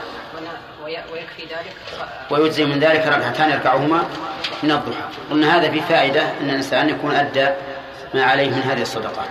وي- 0.84 0.98
ويكفي 1.12 1.42
ذلك 1.42 1.76
ويجزي 2.30 2.64
من 2.64 2.78
ذلك 2.80 3.06
ركعتان 3.06 3.50
يركعهما 3.50 4.04
من 4.62 4.70
الضحى. 4.70 5.02
قلنا 5.30 5.56
هذا 5.56 5.70
في 5.70 5.80
فائدة 5.80 6.22
أن 6.22 6.50
الإنسان 6.50 6.88
يكون 6.88 7.14
أدى 7.14 7.48
ما 8.14 8.24
عليه 8.24 8.50
من 8.50 8.62
هذه 8.62 8.82
الصدقات. 8.82 9.28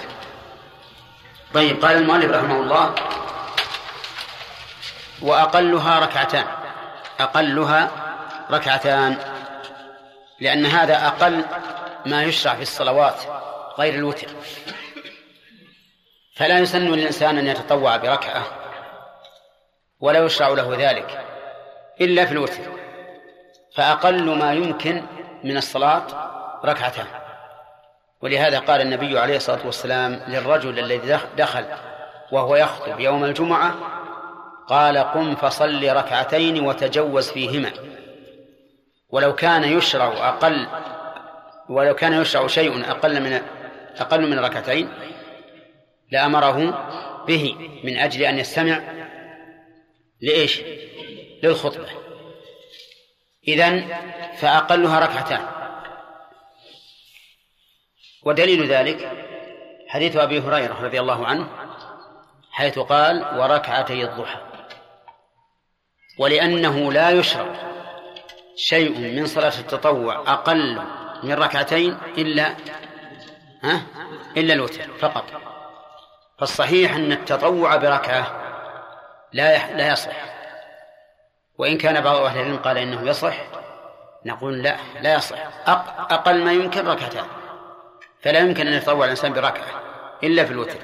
طيب 1.53 1.85
قال 1.85 1.97
المؤلف 1.97 2.31
رحمه 2.31 2.59
الله 2.59 2.95
وأقلها 5.21 5.99
ركعتان 5.99 6.45
أقلها 7.19 7.91
ركعتان 8.51 9.17
لأن 10.39 10.65
هذا 10.65 11.07
أقل 11.07 11.45
ما 12.05 12.23
يشرع 12.23 12.55
في 12.55 12.61
الصلوات 12.61 13.15
غير 13.79 13.93
الوتر. 13.93 14.27
فلا 16.35 16.59
يسن 16.59 16.85
للإنسان 16.85 17.37
أن 17.37 17.47
يتطوع 17.47 17.97
بركعة 17.97 18.43
ولا 19.99 20.25
يشرع 20.25 20.47
له 20.47 20.75
ذلك 20.77 21.25
إلا 22.01 22.25
في 22.25 22.31
الوتر. 22.31 22.61
فأقل 23.75 24.37
ما 24.37 24.53
يمكن 24.53 25.05
من 25.43 25.57
الصلاة 25.57 26.03
ركعتان. 26.65 27.22
ولهذا 28.23 28.59
قال 28.59 28.81
النبي 28.81 29.19
عليه 29.19 29.35
الصلاة 29.35 29.65
والسلام 29.65 30.21
للرجل 30.27 30.79
الذي 30.79 31.19
دخل 31.37 31.65
وهو 32.31 32.55
يخطب 32.55 32.99
يوم 32.99 33.23
الجمعة 33.23 33.75
قال 34.67 34.97
قم 34.97 35.35
فصل 35.35 35.83
ركعتين 35.83 36.65
وتجوز 36.65 37.31
فيهما. 37.31 37.71
ولو 39.09 39.35
كان 39.35 39.63
يشرع 39.63 40.29
أقل 40.29 40.67
ولو 41.69 41.95
كان 41.95 42.21
يشرع 42.21 42.47
شيء 42.47 42.91
أقل 42.91 43.21
من 43.21 43.41
أقل 43.97 44.29
من 44.29 44.39
ركعتين 44.39 44.89
لأمره 46.11 46.87
به 47.27 47.55
من 47.83 47.97
أجل 47.97 48.23
أن 48.23 48.39
يستمع 48.39 48.81
لإيش؟ 50.21 50.61
للخطبة. 51.43 51.87
إذن 53.47 53.85
فأقلها 54.37 54.99
ركعتان. 54.99 55.62
ودليل 58.25 58.67
ذلك 58.67 59.11
حديث 59.87 60.15
أبي 60.15 60.39
هريرة 60.39 60.81
رضي 60.81 60.99
الله 60.99 61.25
عنه 61.25 61.47
حيث 62.51 62.79
قال 62.79 63.39
وركعتي 63.39 64.03
الضحى 64.03 64.39
ولأنه 66.19 66.91
لا 66.91 67.09
يشرع 67.09 67.55
شيء 68.55 68.97
من 68.99 69.25
صلاة 69.25 69.59
التطوع 69.59 70.15
أقل 70.15 70.81
من 71.23 71.33
ركعتين 71.33 71.97
إلا 72.17 72.55
ها؟ 73.63 73.81
إلا 74.37 74.53
الوتر 74.53 74.93
فقط. 74.99 75.25
فالصحيح 76.39 76.95
أن 76.95 77.11
التطوع 77.11 77.75
بركعة 77.75 78.41
لا. 79.33 79.73
لا 79.75 79.91
يصح. 79.91 80.15
وإن 81.57 81.77
كان 81.77 82.01
بعض 82.01 82.15
أهل 82.15 82.39
العلم 82.39 82.57
قال 82.57 82.77
إنه 82.77 83.09
يصح 83.09 83.35
نقول 84.25 84.63
لا 84.63 84.77
لا 85.01 85.13
يصح. 85.13 85.37
أق... 85.67 86.13
أقل 86.13 86.43
ما 86.43 86.53
يمكن 86.53 86.87
ركعتان. 86.87 87.25
فلا 88.23 88.39
يمكن 88.39 88.67
أن 88.67 88.73
يتطوع 88.73 89.05
الإنسان 89.05 89.33
بركعة 89.33 89.83
إلا 90.23 90.45
في 90.45 90.51
الوتر. 90.51 90.79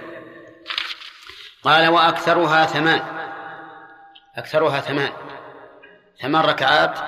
قال 1.64 1.88
وأكثرها 1.88 2.66
ثمان. 2.66 3.02
أكثرها 4.36 4.80
ثمان. 4.80 5.12
ثمان 6.22 6.42
ركعات 6.42 7.00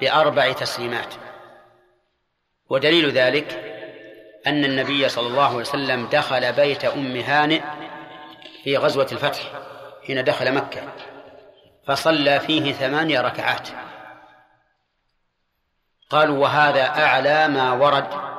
بأربع 0.00 0.52
تسليمات. 0.52 1.14
ودليل 2.70 3.10
ذلك 3.10 3.74
أن 4.46 4.64
النبي 4.64 5.08
صلى 5.08 5.26
الله 5.26 5.46
عليه 5.46 5.56
وسلم 5.56 6.06
دخل 6.06 6.52
بيت 6.52 6.84
أم 6.84 7.16
هانئ 7.16 7.62
في 8.64 8.76
غزوة 8.76 9.08
الفتح 9.12 9.40
حين 10.06 10.24
دخل 10.24 10.54
مكة 10.54 10.80
فصلى 11.86 12.40
فيه 12.40 12.72
ثمانية 12.72 13.20
ركعات. 13.20 13.68
قالوا 16.10 16.38
وهذا 16.38 16.86
أعلى 16.86 17.48
ما 17.48 17.72
ورد 17.72 18.37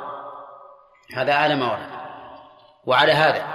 هذا 1.16 1.34
أعلى 1.34 1.56
ما 1.56 1.72
ورد. 1.72 1.90
وعلى 2.86 3.12
هذا 3.12 3.48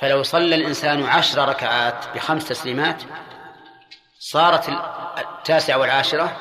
فلو 0.00 0.22
صلى 0.22 0.54
الإنسان 0.54 1.02
عشر 1.02 1.48
ركعات 1.48 2.08
بخمس 2.14 2.48
تسليمات 2.48 3.02
صارت 4.18 4.68
التاسعة 5.18 5.78
والعاشرة 5.78 6.36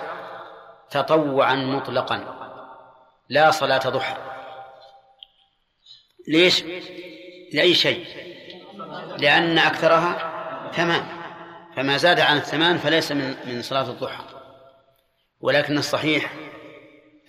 تطوعا 0.89 1.55
مطلقا 1.55 2.23
لا 3.29 3.51
صلاة 3.51 3.89
ضحى. 3.89 4.17
ليش؟ 6.27 6.63
لأي 7.53 7.73
شيء؟ 7.73 8.05
لأن 9.17 9.57
أكثرها 9.57 10.31
ثمان. 10.73 11.03
فما 11.75 11.97
زاد 11.97 12.19
عن 12.19 12.37
الثمان 12.37 12.77
فليس 12.77 13.11
من 13.11 13.35
من 13.45 13.61
صلاة 13.61 13.89
الضحى. 13.89 14.23
ولكن 15.41 15.77
الصحيح 15.77 16.33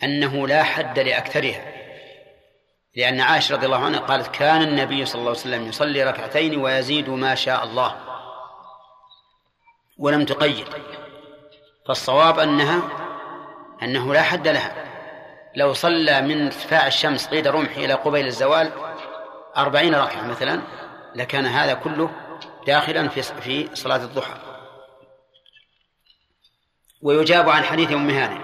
أنه 0.02 0.48
لا 0.48 0.62
حد 0.62 0.98
لأكثرها. 0.98 1.74
لأن 2.97 3.20
عائشة 3.20 3.55
رضي 3.55 3.66
الله 3.66 3.84
عنها 3.84 4.01
قالت 4.01 4.34
كان 4.34 4.62
النبي 4.62 5.05
صلى 5.05 5.18
الله 5.18 5.30
عليه 5.30 5.40
وسلم 5.40 5.68
يصلي 5.68 6.05
ركعتين 6.05 6.61
ويزيد 6.61 7.11
ما 7.11 7.34
شاء 7.34 7.64
الله. 7.64 7.97
ولم 9.99 10.24
تقيد. 10.24 10.66
فالصواب 11.86 12.38
أنها 12.38 12.82
أنه 13.82 14.14
لا 14.14 14.22
حد 14.22 14.49
لها. 14.49 14.84
لو 15.57 15.72
صلى 15.72 16.20
من 16.20 16.47
ارتفاع 16.47 16.86
الشمس 16.86 17.26
قيد 17.26 17.47
رمح 17.47 17.76
إلى 17.76 17.95
قبيل 17.95 18.26
الزوال 18.26 18.72
أربعين 19.57 19.95
ركعة 19.95 20.26
مثلا 20.26 20.62
لكان 21.14 21.47
هذا 21.47 21.74
كله 21.74 22.11
داخلا 22.66 23.09
في 23.09 23.22
في 23.22 23.76
صلاة 23.76 23.97
الضحى. 24.05 24.34
ويجاب 27.03 27.49
عن 27.49 27.62
حديث 27.62 27.92
أم 27.92 28.11
هانئ 28.11 28.40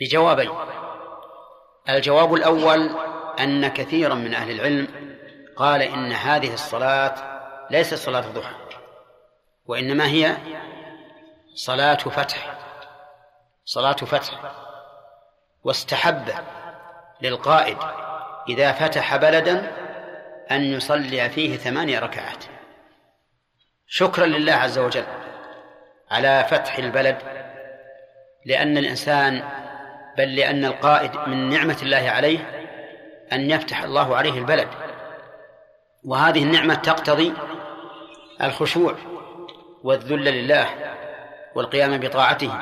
بجوابين 0.00 0.50
الجواب 1.88 2.34
الأول 2.34 2.90
أن 3.40 3.68
كثيرا 3.68 4.14
من 4.14 4.34
أهل 4.34 4.50
العلم 4.50 4.88
قال 5.56 5.82
إن 5.82 6.12
هذه 6.12 6.54
الصلاة 6.54 7.14
ليست 7.70 7.94
صلاة 7.94 8.26
الضحى 8.26 8.54
وإنما 9.66 10.06
هي 10.06 10.36
صلاة 11.54 11.94
فتح 11.94 12.58
صلاة 13.64 13.92
فتح 13.92 14.52
واستحب 15.64 16.24
للقائد 17.20 17.78
إذا 18.48 18.72
فتح 18.72 19.16
بلدا 19.16 19.72
أن 20.50 20.64
يصلي 20.64 21.30
فيه 21.30 21.56
ثمانية 21.56 21.98
ركعات. 21.98 22.44
شكرا 23.86 24.26
لله 24.26 24.52
عز 24.52 24.78
وجل 24.78 25.04
على 26.10 26.46
فتح 26.50 26.78
البلد 26.78 27.18
لأن 28.44 28.78
الإنسان 28.78 29.42
بل 30.18 30.36
لأن 30.36 30.64
القائد 30.64 31.10
من 31.26 31.48
نعمة 31.48 31.76
الله 31.82 32.10
عليه 32.10 32.38
أن 33.32 33.50
يفتح 33.50 33.82
الله 33.82 34.16
عليه 34.16 34.38
البلد. 34.38 34.68
وهذه 36.04 36.42
النعمة 36.42 36.74
تقتضي 36.74 37.34
الخشوع 38.42 38.94
والذل 39.84 40.24
لله 40.24 40.66
والقيام 41.54 41.98
بطاعته. 41.98 42.60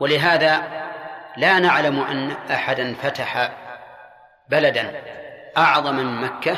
ولهذا 0.00 0.62
لا 1.36 1.58
نعلم 1.58 2.00
أن 2.00 2.30
أحدا 2.50 2.94
فتح 3.02 3.50
بلدا 4.48 5.02
أعظم 5.58 5.94
من 5.96 6.20
مكة 6.20 6.56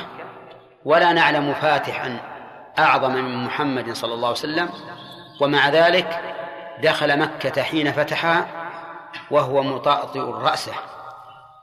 ولا 0.84 1.12
نعلم 1.12 1.54
فاتحا 1.54 2.16
أعظم 2.78 3.12
من 3.12 3.44
محمد 3.44 3.92
صلى 3.92 4.14
الله 4.14 4.28
عليه 4.28 4.38
وسلم. 4.38 4.68
ومع 5.40 5.68
ذلك 5.68 6.20
دخل 6.82 7.18
مكة 7.18 7.62
حين 7.62 7.92
فتحها 7.92 8.61
وهو 9.30 9.62
مطأطئ 9.62 10.20
رأسه 10.20 10.74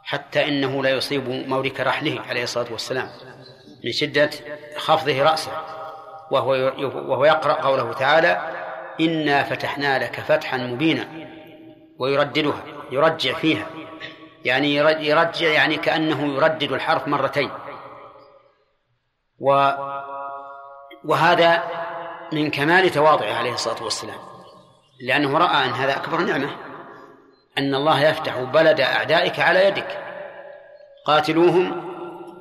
حتى 0.04 0.48
إنه 0.48 0.84
لا 0.84 0.90
يصيب 0.90 1.30
مورك 1.30 1.80
رحله 1.80 2.22
عليه 2.30 2.44
الصلاة 2.44 2.72
والسلام 2.72 3.10
من 3.84 3.92
شدة 3.92 4.30
خفضه 4.78 5.24
رأسه. 5.24 5.52
وهو 6.32 6.52
وهو 6.84 7.26
يقرأ 7.26 7.54
قوله 7.54 7.94
تعالى 7.94 8.42
إنا 9.00 9.44
فتحنا 9.44 10.00
لك 10.04 10.20
فتحا 10.20 10.58
مبينا 10.58 11.08
ويرددها 12.00 12.64
يرجع 12.92 13.34
فيها 13.34 13.68
يعني 14.46 14.76
يرجع 14.76 15.48
يعني 15.48 15.78
كأنه 15.78 16.36
يردد 16.36 16.72
الحرف 16.72 17.08
مرتين. 17.08 17.52
و 19.40 19.72
وهذا 21.06 21.64
من 22.32 22.52
كمال 22.52 22.90
تواضعه 22.90 23.34
عليه 23.34 23.54
الصلاة 23.54 23.84
والسلام 23.84 24.20
لأنه 25.02 25.38
رأى 25.38 25.66
أن 25.66 25.70
هذا 25.70 25.98
أكبر 25.98 26.22
نعمة. 26.22 26.69
أن 27.60 27.76
الله 27.76 28.02
يفتح 28.02 28.40
بلد 28.40 28.82
أعدائك 28.82 29.40
على 29.40 29.66
يدك. 29.66 29.98
قاتلوهم 31.06 31.82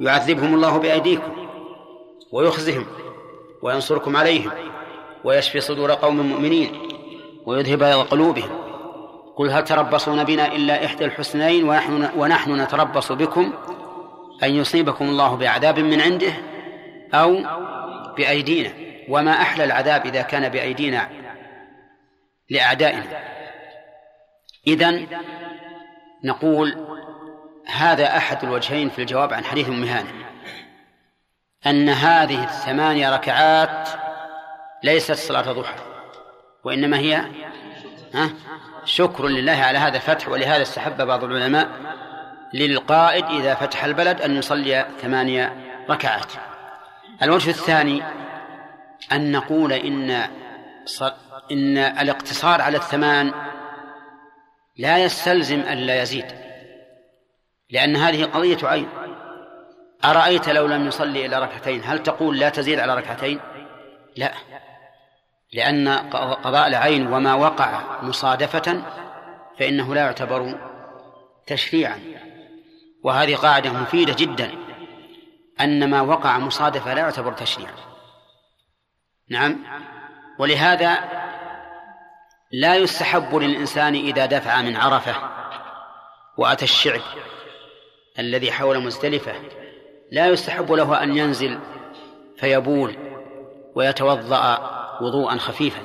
يعذبهم 0.01 0.55
الله 0.55 0.79
بأيديكم 0.79 1.49
ويخزهم 2.33 2.87
وينصركم 3.63 4.17
عليهم 4.17 4.51
ويشفي 5.25 5.61
صدور 5.61 5.93
قوم 5.93 6.21
مؤمنين 6.21 6.79
ويذهب 7.47 7.83
إلى 7.83 7.95
قلوبهم. 7.95 8.51
قل 9.37 9.51
هل 9.51 9.65
تربصون 9.65 10.25
بنا 10.25 10.53
إلا 10.53 10.85
إحدى 10.85 11.05
الحسنين 11.05 11.69
ونحن, 11.69 12.09
ونحن 12.17 12.61
نتربص 12.61 13.13
بكم 13.13 13.53
أن 14.43 14.51
يصيبكم 14.51 15.05
الله 15.05 15.37
بعذاب 15.37 15.79
من 15.79 16.01
عنده 16.01 16.33
أو 17.15 17.37
بأيدينا؟ 18.17 18.71
وما 19.09 19.33
أحلى 19.33 19.65
العذاب 19.65 20.07
إذا 20.07 20.23
كان 20.23 20.49
بأيدينا 20.49 21.09
لأعدائنا؟ 22.51 23.38
إذن 24.69 25.07
نقول 26.25 26.87
هذا 27.67 28.17
أحد 28.17 28.45
الوجهين 28.45 28.89
في 28.89 28.99
الجواب 28.99 29.33
عن 29.33 29.45
حديث 29.45 29.69
أم 29.69 29.85
هانئ 29.85 30.11
أن 31.67 31.89
هذه 31.89 32.45
الثمانية 32.45 33.15
ركعات 33.15 33.89
ليست 34.83 35.13
صلاة 35.13 35.53
ضحى 35.53 35.75
وإنما 36.65 36.99
هي 36.99 37.25
شكر 38.85 39.27
لله 39.27 39.53
على 39.53 39.79
هذا 39.79 39.97
الفتح 39.97 40.29
ولهذا 40.29 40.63
استحب 40.63 41.07
بعض 41.07 41.25
العلماء 41.25 41.69
للقائد 42.55 43.25
إذا 43.25 43.55
فتح 43.55 43.85
البلد 43.85 44.21
أن 44.21 44.37
يصلي 44.37 44.87
ثمانية 45.03 45.53
ركعات. 45.91 46.33
الوجه 47.23 47.51
الثاني 47.51 48.03
أن 49.13 49.33
نقول 49.33 49.73
إن 49.73 50.11
إن 51.53 51.79
الاقتصار 51.79 52.63
على 52.63 52.77
الثمان 52.77 53.33
لا 54.79 54.99
يستلزم 54.99 55.61
أن 55.61 55.79
لا 55.79 56.03
يزيد. 56.03 56.27
لأن 57.71 57.97
هذه 57.97 58.25
قضية 58.25 58.59
عين 58.63 58.89
أرأيت 60.05 60.49
لو 60.49 60.67
لم 60.67 60.87
يصلي 60.87 61.27
إلا 61.27 61.39
ركعتين؟ 61.39 61.81
هل 61.85 62.03
تقول 62.03 62.39
لا 62.39 62.49
تزيد 62.49 62.79
على 62.79 62.95
ركعتين؟ 62.95 63.41
لا. 64.17 64.33
لأن 65.53 65.89
قضاء 66.45 66.69
العين 66.69 67.07
وما 67.07 67.35
وقع 67.35 68.03
مصادفة 68.03 68.83
فإنه 69.59 69.95
لا 69.95 70.01
يعتبر 70.01 70.59
تشريعا. 71.47 72.01
وهذه 73.05 73.37
قاعدة 73.37 73.73
مفيدة 73.73 74.15
جدا. 74.19 74.51
أن 75.61 75.91
ما 75.91 76.01
وقع 76.01 76.39
مصادفة 76.39 76.95
لا 76.95 77.01
يعتبر 77.01 77.33
تشريعا. 77.33 77.73
نعم. 79.31 79.57
ولهذا 80.39 80.99
لا 82.53 82.77
يستحب 82.77 83.35
للإنسان 83.35 83.95
إذا 83.95 84.27
دفع 84.27 84.63
من 84.63 84.77
عرفة 84.77 85.15
وأتى 86.37 86.65
الشعب 86.65 87.01
الذي 88.19 88.53
حول 88.53 88.79
مزدلفة. 88.81 89.35
لا 90.13 90.27
يستحب 90.27 90.73
له 90.73 91.03
أن 91.03 91.17
ينزل 91.17 91.59
فيبول 92.37 92.97
ويتوضأ 93.75 94.59
وضوءا 95.01 95.37
خفيفا 95.37 95.81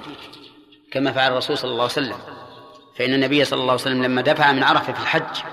كما 0.91 1.11
فعل 1.11 1.31
الرسول 1.31 1.57
صلى 1.57 1.71
الله 1.71 1.83
عليه 1.83 1.91
وسلم. 1.91 2.17
فإن 2.97 3.13
النبي 3.13 3.45
صلى 3.45 3.59
الله 3.59 3.71
عليه 3.71 3.81
وسلم 3.81 4.03
لما 4.03 4.21
دفع 4.21 4.51
من 4.51 4.63
عرفة 4.63 4.93
في 4.93 4.99
الحج 4.99 5.43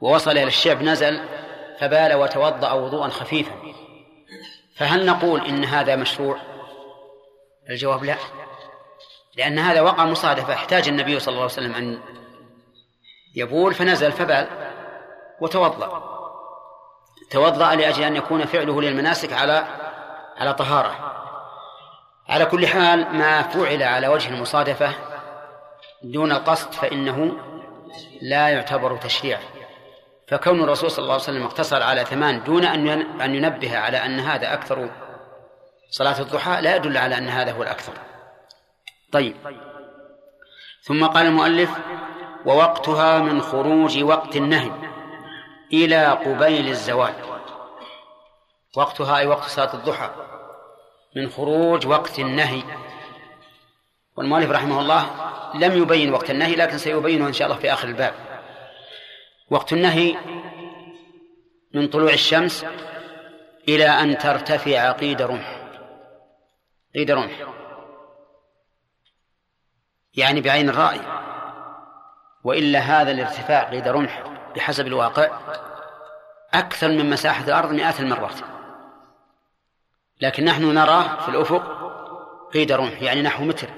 ووصل 0.00 0.30
إلى 0.30 0.44
الشعب 0.44 0.82
نزل 0.82 1.20
فبال 1.78 2.14
وتوضأ 2.14 2.72
وضوءا 2.72 3.08
خفيفا. 3.08 3.52
فهل 4.76 5.06
نقول 5.06 5.46
إن 5.46 5.64
هذا 5.64 5.96
مشروع؟ 5.96 6.38
الجواب 7.70 8.04
لا. 8.04 8.16
لأن 9.36 9.58
هذا 9.58 9.80
وقع 9.80 10.04
مصادفة. 10.04 10.54
احتاج 10.54 10.88
النبي 10.88 11.20
صلى 11.20 11.32
الله 11.32 11.42
عليه 11.42 11.52
وسلم 11.52 11.74
أن 11.74 12.00
يبول 13.34 13.74
فنزل 13.74 14.12
فبال 14.12 14.48
وتوضأ. 15.40 16.16
توضأ 17.30 17.74
لأجل 17.74 18.02
أن 18.02 18.16
يكون 18.16 18.44
فعله 18.44 18.82
للمناسك 18.82 19.32
على 19.32 19.66
على 20.36 20.54
طهارة. 20.54 21.12
على 22.28 22.46
كل 22.46 22.66
حال 22.66 23.16
ما 23.16 23.42
فعل 23.42 23.82
على 23.82 24.08
وجه 24.08 24.28
المصادفة 24.28 24.92
دون 26.02 26.32
القصد 26.32 26.72
فإنه 26.72 27.32
لا 28.22 28.48
يعتبر 28.48 28.96
تشريعا. 28.96 29.40
فكون 30.28 30.62
الرسول 30.62 30.90
صلى 30.90 31.02
الله 31.02 31.12
عليه 31.12 31.22
وسلم 31.22 31.44
اقتصر 31.44 31.82
على 31.82 32.04
ثمان 32.04 32.44
دون 32.44 32.64
أن 32.64 32.88
أن 33.20 33.34
ينبه 33.34 33.78
على 33.78 33.96
أن 33.96 34.20
هذا 34.20 34.52
أكثر 34.52 34.90
صلاة 35.90 36.20
الضحى 36.20 36.60
لا 36.60 36.76
يدل 36.76 36.96
على 36.96 37.18
أن 37.18 37.28
هذا 37.28 37.52
هو 37.52 37.62
الأكثر. 37.62 37.92
طيب. 39.16 39.36
ثم 40.82 41.06
قال 41.06 41.26
المؤلف 41.26 41.70
ووقتها 42.46 43.18
من 43.18 43.40
خروج 43.42 44.02
وقت 44.02 44.36
النهي 44.36 44.70
إلى 45.72 46.06
قبيل 46.06 46.68
الزوال. 46.68 47.14
وقتها 48.76 49.18
أي 49.18 49.26
وقت 49.26 49.48
صلاة 49.48 49.74
الضحى؟ 49.74 50.10
من 51.16 51.28
خروج 51.28 51.86
وقت 51.86 52.18
النهي. 52.18 52.62
والمؤلف 54.16 54.50
رحمه 54.50 54.80
الله 54.80 55.06
لم 55.54 55.82
يبين 55.82 56.12
وقت 56.12 56.30
النهي 56.30 56.54
لكن 56.54 56.78
سيبينه 56.78 57.26
إن 57.26 57.32
شاء 57.32 57.48
الله 57.48 57.60
في 57.60 57.72
آخر 57.72 57.88
الباب. 57.88 58.14
وقت 59.50 59.72
النهي 59.72 60.16
من 61.74 61.88
طلوع 61.88 62.12
الشمس 62.12 62.66
إلى 63.68 63.86
أن 63.88 64.18
ترتفع 64.18 64.92
قيد 64.92 65.22
رمح. 65.22 65.60
قيد 66.94 67.10
رمح. 67.10 67.65
يعني 70.16 70.40
بعين 70.40 70.68
الرأي. 70.68 71.00
وإلا 72.44 72.78
هذا 72.78 73.10
الارتفاع 73.10 73.70
قيد 73.70 73.88
رمح 73.88 74.22
بحسب 74.56 74.86
الواقع 74.86 75.28
أكثر 76.54 76.88
من 76.88 77.10
مساحة 77.10 77.44
الأرض 77.44 77.72
مئات 77.72 78.00
المرات. 78.00 78.34
لكن 80.20 80.44
نحن 80.44 80.74
نراه 80.74 81.20
في 81.20 81.28
الأفق 81.28 81.62
قيد 82.54 82.72
رمح 82.72 83.02
يعني 83.02 83.22
نحو 83.22 83.44
متر. 83.44 83.68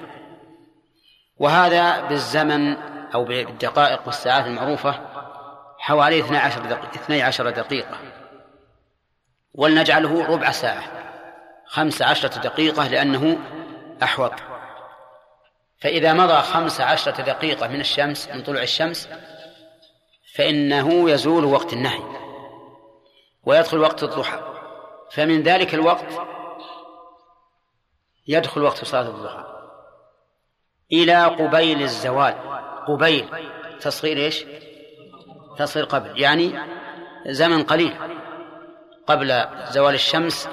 وهذا 1.37 2.01
بالزمن 2.01 2.77
أو 3.13 3.25
بالدقائق 3.25 4.01
والساعات 4.05 4.45
المعروفة 4.45 4.99
حوالي 5.77 6.19
12 6.19 6.65
دقيقة, 6.65 6.95
12 6.95 7.49
دقيقة. 7.49 7.97
ولنجعله 9.53 10.25
ربع 10.25 10.51
ساعة 10.51 10.83
خمس 11.65 12.01
عشرة 12.01 12.41
دقيقة 12.41 12.87
لأنه 12.87 13.37
أحوط. 14.03 14.33
فإذا 15.81 16.13
مضى 16.13 16.41
خمس 16.41 16.81
عشرة 16.81 17.21
دقيقة 17.21 17.67
من 17.67 17.79
الشمس 17.79 18.29
من 18.29 18.43
طلوع 18.43 18.61
الشمس 18.61 19.09
فإنه 20.35 21.09
يزول 21.09 21.45
وقت 21.45 21.73
النهي 21.73 22.03
ويدخل 23.43 23.77
وقت 23.77 24.03
الضحى. 24.03 24.39
فمن 25.11 25.43
ذلك 25.43 25.73
الوقت 25.73 26.05
يدخل 28.27 28.61
وقت 28.61 28.85
صلاة 28.85 29.09
الضحى. 29.09 29.45
إلى 30.91 31.25
قبيل 31.25 31.81
الزوال. 31.81 32.35
قبيل 32.87 33.29
تصغير 33.81 34.17
إيش؟ 34.17 34.45
تصغير 35.57 35.85
قبل 35.85 36.21
يعني 36.21 36.59
زمن 37.27 37.63
قليل. 37.63 37.95
قبل 39.07 39.45
زوال 39.69 39.93
الشمس 39.93 40.49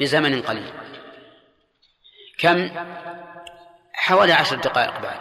بزمن 0.00 0.42
قليل. 0.42 0.72
كم؟ 2.38 2.70
حوالي 3.98 4.32
عشر 4.32 4.56
دقائق 4.56 5.00
بعد. 5.00 5.18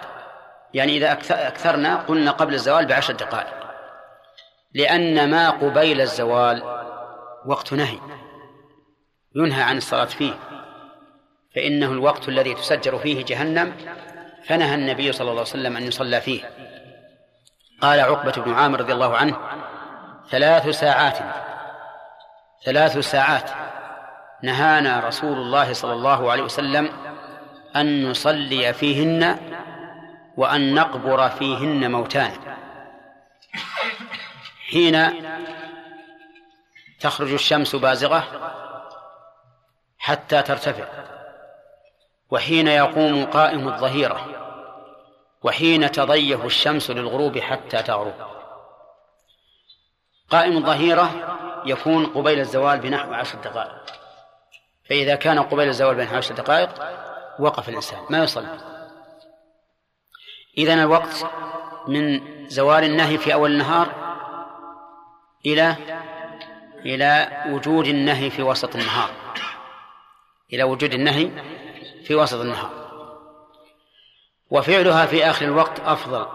يعني 0.73 0.97
إذا 0.97 1.11
أكثرنا 1.47 1.95
قلنا 1.95 2.32
قبل 2.32 2.53
الزوال 2.53 2.86
بعشر 2.86 3.13
دقائق. 3.13 3.53
لأن 4.73 5.30
ما 5.30 5.49
قبيل 5.49 6.01
الزوال 6.01 6.63
وقت 7.45 7.73
نهي. 7.73 7.99
ينهى 9.36 9.63
عن 9.63 9.78
الصلاة 9.78 10.05
فيه. 10.05 10.34
فإنه 11.55 11.91
الوقت 11.91 12.30
الذي 12.30 12.53
تسجر 12.53 12.97
فيه 12.97 13.25
جهنم 13.25 13.75
فنهى 14.45 14.75
النبي 14.75 15.11
صلى 15.11 15.21
الله 15.21 15.32
عليه 15.32 15.41
وسلم 15.41 15.78
أن 15.78 15.84
يصلى 15.84 16.21
فيه. 16.21 16.43
قال 17.82 17.99
عقبة 17.99 18.32
بن 18.32 18.53
عامر 18.53 18.80
رضي 18.80 18.93
الله 18.93 19.17
عنه 19.17 19.38
ثلاث 20.30 20.69
ساعات 20.69 21.17
ثلاث 22.65 22.97
ساعات 22.97 23.49
نهانا 24.43 24.99
رسول 24.99 25.38
الله 25.38 25.73
صلى 25.73 25.93
الله 25.93 26.32
عليه 26.32 26.43
وسلم 26.43 27.07
أن 27.76 28.09
نصلي 28.09 28.74
فيهن 28.74 29.39
وأن 30.38 30.76
نقبر 30.76 31.30
فيهن 31.30 31.91
موتانا 31.91 32.57
حين 34.72 35.13
تخرج 36.99 37.34
الشمس 37.34 37.76
بازغة 37.76 38.24
حتى 39.97 40.41
ترتفع 40.41 40.88
وحين 42.32 42.68
يقوم 42.68 43.26
قائم 43.26 43.68
الظهيرة 43.68 44.28
وحين 45.43 45.91
تضيه 45.91 46.45
الشمس 46.45 46.91
للغروب 46.91 47.39
حتى 47.39 47.84
تغرب. 47.84 48.13
قائم 50.30 50.57
الظهيرة 50.57 51.09
يكون 51.65 52.05
قبيل 52.05 52.39
الزوال 52.39 52.80
بنحو 52.80 53.13
عشر 53.13 53.38
دقائق. 53.38 53.86
فإذا 54.89 55.15
كان 55.15 55.39
قبيل 55.39 55.68
الزوال 55.68 55.95
بنحو 55.95 56.15
عشر 56.15 56.36
دقائق 56.36 56.70
وقف 57.39 57.69
الإنسان 57.69 57.99
ما 58.09 58.23
يصلي. 58.23 58.59
إذن 60.57 60.79
الوقت 60.79 61.25
من 61.88 62.21
زوال 62.49 62.83
النهي 62.83 63.17
في 63.17 63.33
أول 63.33 63.51
النهار 63.51 63.89
إلى 65.45 65.75
إلى 66.85 67.43
وجود 67.49 67.88
النهي 67.88 68.29
في 68.29 68.43
وسط 68.43 68.75
النهار. 68.75 69.09
إلى 70.53 70.63
وجود 70.63 70.93
النهي 70.93 71.31
في 72.03 72.15
وسط 72.15 72.39
النهار. 72.39 72.69
وفعلها 74.51 75.05
في 75.05 75.29
آخر 75.29 75.45
الوقت 75.45 75.79
أفضل. 75.79 76.27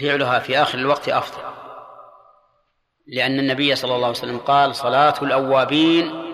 فعلها 0.00 0.38
في 0.38 0.62
آخر 0.62 0.78
الوقت 0.78 1.08
أفضل. 1.08 1.42
لأن 3.06 3.38
النبي 3.38 3.74
صلى 3.74 3.94
الله 3.94 4.06
عليه 4.06 4.18
وسلم 4.18 4.38
قال 4.38 4.76
صلاة 4.76 5.14
الأوابين 5.22 6.32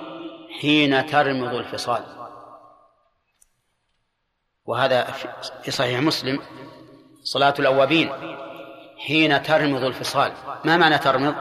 حين 0.60 1.06
ترمض 1.06 1.54
الفصال. 1.54 2.17
وهذا 4.68 5.04
في 5.62 5.70
صحيح 5.70 6.00
مسلم 6.00 6.40
صلاة 7.22 7.54
الأوابين 7.58 8.12
حين 9.06 9.42
ترمض 9.42 9.84
الفصال. 9.84 10.32
ما 10.64 10.76
معنى 10.76 10.98
ترمض؟ 10.98 11.34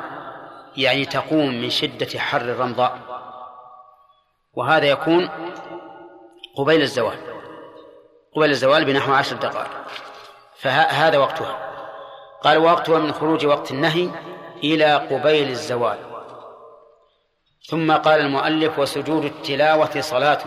يعني 0.78 1.05
تقوم 1.05 1.61
من 1.61 1.69
شدة 1.69 2.19
حر 2.19 2.41
الرمضاء. 2.41 2.97
وهذا 4.53 4.86
يكون 4.86 5.30
قبيل 6.57 6.82
الزوال 6.82 7.17
قبيل 8.36 8.49
الزوال 8.49 8.86
بنحو 8.86 9.13
عشر 9.13 9.36
دقائق. 9.36 9.71
فهذا 10.55 11.17
وقتها. 11.17 11.57
قال 12.43 12.57
وقتها 12.57 12.99
من 12.99 13.13
خروج 13.13 13.45
وقت 13.45 13.71
النهي 13.71 14.09
إلى 14.63 14.95
قبيل 14.95 15.49
الزوال. 15.49 15.97
ثم 17.69 17.91
قال 17.91 18.19
المؤلف 18.21 18.80
وسجود 18.80 19.25
التلاوة 19.25 20.01
صلاة. 20.01 20.39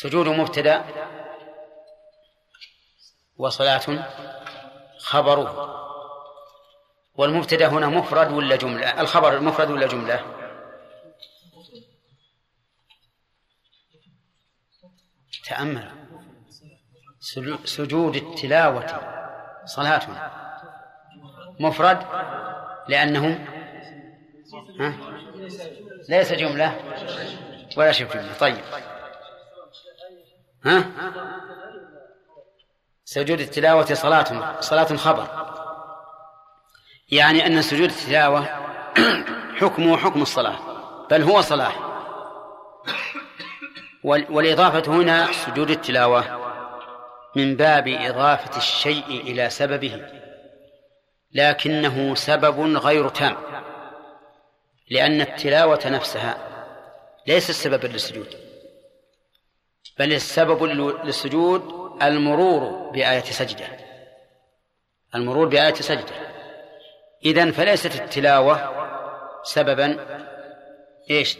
سجود 0.00 0.28
مبتدأ 0.28 0.84
وصلاة 3.36 4.08
خبره 4.98 5.48
والمبتدأ 7.14 7.68
هنا 7.68 7.86
مفرد 7.86 8.32
ولا 8.32 8.56
جملة؟ 8.56 9.00
الخبر 9.00 9.40
مفرد 9.40 9.70
ولا 9.70 9.86
جملة؟ 9.86 10.24
تأمل. 15.44 15.90
سجود 17.64 18.16
التلاوة 18.16 18.86
صلاة. 19.64 20.30
مفرد 21.60 21.98
لأنه 22.88 23.46
ليس 26.08 26.32
جملة 26.32 26.80
ولا 27.76 27.92
شبه 27.92 28.14
جملة. 28.14 28.38
طيب. 28.38 28.64
ها؟ 30.66 30.84
سجود 33.04 33.40
التلاوة 33.40 33.94
صلاة 33.94 34.60
صلاة 34.60 34.96
خبر 34.96 35.46
يعني 37.10 37.46
أن 37.46 37.62
سجود 37.62 37.90
التلاوة 37.90 38.46
حكمه 39.60 39.96
حكم 39.96 40.22
الصلاة 40.22 40.58
بل 41.10 41.22
هو 41.22 41.40
صلاة. 41.40 41.72
والإضافة 44.04 44.92
هنا 44.92 45.32
سجود 45.32 45.70
التلاوة 45.70 46.24
من 47.36 47.56
باب 47.56 47.88
إضافة 47.88 48.56
الشيء 48.56 49.08
إلى 49.08 49.50
سببه 49.50 50.06
لكنه 51.32 52.14
سبب 52.14 52.60
غير 52.76 53.08
تام. 53.08 53.36
لأن 54.90 55.20
التلاوة 55.20 55.80
نفسها 55.86 56.38
ليست 57.26 57.50
سببا 57.50 57.86
للسجود. 57.86 58.45
بل 59.98 60.12
السبب 60.12 60.64
للسجود 61.04 61.62
المرور 62.02 62.90
بآية 62.90 63.20
سجدة. 63.20 63.66
المرور 65.14 65.48
بآية 65.48 65.74
سجدة. 65.74 66.14
إذن 67.24 67.52
فليست 67.52 68.00
التلاوة 68.00 68.72
سببا 69.42 70.06
إيش؟ 71.10 71.38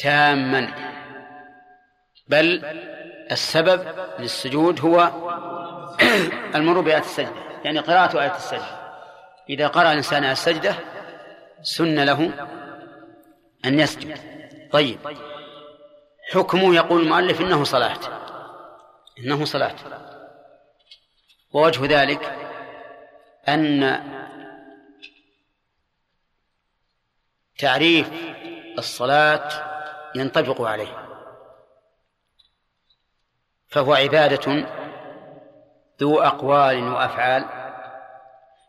تاما. 0.00 0.68
بل 2.28 2.64
السبب 3.30 3.86
للسجود 4.18 4.80
هو 4.80 5.10
المرور 6.54 6.80
بآية 6.80 6.98
السجدة 6.98 7.46
يعني 7.64 7.78
قراءة 7.78 8.22
آية 8.22 8.36
السجدة. 8.36 8.86
إذا 9.50 9.66
قرأ 9.66 9.92
الإنسان 9.92 10.24
آية 10.24 10.32
السجدة 10.32 10.74
سن 11.62 12.04
له 12.04 12.30
أن 13.64 13.80
يسجد. 13.80 14.18
طيب. 14.72 14.98
حكمه 16.32 16.74
يقول 16.74 17.02
المؤلف 17.02 17.40
إنه 17.40 17.64
صلاة 17.64 17.98
إنه 19.18 19.44
صلاة 19.44 19.74
ووجه 21.52 22.02
ذلك 22.02 22.36
أن 23.48 24.00
تعريف 27.58 28.10
الصلاة 28.78 29.48
ينطبق 30.14 30.62
عليه. 30.62 31.06
فهو 33.68 33.94
عبادة 33.94 34.66
ذو 36.00 36.20
أقوال 36.20 36.82
وأفعال. 36.88 37.44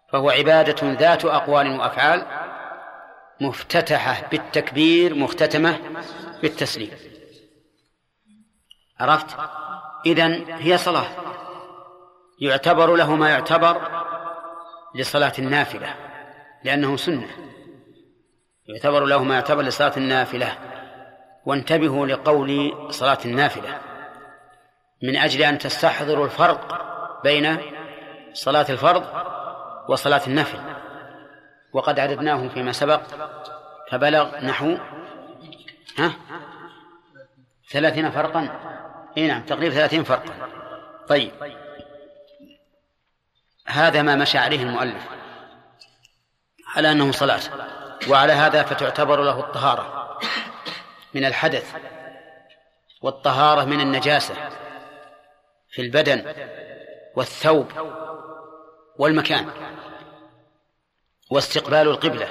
فهو 0.10 0.30
عبادة 0.30 0.93
ذات 0.93 1.26
أقوال 1.26 1.80
وأفعال 1.80 2.26
مفتتحة 3.41 4.28
بالتكبير 4.28 5.16
مختتمة 5.16 5.80
بالتسليم. 6.41 7.16
عرفت؟ 9.00 9.38
إذن 10.06 10.45
هي 10.52 10.78
صلاة. 10.78 11.08
يعتبر 12.39 12.95
له 12.95 13.16
ما 13.16 13.30
يعتبر 13.30 13.82
لصلاة 14.95 15.34
النافلة 15.39 15.95
لأنه 16.64 16.98
سنة. 16.98 17.28
يعتبر 18.68 19.06
له 19.06 19.24
ما 19.24 19.36
يعتبر 19.36 19.62
لصلاة 19.62 19.93
النافلة. 19.98 20.58
وانتبهوا 21.45 22.08
لقول 22.08 22.74
صلاة 22.89 23.18
النافلة. 23.26 23.80
من 25.04 25.16
أجل 25.16 25.43
أن 25.43 25.58
تستحضروا 25.58 26.26
الفرق 26.26 26.82
بين 27.24 27.58
صلاة 28.34 28.66
الفرض 28.70 29.04
وصلاة 29.89 30.22
النفل. 30.28 30.60
وقد 31.74 32.00
عددناه 32.00 32.48
فيما 32.48 32.72
سبق 32.72 33.02
فبلغ 33.91 34.45
نحو 34.45 34.78
ها؟ 35.98 36.12
ثلاثين 37.72 38.12
فرقا. 38.12 38.50
إي 39.18 39.28
نعم 39.28 39.45
تقريبا 39.45 39.76
ثلاثين 39.76 40.03
فرقا. 40.03 40.49
طيب. 41.07 41.32
هذا 43.68 44.01
ما 44.01 44.15
مشى 44.15 44.38
عليه 44.38 44.63
المؤلف. 44.63 45.07
على 46.76 46.91
أنه 46.91 47.11
صلاة. 47.11 47.41
وعلى 48.09 48.34
هذا 48.34 48.63
فتعتبر 48.63 49.24
له 49.24 49.39
الطهارة. 49.39 50.20
من 51.13 51.26
الحدث. 51.26 51.76
والطهارة 53.01 53.63
من 53.63 53.82
النجاسة. 53.82 54.36
في 55.70 55.82
البدن. 55.82 56.34
والثوب. 57.15 57.72
والمكان. 58.97 59.49
واستقبال 61.32 61.88
القبلة. 61.88 62.28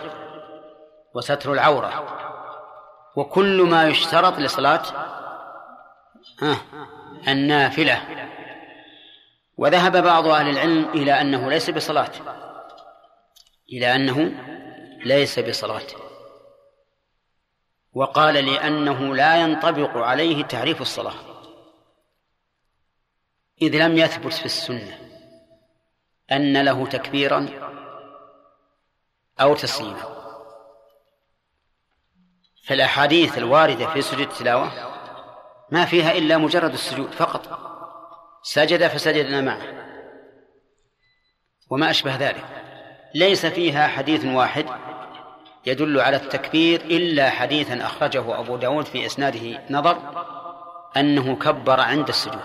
وستر 1.15 1.53
العورة. 1.53 2.07
وكل 3.17 3.63
ما 3.63 3.89
يشترط 3.89 4.39
لصلاة 4.39 4.83
النافلة. 7.29 8.03
وذهب 9.57 10.03
بعض 10.03 10.27
أهل 10.27 10.49
العلم 10.49 10.89
إلى 10.89 11.21
أنه 11.21 11.51
ليس 11.51 11.71
بصلاة. 11.71 12.11
إلى 13.73 13.95
أنه 13.95 14.33
ليس 15.05 15.39
بصلاة. 15.39 15.87
وقال 17.93 18.35
لأنه 18.35 19.15
لا 19.15 19.37
ينطبق 19.37 19.97
عليه 19.97 20.43
تعريف 20.43 20.81
الصلاة. 20.81 21.15
إذ 23.63 23.87
لم 23.87 23.99
يثبت 23.99 24.33
في 24.33 24.45
السنة 24.45 24.99
أن 26.33 26.63
له 26.63 26.87
تكبيرا 26.87 27.49
أو 29.41 29.55
تسليما. 29.55 30.17
فالأحاديث 32.65 33.39
الواردة 33.39 33.93
في 33.93 34.03
سجود 34.03 34.21
التلاوة 34.21 34.96
ما 35.71 35.85
فيها 35.85 36.13
إلا 36.13 36.39
مجرد 36.39 36.73
السجود 36.73 37.11
فقط. 37.11 37.59
سجد 38.43 38.87
فسجدنا 38.87 39.41
معه. 39.41 39.63
وما 41.71 41.91
أشبه 41.91 42.17
ذلك. 42.17 42.45
ليس 43.15 43.47
فيها 43.47 43.87
حديث 43.87 44.25
واحد 44.25 44.67
يدل 45.67 46.01
على 46.01 46.17
التكبير 46.17 46.81
إلا 46.81 47.31
حديثا 47.31 47.87
أخرجه 47.87 48.41
أبو 48.41 48.57
داود 48.57 48.85
في 48.85 49.07
إسناده 49.07 49.65
نظر 49.71 49.99
أنه 50.97 51.37
كبر 51.37 51.81
عند 51.81 52.09
السجود. 52.09 52.45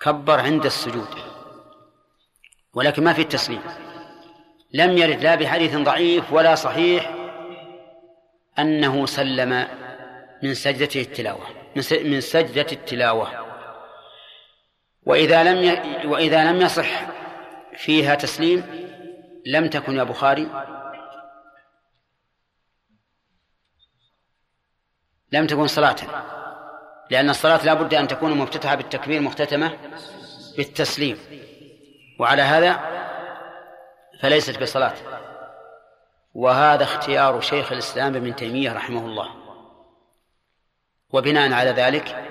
كبر 0.00 0.40
عند 0.40 0.64
السجود. 0.64 1.08
ولكن 2.74 3.04
ما 3.04 3.12
في 3.12 3.22
التسليم. 3.22 3.62
لم 4.74 4.98
يرد 4.98 5.22
لا 5.22 5.34
بحديث 5.34 5.76
ضعيف 5.76 6.32
ولا 6.32 6.54
صحيح 6.54 7.14
أنه 8.58 9.06
سلم 9.06 9.68
من 10.42 10.54
سجدة 10.54 11.00
التلاوة. 11.00 11.57
من 11.76 12.20
سجدة 12.20 12.66
التلاوة. 12.72 13.46
وإذا 15.02 15.44
لم. 15.44 15.78
وإذا 16.10 16.52
لم 16.52 16.60
يصح 16.60 17.06
فيها 17.76 18.14
تسليم 18.14 18.88
لم 19.46 19.68
تكن 19.68 19.96
يا 19.96 20.04
بخاري. 20.04 20.48
لم 25.32 25.46
تكن 25.46 25.66
صلاة. 25.66 25.96
لأن 27.10 27.30
الصلاة 27.30 27.64
لا 27.64 27.74
بد 27.74 27.94
أن 27.94 28.08
تكون 28.08 28.38
مفتتحة 28.38 28.74
بالتكبير 28.74 29.20
مختتمة 29.20 29.78
بالتسليم. 30.56 31.18
وعلى 32.18 32.42
هذا 32.42 32.98
فليست 34.20 34.62
بصلاة. 34.62 34.94
وهذا 36.34 36.84
اختيار 36.84 37.40
شيخ 37.40 37.72
الإسلام 37.72 38.16
ابن 38.16 38.36
تيمية 38.36 38.72
رحمه 38.72 39.06
الله. 39.06 39.47
وبناء 41.12 41.52
على 41.52 41.70
ذلك 41.70 42.24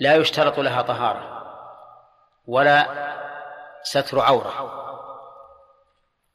لا 0.00 0.14
يشترط 0.14 0.58
لها 0.58 0.82
طهارة 0.82 1.38
ولا 2.46 2.86
ستر 3.82 4.20
عورة 4.20 4.74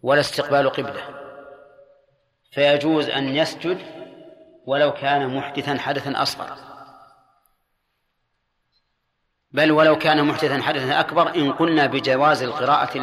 ولا 0.02 0.20
استقبال 0.20 0.70
قبلة 0.70 1.04
فيجوز 2.52 3.10
أن 3.10 3.36
يسجد 3.36 3.78
ولو 4.66 4.94
كان 4.94 5.38
محدثا 5.38 5.78
حدثا 5.78 6.22
أصغر 6.22 6.58
بل 9.52 9.72
ولو 9.72 9.98
كان 9.98 10.24
محدثا 10.26 10.62
حدثا 10.62 11.00
أكبر 11.00 11.36
إن 11.36 11.52
قلنا 11.54 11.86
بجواز 11.86 12.44
القراءة 12.44 12.98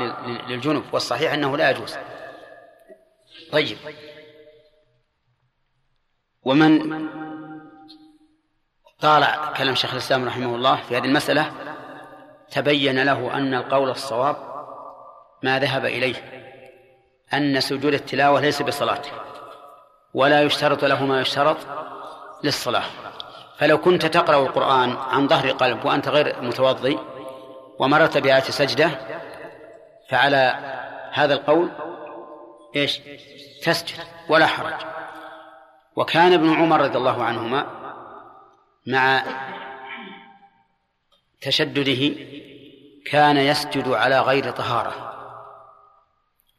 للجنب 0.49 0.85
والصحيح 0.93 1.33
أنه 1.33 1.57
لا 1.57 1.71
يجوز 1.71 1.97
طيب 3.53 3.79
ومن 6.43 6.81
طالع 9.01 9.53
كلام 9.57 9.75
شيخ 9.75 9.93
الإسلام 9.93 10.25
رحمه 10.25 10.55
الله 10.55 10.77
في 10.77 10.97
هذه 10.97 11.05
المسألة 11.05 11.53
تبين 12.51 13.03
له 13.03 13.35
أن 13.35 13.55
القول 13.55 13.91
الصواب 13.91 14.37
ما 15.43 15.59
ذهب 15.59 15.85
إليه 15.85 16.15
أن 17.35 17.61
سجود 17.61 17.95
التلاوة 17.95 18.41
ليس 18.41 18.63
بصلاة 18.63 19.03
ولا 20.15 20.43
يشترط 20.43 20.85
له 20.85 21.05
ما 21.05 21.21
يشترط 21.21 21.57
للصلاة. 22.45 22.85
فلو 23.59 23.79
كنت 23.79 24.07
تقرأ 24.07 24.47
القرآن 24.47 24.97
عن 24.97 25.29
ظهر 25.29 25.51
قلب 25.51 25.85
وأنت 25.85 26.09
غير 26.09 26.43
متوضي 26.43 26.99
ومرت 27.79 28.19
بآية 28.19 28.41
سجدة 28.41 28.91
فعلى 30.09 30.55
هذا 31.13 31.35
القول 31.35 31.71
إيش؟ 32.77 33.01
تسجد 33.63 33.99
ولا 34.29 34.47
حرج. 34.47 34.75
وكان 35.97 36.33
ابن 36.33 36.55
عمر 36.55 36.81
رضي 36.81 36.99
الله 36.99 37.25
عنهما 37.25 37.80
مع 38.87 39.25
تشدده 41.41 42.15
كان 43.07 43.37
يسجد 43.37 43.89
على 43.89 44.21
غير 44.21 44.51
طهارة. 44.51 45.11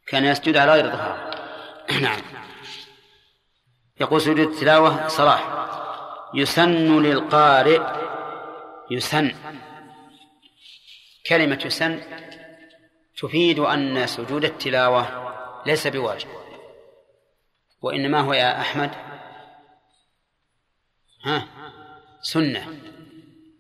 كان 0.08 0.26
يسجد 0.26 0.58
على 0.58 0.72
غير 0.72 0.90
طهارة. 0.90 1.32
نعم. 2.02 2.22
يقول 4.02 4.22
سجود 4.22 4.40
التلاوة 4.40 5.08
صلاة 5.08 5.40
يسن 6.34 7.02
للقارئ 7.02 7.82
يسن. 8.92 9.36
كلمة 11.28 11.62
يسن 11.66 12.02
تفيد 13.18 13.60
أن 13.60 14.08
سجود 14.08 14.44
التلاوة 14.44 15.32
ليس 15.66 15.88
بواجب 15.88 16.30
وإنما 17.82 18.20
هو 18.20 18.34
يا 18.34 18.62
أحمد. 18.62 18.92
ها؟ 21.24 21.61
سنة. 22.22 22.68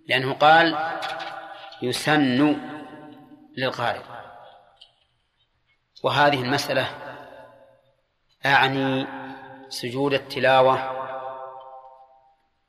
لأنه 0.07 0.33
قال 0.33 0.97
يسن 1.81 2.55
للقارئ 3.57 4.01
وهذه 6.03 6.41
المسألة 6.41 6.89
أعني 8.45 9.07
سجود 9.69 10.13
التلاوة 10.13 11.01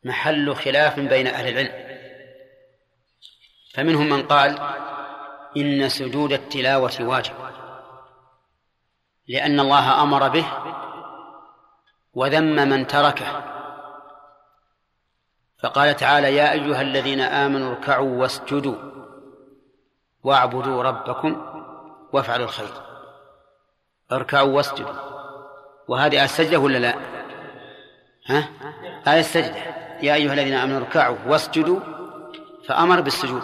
محل 0.05 0.55
خلاف 0.55 1.01
بين 1.01 1.27
أهل 1.27 1.49
العلم. 1.49 1.93
فمنهم 3.75 4.09
من 4.09 4.23
قال 4.23 4.59
إن 5.57 5.89
سجود 5.89 6.33
التلاوة 6.33 6.93
واجب 7.01 7.35
لأن 9.29 9.61
الله 9.61 10.03
أمر 10.03 10.29
به 10.29 10.47
وذم 12.15 12.69
من 12.69 12.87
تركه. 12.87 13.62
فقال 15.63 15.97
تعالى 15.97 16.37
يا 16.37 16.53
أيها 16.53 16.81
الذين 16.81 17.21
آمنوا 17.21 17.71
اركعوا 17.71 18.21
واسجدوا 18.21 18.77
واعبدوا 20.23 20.83
ربكم 20.83 21.47
وافعلوا 22.13 22.45
الخير. 22.47 22.69
اركعوا 24.13 24.57
واسجدوا. 24.57 24.95
وهذه 25.89 26.25
السجدة 26.25 26.59
ولا 26.59 26.79
لا؟ 26.79 26.95
ها؟ 28.27 28.49
آية 29.09 29.21
السجدة. 29.21 29.57
يا 30.03 30.15
أيها 30.15 30.33
الذين 30.33 30.55
آمنوا 30.55 30.79
اركعوا 30.79 31.17
واسجدوا. 31.27 31.81
فأمر 32.69 33.01
بالسجود. 33.01 33.43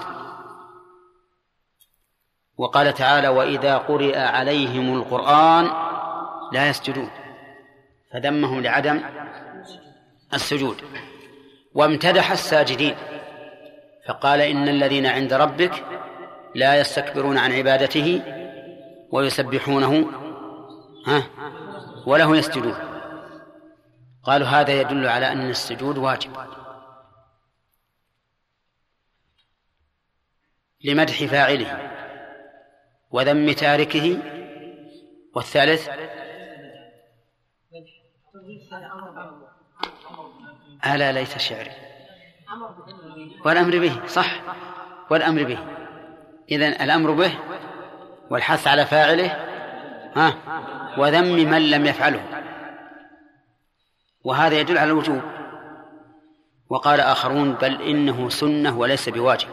وقال 2.59 2.95
تعالى 2.95 3.29
وإذا 3.29 3.79
قرئ 3.79 4.19
عليهم 4.19 4.95
القرآن 4.95 5.71
لا 6.53 6.69
يسجدون. 6.69 7.11
فذمهم 8.13 8.61
لعدم 8.61 9.01
السجود. 10.35 10.77
وامتدح 11.79 12.31
الساجدين. 12.31 12.97
فقال 14.09 14.41
إن 14.41 14.69
الذين 14.69 15.07
عند 15.07 15.33
ربك 15.33 15.85
لا 16.55 16.81
يستكبرون 16.81 17.39
عن 17.39 17.53
عبادته 17.53 18.23
ويسبحونه 19.13 20.11
ها 21.07 21.23
وله 22.07 22.37
يسجدون. 22.37 22.75
قالوا 24.23 24.47
هذا 24.47 24.81
يدل 24.81 25.07
على 25.07 25.33
أن 25.33 25.51
السجود 25.51 25.99
واجب. 25.99 26.31
لمدح 30.85 31.25
فاعله 31.25 31.91
وذم 33.11 33.53
تاركه. 33.53 34.19
والثالث 35.35 35.89
ألا 40.87 41.13
ليت 41.13 41.39
شعري. 41.39 41.71
والأمر 43.45 43.79
به 43.79 44.07
صح. 44.07 44.41
والأمر 45.11 45.43
به. 45.43 45.59
إذن 46.51 46.73
الأمر 46.83 47.11
به 47.11 47.39
والحث 48.31 48.67
على 48.67 48.87
فاعله 48.87 49.29
ها 50.17 50.35
وذم 50.99 51.51
من 51.51 51.71
لم 51.71 51.87
يفعله. 51.87 52.43
وهذا 54.25 54.61
يدل 54.61 54.79
على 54.79 54.91
الوجوب. 54.91 55.23
وقال 56.71 57.01
آخرون 57.01 57.53
بل 57.53 57.83
إنه 57.83 58.29
سنة 58.29 58.79
وليس 58.79 59.09
بواجب. 59.09 59.49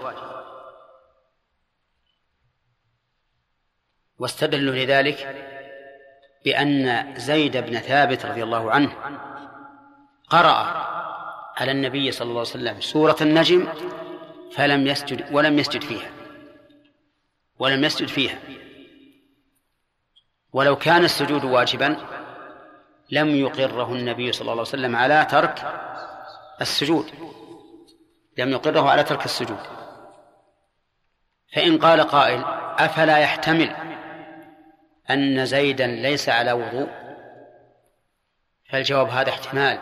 واستدلوا 4.19 4.75
لذلك 4.75 5.45
بأن 6.45 7.13
زيد 7.17 7.57
بن 7.57 7.79
ثابت 7.79 8.25
رضي 8.25 8.43
الله 8.43 8.71
عنه 8.71 8.91
قرأ 10.29 10.94
على 11.57 11.71
النبي 11.71 12.11
صلى 12.11 12.25
الله 12.25 12.39
عليه 12.39 12.49
وسلم 12.49 12.81
سورة 12.81 13.15
النجم 13.21 13.67
فلم 14.51 14.87
يسجد 14.87 15.25
ولم 15.31 15.59
يسجد 15.59 15.83
فيها. 15.83 16.09
ولم 17.59 17.83
يسجد 17.83 18.07
فيها. 18.07 18.39
ولو 20.53 20.75
كان 20.75 21.03
السجود 21.03 21.45
واجبا 21.45 21.97
لم 23.11 23.35
يقره 23.35 23.93
النبي 23.93 24.31
صلى 24.31 24.41
الله 24.41 24.51
عليه 24.51 24.61
وسلم 24.61 24.95
على 24.95 25.27
ترك 25.31 25.65
السجود. 26.61 27.05
لم 28.37 28.49
يقره 28.49 28.89
على 28.89 29.03
ترك 29.03 29.25
السجود. 29.25 29.59
فإن 31.55 31.77
قال 31.77 32.01
قائل 32.01 32.43
أفلا 32.79 33.17
يحتمل 33.17 33.75
أن 35.09 35.45
زيدا 35.45 35.87
ليس 35.87 36.29
على 36.29 36.51
وضوء؟ 36.51 36.89
فالجواب 38.69 39.09
هذا 39.09 39.29
احتمال. 39.29 39.79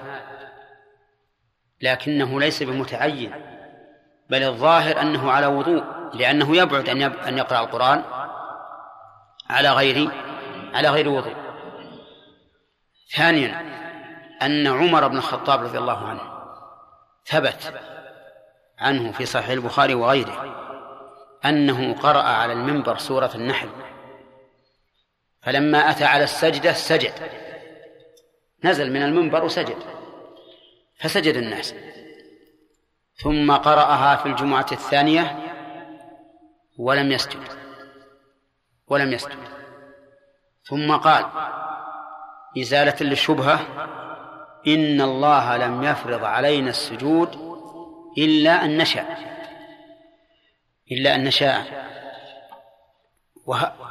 لكنه 1.83 2.39
ليس 2.39 2.63
بمتعين 2.63 3.31
بل 4.29 4.43
الظاهر 4.43 5.01
أنه 5.01 5.31
على 5.31 5.45
وضوء 5.45 5.83
لأنه 6.13 6.57
يبعد 6.57 6.89
أن 6.89 7.01
أن 7.01 7.37
يقرأ 7.37 7.59
القرآن 7.59 8.03
على 9.49 9.71
غير 9.71 10.11
على 10.73 10.89
غير 10.89 11.09
وضوء. 11.09 11.35
ثانيا 13.15 13.61
أن 14.41 14.67
عمر 14.67 15.07
بن 15.07 15.17
الخطاب 15.17 15.63
رضي 15.63 15.77
الله 15.77 16.07
عنه 16.07 16.21
ثبت 17.25 17.73
عنه 18.79 19.11
في 19.11 19.25
صحيح 19.25 19.49
البخاري 19.49 19.93
وغيره 19.93 20.55
أنه 21.45 21.93
قرأ 21.93 22.21
على 22.21 22.53
المنبر 22.53 22.97
سورة 22.97 23.31
النحل 23.35 23.69
فلما 25.41 25.89
أتى 25.89 26.05
على 26.05 26.23
السجدة 26.23 26.73
سجد 26.73 27.13
نزل 28.63 28.93
من 28.93 29.03
المنبر 29.03 29.43
وسجد. 29.43 30.02
فسجد 31.03 31.35
الناس. 31.35 31.75
ثم 33.15 33.51
قرأها 33.51 34.15
في 34.15 34.25
الجمعة 34.25 34.65
الثانية 34.71 35.37
ولم 36.79 37.11
يسجد. 37.11 37.47
ولم 38.87 39.13
يسجد. 39.13 39.37
ثم 40.63 40.95
قال 40.95 41.25
إزالة 42.61 42.95
للشبهة 43.01 43.59
إن 44.67 45.01
الله 45.01 45.57
لم 45.57 45.83
يفرض 45.83 46.23
علينا 46.23 46.69
السجود 46.69 47.35
إلا 48.17 48.65
أن 48.65 48.77
نشاء. 48.77 49.17
إلا 50.91 51.15
أن 51.15 51.23
نشاء. 51.23 51.83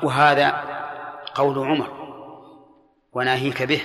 وهذا 0.03 0.49
قول 1.35 1.59
عمر. 1.59 2.03
وناهيك 3.13 3.63
به. 3.63 3.83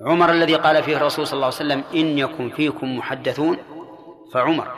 عمر 0.00 0.30
الذي 0.30 0.54
قال 0.54 0.82
فيه 0.82 0.96
الرسول 0.96 1.26
صلى 1.26 1.34
الله 1.36 1.46
عليه 1.46 1.56
وسلم 1.56 1.84
إن 1.94 2.18
يكن 2.18 2.50
فيكم 2.50 2.98
محدثون 2.98 3.58
فعمر. 4.34 4.68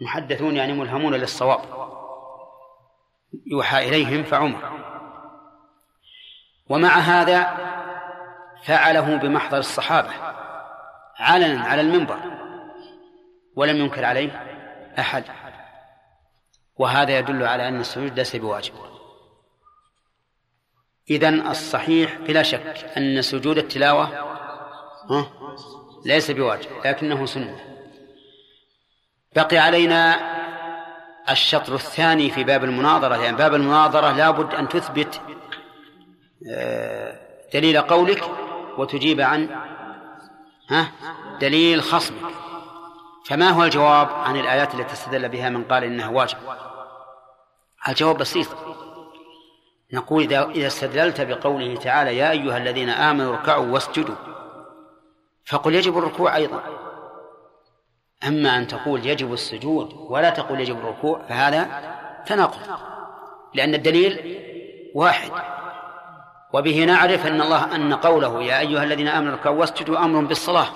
محدثون 0.00 0.56
يعني 0.56 0.72
ملهمون 0.72 1.14
للصواب. 1.14 1.60
يوحى 3.46 3.88
إليهم 3.88 4.22
فعمر. 4.22 4.72
ومع 6.68 6.88
هذا 6.88 7.56
فعله 8.64 9.16
بمحضر 9.16 9.58
الصحابة 9.58 10.10
علنا 11.18 11.64
على 11.64 11.80
المنبر 11.80 12.18
ولم 13.56 13.76
ينكر 13.76 14.04
عليه 14.04 14.30
أحد. 14.98 15.24
وهذا 16.76 17.18
يدل 17.18 17.46
على 17.46 17.68
أن 17.68 17.80
السجود 17.80 18.18
ليس 18.18 18.36
بواجب. 18.36 18.91
إذن 21.10 21.46
الصحيح 21.46 22.18
بلا 22.18 22.42
شك 22.42 22.92
أن 22.96 23.22
سجود 23.22 23.58
التلاوة 23.58 24.08
ليس 26.06 26.30
بواجب 26.30 26.70
لكنه 26.84 27.26
سنة. 27.26 27.56
بقي 29.36 29.58
علينا 29.58 30.20
الشطر 31.30 31.74
الثاني 31.74 32.30
في 32.30 32.44
باب 32.44 32.64
المناظرة 32.64 33.08
لأن 33.08 33.24
يعني 33.24 33.36
باب 33.36 33.54
المناظرة 33.54 34.12
لابد 34.12 34.54
أن 34.54 34.68
تثبت 34.68 35.20
آه، 36.50 37.20
دليل 37.54 37.80
قولك 37.80 38.24
وتجيب 38.78 39.20
عن 39.20 39.48
ها 40.68 40.92
دليل 41.40 41.82
خصمك. 41.82 42.32
فما 43.26 43.50
هو 43.50 43.64
الجواب 43.64 44.08
عن 44.08 44.36
الآيات 44.36 44.74
التي 44.74 44.92
استدل 44.92 45.28
بها 45.28 45.48
من 45.50 45.64
قال 45.64 45.84
إنها 45.84 46.08
واجب؟ 46.08 46.38
الجواب 47.88 48.18
بسيط. 48.18 48.48
نقول 49.92 50.22
إذا 50.22 50.50
إذا 50.50 50.66
استدللت 50.66 51.20
بقوله 51.20 51.76
تعالى 51.76 52.16
يا 52.16 52.30
أيها 52.30 52.56
الذين 52.56 52.88
آمنوا 52.88 53.36
اركعوا 53.36 53.66
واسجدوا 53.66 54.14
فقل 55.44 55.74
يجب 55.74 55.98
الركوع 55.98 56.36
أيضا. 56.36 56.62
أما 58.26 58.58
أن 58.58 58.66
تقول 58.66 59.06
يجب 59.06 59.32
السجود 59.32 59.92
ولا 60.08 60.30
تقول 60.30 60.60
يجب 60.60 60.78
الركوع 60.78 61.22
فهذا 61.28 61.68
تناقض 62.26 62.78
لأن 63.54 63.74
الدليل 63.74 64.38
واحد. 64.94 65.30
وبه 66.52 66.84
نعرف 66.84 67.26
أن 67.26 67.40
الله 67.40 67.74
أن 67.74 67.94
قوله 67.94 68.42
يا 68.42 68.60
أيها 68.60 68.84
الذين 68.84 69.08
آمنوا 69.08 69.32
اركعوا 69.32 69.60
واسجدوا 69.60 69.98
أمر 69.98 70.24
بالصلاة 70.24 70.68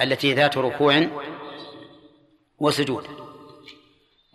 التي 0.00 0.34
ذات 0.34 0.58
ركوع 0.58 1.06
وسجود. 2.58 3.25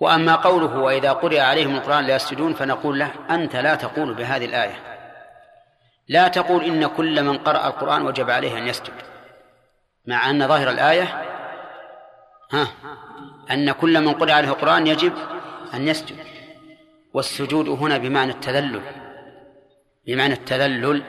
وأما 0.02 0.36
قوله 0.36 0.78
وإذا 0.78 1.12
قرئ 1.12 1.40
عليهم 1.40 1.76
القرآن 1.76 2.04
لا 2.04 2.16
يسجدون 2.16 2.54
فنقول 2.54 3.00
له 3.00 3.12
أنت 3.30 3.56
لا 3.56 3.76
تقول 3.76 4.14
بهذه 4.14 4.46
الآية. 4.46 4.76
لا 6.08 6.28
تقول 6.28 6.64
إن 6.64 6.88
كل 6.88 7.24
من 7.24 7.38
قرأ 7.38 7.68
القرآن 7.68 8.02
وجب 8.02 8.30
عليه 8.30 8.58
أن 8.58 8.68
يسجد 8.68 8.94
مع 10.08 10.30
أن 10.30 10.48
ظاهر 10.48 10.70
الآية 10.70 11.24
ها 12.52 12.68
أن 13.52 13.72
كل 13.72 14.02
من 14.02 14.14
قرئ 14.14 14.32
عليه 14.32 14.50
القرآن 14.50 14.88
يجب 14.88 15.14
أن 15.74 15.88
يسجد. 15.88 16.18
والسجود 17.14 17.70
هنا 17.70 17.98
بمعنى 17.98 18.32
التذلل 18.32 18.82
بمعنى 20.08 20.34
التذلل 20.34 21.04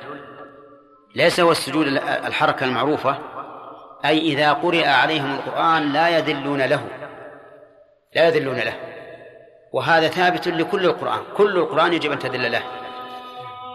ليس 1.15 1.41
هو 1.41 1.51
السجود 1.51 1.87
الحركة 2.27 2.65
المعروفة 2.65 3.19
أي 4.05 4.19
إذا 4.19 4.53
قرئ 4.53 4.87
عليهم 4.87 5.35
القرآن 5.35 5.93
لا 5.93 6.09
يذلون 6.09 6.63
له. 6.63 7.02
لا 8.15 8.29
يذلون 8.29 8.57
له. 8.57 8.75
وهذا 9.73 10.09
ثابت 10.09 10.49
لكل 10.49 10.85
القرآن. 10.85 11.21
كل 11.37 11.57
القرآن 11.57 11.93
يجب 11.93 12.13
أن 12.13 12.19
تذل 12.19 12.53
له. 12.53 12.63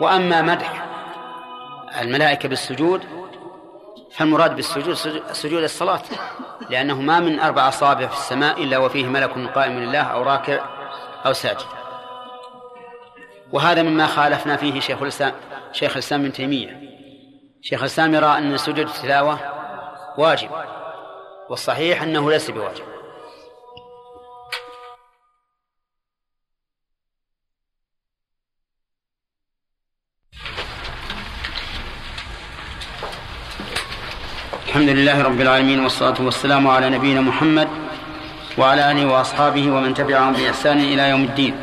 وأما 0.01 0.41
مدح 0.41 0.85
الملائكة 2.01 2.49
بالسجود 2.49 3.01
فالمراد 4.11 4.55
بالسجود 4.55 4.93
سجود 5.31 5.63
الصلاة 5.63 6.01
لأنه 6.69 7.01
ما 7.01 7.19
من 7.19 7.39
أربع 7.39 7.67
أصابع 7.67 8.07
في 8.07 8.13
السماء 8.13 8.63
إلا 8.63 8.77
وفيه 8.77 9.05
ملك 9.05 9.29
قائم 9.55 9.79
لله 9.79 10.01
أو 10.01 10.23
راكع 10.23 10.59
أو 11.25 11.33
ساجد. 11.33 11.65
وهذا 13.51 13.83
مما 13.83 14.07
خالفنا 14.07 14.55
فيه 14.55 14.79
شيخ 14.79 15.01
الإسلام 15.01 15.33
شيخ 15.71 15.91
الإسلام 15.91 16.21
ابن 16.21 16.31
تيمية. 16.31 16.81
شيخ 17.61 17.79
الإسلام 17.79 18.15
يرى 18.15 18.37
أن 18.37 18.57
سجود 18.57 18.79
التلاوة 18.79 19.39
واجب 20.17 20.49
والصحيح 21.49 22.01
أنه 22.01 22.31
ليس 22.31 22.51
بواجب. 22.51 22.96
الحمد 34.77 34.89
لله 34.89 35.21
رب 35.21 35.41
العالمين 35.41 35.79
والصلاة 35.79 36.21
والسلام 36.21 36.67
على 36.67 36.89
نبينا 36.89 37.21
محمد 37.21 37.69
وعلى 38.57 38.91
آله 38.91 39.05
وأصحابه 39.05 39.71
ومن 39.71 39.93
تبعهم 39.93 40.33
بإحسان 40.33 40.79
إلى 40.79 41.09
يوم 41.09 41.23
الدين. 41.23 41.55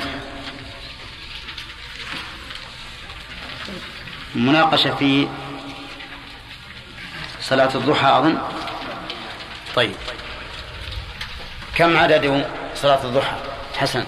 مناقشة 4.34 4.94
في 4.94 5.28
صلاة 7.40 7.70
الضحى 7.74 8.18
أظن. 8.18 8.38
طيب. 9.74 9.96
كم 11.76 11.96
عدد 11.96 12.46
صلاة 12.74 13.04
الضحى؟ 13.04 13.36
حسن. 13.78 14.04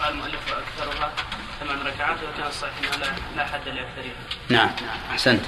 قال 0.00 0.12
المؤلف 0.14 0.40
ثمان 1.60 1.78
ركعات 1.86 2.16
وكان 2.16 2.46
الصحيح 2.46 3.14
لا 3.36 3.44
حد 3.44 3.68
لأكثرها 3.68 4.14
نعم. 4.48 4.70
أحسنت. 5.10 5.44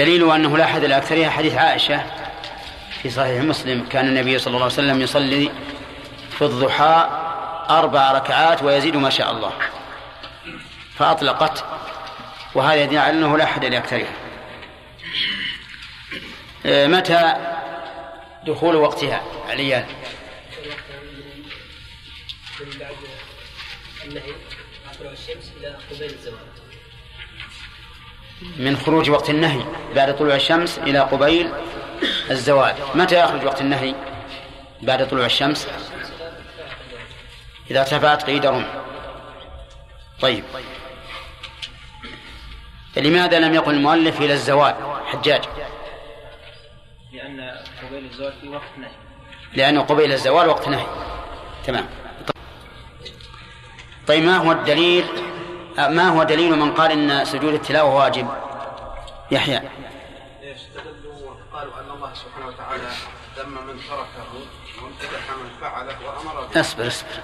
دليل 0.00 0.30
أنه 0.30 0.58
لا 0.58 0.66
حد 0.66 0.84
لأكثرها 0.84 1.30
حديث 1.30 1.54
عائشة 1.54 2.02
في 3.02 3.10
صحيح 3.10 3.42
مسلم. 3.42 3.86
كان 3.88 4.08
النبي 4.08 4.38
صلى 4.38 4.46
الله 4.46 4.64
عليه 4.64 4.74
وسلم 4.74 5.00
يصلي 5.00 5.52
في 6.38 6.42
الضحى 6.42 7.10
أربع 7.70 8.12
ركعات 8.12 8.62
ويزيد 8.62 8.96
ما 8.96 9.10
شاء 9.10 9.30
الله. 9.30 9.52
فأطلقت 10.98 11.64
وهذا 12.54 12.82
يدل 12.82 12.98
على 12.98 13.12
أنه 13.12 13.38
لا 13.38 13.46
حد 13.46 13.64
لأكثرها 13.64 14.12
آه، 16.66 16.86
متى 16.86 17.34
دخول 18.46 18.76
وقتها 18.76 19.22
عليان 19.48 19.86
طلوع 24.98 25.12
الشمس 25.12 25.52
إلى 25.60 25.76
قبيل 25.90 26.10
الزوال 26.10 26.49
من 28.56 28.76
خروج 28.76 29.10
وقت 29.10 29.30
النهي 29.30 29.64
بعد 29.96 30.16
طلوع 30.16 30.34
الشمس 30.34 30.78
إلى 30.78 30.98
قبيل 30.98 31.52
الزوال. 32.30 32.74
متى 32.94 33.20
يخرج 33.24 33.44
وقت 33.44 33.60
النهي 33.60 33.94
بعد 34.82 35.08
طلوع 35.08 35.26
الشمس؟ 35.26 35.68
إذا 37.70 37.80
ارتفعت 37.80 38.22
قيد 38.22 38.46
رمح 38.46 38.66
طيب. 40.20 40.44
لماذا 42.96 43.38
لم 43.38 43.54
يقل 43.54 43.74
المؤلف 43.74 44.20
إلى 44.20 44.32
الزوال؟ 44.32 44.74
حجاج. 45.06 45.42
لأن 47.12 47.50
قبيل 47.82 48.04
الزوال 48.04 48.32
في 48.40 48.48
وقت 48.48 48.78
نهي. 48.78 48.90
لأنه 49.54 49.82
قبيل 49.82 50.12
الزوال 50.12 50.48
وقت 50.48 50.68
نهي. 50.68 50.86
تمام. 51.66 51.86
طيب 54.06 54.24
ما 54.24 54.36
هو 54.36 54.52
الدليل 54.52 55.04
ما 55.78 56.08
هو 56.08 56.22
دليل 56.22 56.58
من 56.58 56.72
قال 56.72 56.92
إن 56.92 57.24
سجود 57.24 57.54
التلاوة 57.54 57.94
واجب؟ 57.94 58.28
يحيى. 59.30 59.56
استدلوا 60.42 61.30
وقالوا 61.52 61.80
أن 61.80 61.90
الله 61.90 62.14
سبحانه 62.14 62.46
وتعالى 62.46 62.90
ذم 63.36 63.50
من 63.50 63.80
تركه 63.88 64.32
وامتدح 64.82 65.30
من 65.42 65.50
فعله 65.60 65.96
وامر 66.06 66.46
به 66.46 66.60
اصبر 66.60 66.86
اصبر. 66.86 67.20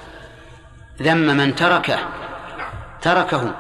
ذم 1.03 1.37
من 1.37 1.55
تركه. 1.55 1.99
تركه. 3.01 3.55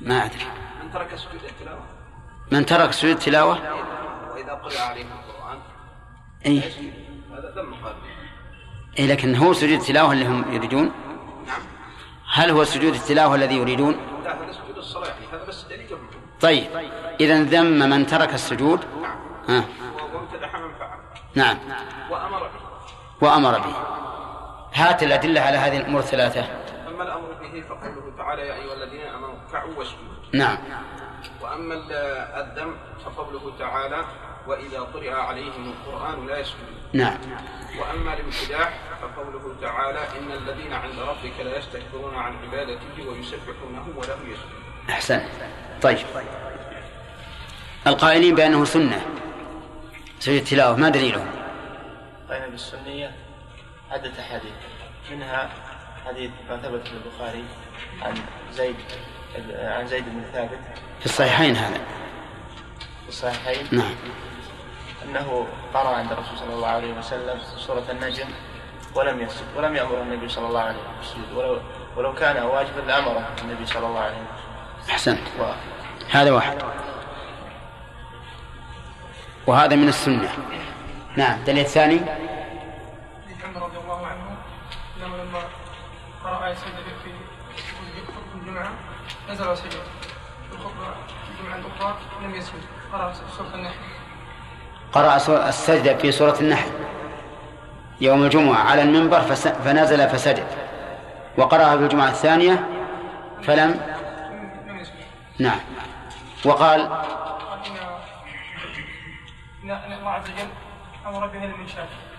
ما 0.00 0.24
أدري. 0.24 0.46
من 0.82 0.92
ترك 0.92 1.16
سجود 1.16 1.44
التلاوة. 1.44 1.84
من 2.52 2.66
ترك 2.66 2.92
سجود 2.92 3.10
التلاوة؟ 3.10 3.58
وإذا 4.32 4.52
قرئ 4.52 4.78
عليه 4.78 5.02
القرآن. 5.02 5.58
اي 6.46 6.58
هذا 7.32 7.52
ذم 7.56 7.74
قال. 7.84 7.94
اي 8.98 9.06
لكن 9.06 9.36
هو 9.36 9.52
سجود 9.52 9.80
التلاوة 9.80 10.12
اللي 10.12 10.26
هم 10.26 10.54
يريدون؟ 10.54 10.84
نعم 10.84 11.03
هل 12.36 12.50
هو 12.50 12.64
سجود 12.64 12.94
التلاوة 12.94 13.34
الذي 13.34 13.54
يريدون؟ 13.56 13.94
هذا 14.24 14.34
هذا 15.32 15.44
بس 15.48 15.66
طيب 16.40 16.66
اذا 17.20 17.42
ذم 17.42 17.90
من 17.90 18.06
ترك 18.06 18.34
السجود. 18.34 18.80
ها. 19.48 19.64
وامتدح 20.14 20.54
من 20.56 20.74
فعل 20.78 20.98
نعم. 21.34 21.58
وأمر 22.10 22.38
به. 22.42 23.26
وامر 23.26 23.58
به 23.58 23.74
هات 24.74 25.02
الأدلة 25.02 25.40
على 25.40 25.56
هذه 25.58 25.76
الأمور 25.76 26.00
الثلاثة. 26.00 26.40
اما 26.88 27.02
الامر 27.02 27.28
به 27.42 27.62
فقوله 27.68 28.16
تعالى 28.16 28.42
يا 28.42 28.54
ايها 28.54 28.74
الذين 28.74 29.00
امنوا 29.00 29.34
اركعوا 29.46 29.74
واسجدوا 29.78 30.14
نعم. 30.32 30.58
وأما 31.42 31.74
ال- 31.74 31.92
الذم 32.42 32.76
فقوله 33.04 33.52
تعالى 33.58 34.04
وإذا 34.46 34.80
قرئ 34.80 35.12
عليهم 35.12 35.72
القرآن 35.72 36.26
لا 36.26 36.38
يسجدون 36.38 36.74
نعم. 36.92 37.18
وأما 37.78 38.14
الامتداح 38.14 38.80
فقوله 39.02 39.56
تعالى 39.60 39.98
إن 40.18 40.32
الذين 40.32 40.72
عند 40.72 40.98
ربك 40.98 41.40
لا 41.40 41.58
يستكبرون 41.58 42.14
عن 42.14 42.36
عبادته 42.36 43.08
ويسبحونه 43.08 43.88
وله 43.96 44.18
يسجدون 44.32 44.64
أحسن. 44.90 45.20
طيب. 45.82 45.98
القائلين 47.86 48.34
بأنه 48.34 48.64
سنة. 48.64 49.06
سجود 50.18 50.36
التلاوة 50.36 50.76
ما 50.76 50.88
دليلهم؟ 50.88 51.30
قيل 52.30 52.50
بالسنية 52.50 53.14
عدة 53.90 54.12
أحاديث. 54.20 54.52
منها 55.10 55.50
حديث 56.06 56.30
ما 56.50 56.56
ثبت 56.56 56.88
في 56.88 56.94
البخاري 56.94 57.44
عن 58.02 58.14
زيد 58.52 58.76
عن 59.54 59.86
زيد 59.86 60.04
بن 60.04 60.24
ثابت. 60.32 60.58
في 61.00 61.06
الصحيحين 61.06 61.56
هذا. 61.56 61.80
في 63.04 63.08
الصحيحين 63.08 63.68
نعم. 63.72 63.94
أنه 65.04 65.46
قرأ 65.74 65.96
عند 65.96 66.12
الرسول 66.12 66.38
صلى 66.38 66.54
الله 66.54 66.68
عليه 66.68 66.92
وسلم 66.98 67.40
سورة 67.56 67.84
النجم 67.90 68.28
ولم 68.94 69.20
يسجد 69.20 69.46
ولم 69.56 69.76
يأمر 69.76 70.02
النبي 70.02 70.28
صلى 70.28 70.46
الله 70.46 70.60
عليه 70.60 70.78
وسلم. 70.78 70.96
بالسجود 70.98 71.32
ولو 71.32 71.60
ولو 71.96 72.14
كان 72.14 72.42
واجبا 72.42 72.80
لأمره 72.80 73.28
النبي 73.42 73.66
صلى 73.66 73.86
الله 73.86 74.00
عليه 74.00 74.16
وسلم. 74.16 74.90
أحسنت. 74.90 75.28
و... 75.40 75.52
هذا 76.10 76.30
واحد. 76.32 76.62
وهذا 79.46 79.76
من 79.76 79.88
السنة. 79.88 80.32
نعم. 81.16 81.38
الدليل 81.38 81.64
الثاني 81.64 81.98
حديث 81.98 83.44
عمر 83.44 83.62
رضي 83.62 83.78
الله 83.78 84.06
عنه 84.06 84.36
انه 84.96 85.16
لما 85.16 85.42
قرأ 86.24 86.46
آية 86.46 86.54
سجدة 86.54 86.94
في 87.04 87.10
خطبة 88.06 88.40
الجمعة 88.42 88.72
نزل 89.30 89.48
وسجد 89.48 89.70
في 90.50 90.52
الخطبة 90.52 90.94
الجمعة 91.30 91.56
الأخرى 91.56 91.98
لم 92.22 92.34
يسجد. 92.34 92.62
قرأ 92.94 93.12
سورة 93.12 93.54
النحل. 93.54 93.74
قرأ 94.92 95.18
سو- 95.18 95.36
السجدة 95.36 95.96
في 95.96 96.12
سورة 96.12 96.36
النحل. 96.40 96.70
يوم 98.00 98.22
الجمعة 98.22 98.58
على 98.58 98.82
المنبر 98.82 99.20
فنزل 99.64 100.08
فسجد. 100.08 100.46
وقرأها 101.38 101.76
في 101.76 101.82
الجمعة 101.82 102.08
الثانية 102.08 102.68
فلم 103.42 103.80
نعم. 105.38 105.58
وقال 106.44 106.88
قال 106.88 107.00
إن 109.64 109.92
الله 109.92 110.10
عز 110.10 110.22
وجل 110.30 110.48
أمر 111.06 111.26
بها 111.26 111.44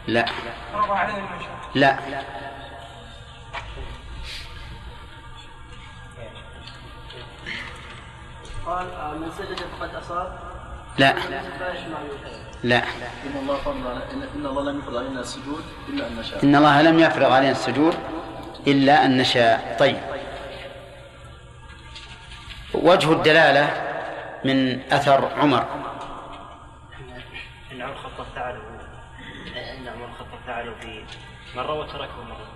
لا. 0.07 0.25
علينا 0.95 1.27
لا. 1.75 1.97
قال 8.65 8.91
آه، 8.91 9.11
من 9.13 9.31
سجد 9.31 9.59
فقد 9.79 9.95
أصاب. 9.95 10.39
لا. 10.97 11.15
لا. 12.63 12.83
إن 13.25 13.35
الله 13.41 13.71
إن 14.35 14.45
الله 14.45 14.63
لم 14.63 14.79
يفرض 14.79 14.95
علينا 14.97 15.19
السجود 15.19 15.63
إلا 15.89 16.07
أن 16.07 16.15
نشاء. 16.15 16.43
إن 16.43 16.55
الله 16.55 16.81
لم 16.81 16.99
يفرض 16.99 17.31
علينا 17.31 17.51
السجود 17.51 17.95
إلا 18.67 19.05
أن 19.05 19.17
نشاء. 19.17 19.77
طيب. 19.79 19.97
وجه 22.73 23.11
الدلالة 23.11 23.65
من 24.45 24.81
أثر 24.93 25.25
عمر. 25.39 25.65
إن 27.71 27.81
عمر 27.81 27.93
الخطاب 27.93 28.25
فعله. 28.35 28.61
إن 29.77 29.87
عمر 29.87 30.05
الخطاب 30.05 30.39
فعله 30.47 30.73
في 30.81 31.03
مرة 31.55 31.73
وتركه 31.73 32.23
مرة. 32.29 32.47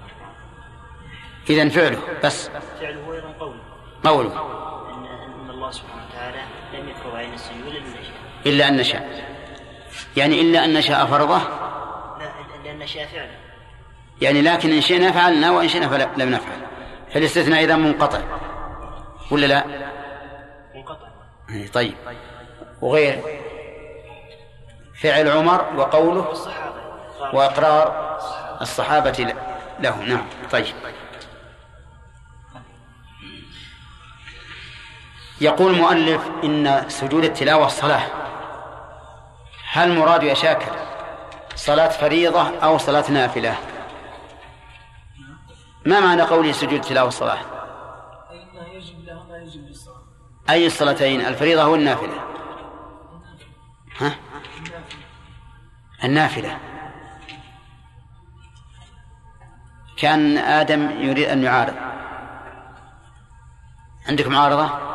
إذا 1.49 1.69
فعله. 1.69 1.99
بس. 2.23 2.49
فعله 2.79 3.13
أيضا 3.13 3.33
قوله. 3.39 3.61
قوله. 4.03 4.31
إن 4.93 5.05
إن 5.43 5.49
الله 5.49 5.71
سبحانه 5.71 6.05
وتعالى 6.09 6.41
لم 6.73 6.89
يفرض 6.89 7.15
علينا 7.15 7.33
السجود 7.33 7.67
إلا 7.67 7.79
لنشاء 7.79 8.18
إلا 8.45 8.67
أن 8.67 8.77
نشاء. 8.77 9.29
يعني 10.17 10.41
إلا 10.41 10.65
أن 10.65 10.73
نشاء 10.73 11.05
فرضه؟ 11.05 11.37
لا 11.37 12.31
لأن 12.63 12.87
شاء 12.87 13.05
فعله. 13.05 13.35
يعني 14.21 14.41
لكن 14.41 14.71
إن 14.71 14.81
شئنا 14.81 15.11
فعلنا 15.11 15.51
وإن 15.51 15.67
شئنا 15.67 15.87
فلم 15.87 16.29
نفعل. 16.29 16.57
فالاستثناء 17.13 17.63
إذا 17.63 17.75
منقطع؟ 17.75 18.21
ولا 19.31 19.45
لا؟ 19.45 19.63
منقطع. 20.75 21.07
إيه، 21.49 21.67
طيب. 21.67 21.93
وغير 22.81 23.21
فعل 25.01 25.29
عمر 25.29 25.65
وقوله 25.77 26.33
وإقرار 27.33 28.17
الصحابة 28.61 29.33
له. 29.79 30.03
نعم 30.03 30.25
طيب. 30.51 30.75
يقول 35.41 35.73
المؤلف 35.73 36.21
إن 36.43 36.85
سجود 36.87 37.23
التلاوة 37.23 37.67
صلاة 37.67 38.28
هل 39.71 39.97
مراد 39.97 40.23
يا 40.23 40.33
شاكر 40.33 40.75
صلاة 41.55 41.89
فريضة 41.89 42.59
أو 42.59 42.77
صلاة 42.77 43.11
نافلة؟ 43.11 43.55
ما 45.85 45.99
معنى 45.99 46.21
قوله 46.21 46.51
سجود 46.51 46.73
التلاوة 46.73 47.09
صلاة 47.09 47.37
فإنه 48.29 48.67
يجب 48.73 49.05
له 49.05 49.23
ما 49.29 49.37
يجب 49.37 49.67
للصلاة 49.67 50.03
أي 50.49 50.67
الصلاتين 50.67 51.21
الفريضة 51.21 51.63
أو 51.63 51.75
النافلة؟ 51.75 52.23
ها؟ 53.99 54.15
النافلة. 56.03 56.57
كان 59.97 60.37
آدم 60.37 61.01
يريد 61.01 61.27
أن 61.27 61.43
يعارض. 61.43 61.75
عندك 64.07 64.27
معارضة 64.27 64.88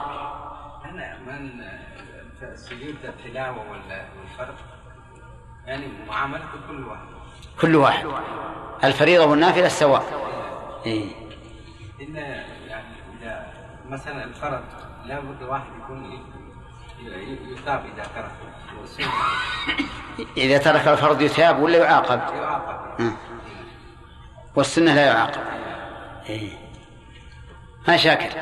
سجود 2.74 2.96
التلاوة 3.04 3.70
ولا- 3.70 4.04
والفرض 4.20 4.54
يعني 5.66 5.86
معاملة 6.08 6.44
كل 6.68 6.84
واحد. 6.84 7.06
كل 7.60 7.76
واحد. 7.76 8.06
الفريضة 8.84 9.24
والنافلة 9.26 9.68
سواء 9.68 10.04
إيه. 10.86 11.08
إن 12.00 12.16
يعني 12.68 12.94
إذا 13.22 13.46
مثلا 13.88 14.24
الفرض 14.24 14.62
لابد 15.06 15.42
واحد 15.42 15.66
يكون 15.82 16.04
ي- 16.04 17.38
يثاب 17.52 17.84
إذا 17.94 18.02
تركه 18.02 18.80
والسنة 18.80 19.06
إذا 20.36 20.58
ترك 20.58 20.88
الفرض 20.88 21.20
يثاب 21.20 21.62
ولا 21.62 21.78
يعاقب؟ 21.78 22.18
يعاقب. 22.36 23.00
ها. 23.00 23.16
والسنة 24.56 24.94
لا 24.94 25.06
يعاقب. 25.06 25.42
إيه. 26.28 26.50
ما 27.88 27.96
شاكر. 27.96 28.38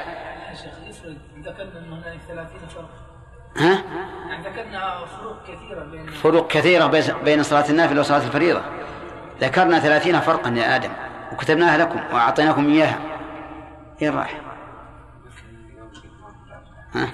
ذكرنا 1.38 1.78
أن 1.78 1.92
هناك 1.92 2.20
30 2.28 2.68
فرق 2.68 2.88
ها؟ 3.56 3.82
يعني 4.28 4.44
ذكرنا 4.44 5.04
فروق 5.06 5.36
كثيرة 5.48 5.84
بين 5.84 6.06
فروق 6.06 6.46
كثيرة 6.48 6.86
بين 7.24 7.42
صلاة 7.42 7.70
النافلة 7.70 8.00
وصلاة 8.00 8.24
الفريضة. 8.24 8.60
ذكرنا 9.40 9.78
ثلاثين 9.78 10.20
فرقا 10.20 10.50
يا 10.50 10.76
آدم 10.76 10.90
وكتبناها 11.32 11.78
لكم 11.78 12.00
وأعطيناكم 12.12 12.72
إياها. 12.72 12.98
وين 14.02 14.18
راح؟ 14.18 14.40
ها؟ 16.94 17.08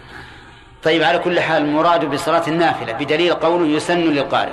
طيب 0.82 1.02
على 1.02 1.18
كل 1.18 1.40
حال 1.40 1.62
المراد 1.62 2.04
بصلاة 2.04 2.48
النافلة 2.48 2.92
بدليل 2.92 3.34
قوله 3.34 3.66
يسن 3.66 3.98
للقارئ. 3.98 4.52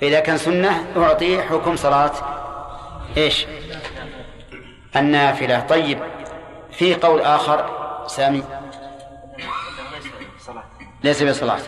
فإذا 0.00 0.20
كان 0.20 0.36
سنة 0.36 0.86
أعطيه 0.96 1.40
حكم 1.40 1.76
صلاة. 1.76 2.12
إيش؟ 3.16 3.46
النافلة. 4.96 5.60
طيب 5.60 5.98
في 6.72 6.94
قول 6.94 7.20
آخر 7.20 7.70
سامي. 8.06 8.42
ليس 11.04 11.22
بصلاة 11.22 11.60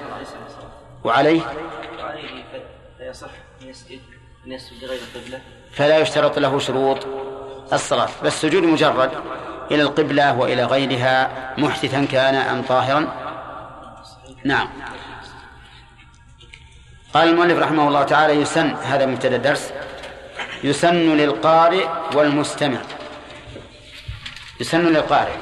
وعليه 1.05 1.43
وعليه؟ 1.99 2.45
فيصح 2.99 3.31
أن 3.63 3.69
يسجد 4.53 4.85
لغير 4.85 5.01
القبلة 5.15 5.41
فلا 5.73 5.99
يشترط 5.99 6.39
له 6.39 6.59
شروط 6.59 7.07
الصلاة 7.73 8.09
بس 8.25 8.43
سجود 8.43 8.63
مجرد 8.63 9.11
إلى 9.71 9.83
القبلة 9.83 10.39
وإلى 10.39 10.65
غيرها 10.65 11.31
محدثا 11.59 12.05
كان 12.05 12.35
أم 12.35 12.63
طاهرا. 12.63 13.15
نعم. 14.45 14.69
قال 17.15 17.29
المؤلف 17.29 17.59
رحمه 17.59 17.89
الله 17.89 18.03
تعالى 18.03 18.33
يسن 18.33 18.75
هذا 18.75 19.07
مبتدأ 19.07 19.37
الدرس 19.37 19.73
يسن 20.65 21.17
للقارئ 21.17 21.87
والمستمع. 22.15 22.79
يسن 24.61 24.87
للقارئ 24.87 25.35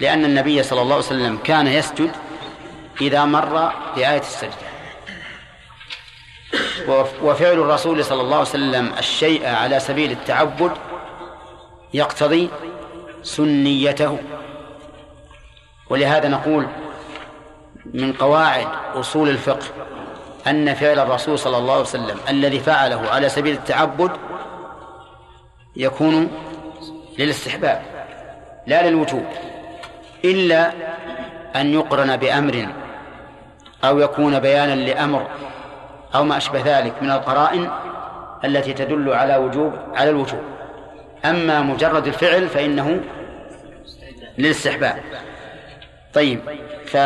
لأن 0.00 0.24
النبي 0.24 0.62
صلى 0.62 0.82
الله 0.82 0.94
عليه 0.94 1.04
وسلم 1.04 1.38
كان 1.44 1.66
يسجد 1.66 2.10
إذا 3.00 3.24
مر 3.24 3.72
بآية 3.96 4.18
السجدة. 4.20 4.70
وفعل 7.22 7.52
الرسول 7.52 8.04
صلى 8.04 8.20
الله 8.20 8.36
عليه 8.36 8.48
وسلم 8.48 8.92
الشيء 8.98 9.46
على 9.46 9.80
سبيل 9.80 10.10
التعبد 10.10 10.72
يقتضي 11.94 12.50
سنيته. 13.22 14.18
ولهذا 15.90 16.28
نقول 16.28 16.66
من 17.94 18.12
قواعد 18.12 18.66
أصول 18.94 19.28
الفقه 19.28 19.66
أن 20.46 20.74
فعل 20.74 20.98
الرسول 20.98 21.38
صلى 21.38 21.56
الله 21.56 21.72
عليه 21.72 21.82
وسلم 21.82 22.18
الذي 22.28 22.60
فعله 22.60 23.10
على 23.10 23.28
سبيل 23.28 23.54
التعبد 23.54 24.10
يكون 25.76 26.30
للاستحباب 27.18 27.82
لا 28.66 28.88
للوجوب 28.88 29.24
إلا 30.24 30.72
أن 31.56 31.74
يقرن 31.74 32.16
بأمر 32.16 32.66
أو 33.84 33.98
يكون 33.98 34.40
بيانا 34.40 34.74
لأمر 34.74 35.26
أو 36.14 36.24
ما 36.24 36.36
أشبه 36.36 36.62
ذلك 36.64 37.02
من 37.02 37.10
القرائن 37.10 37.70
التي 38.44 38.72
تدل 38.72 39.12
على 39.12 39.36
وجوب 39.36 39.72
على 39.94 40.10
الوجوب. 40.10 40.40
أما 41.24 41.60
مجرد 41.60 42.06
الفعل 42.06 42.48
فإنه 42.48 43.00
للاستحباب. 44.38 45.00
طيب 46.14 46.40
ف 46.86 46.96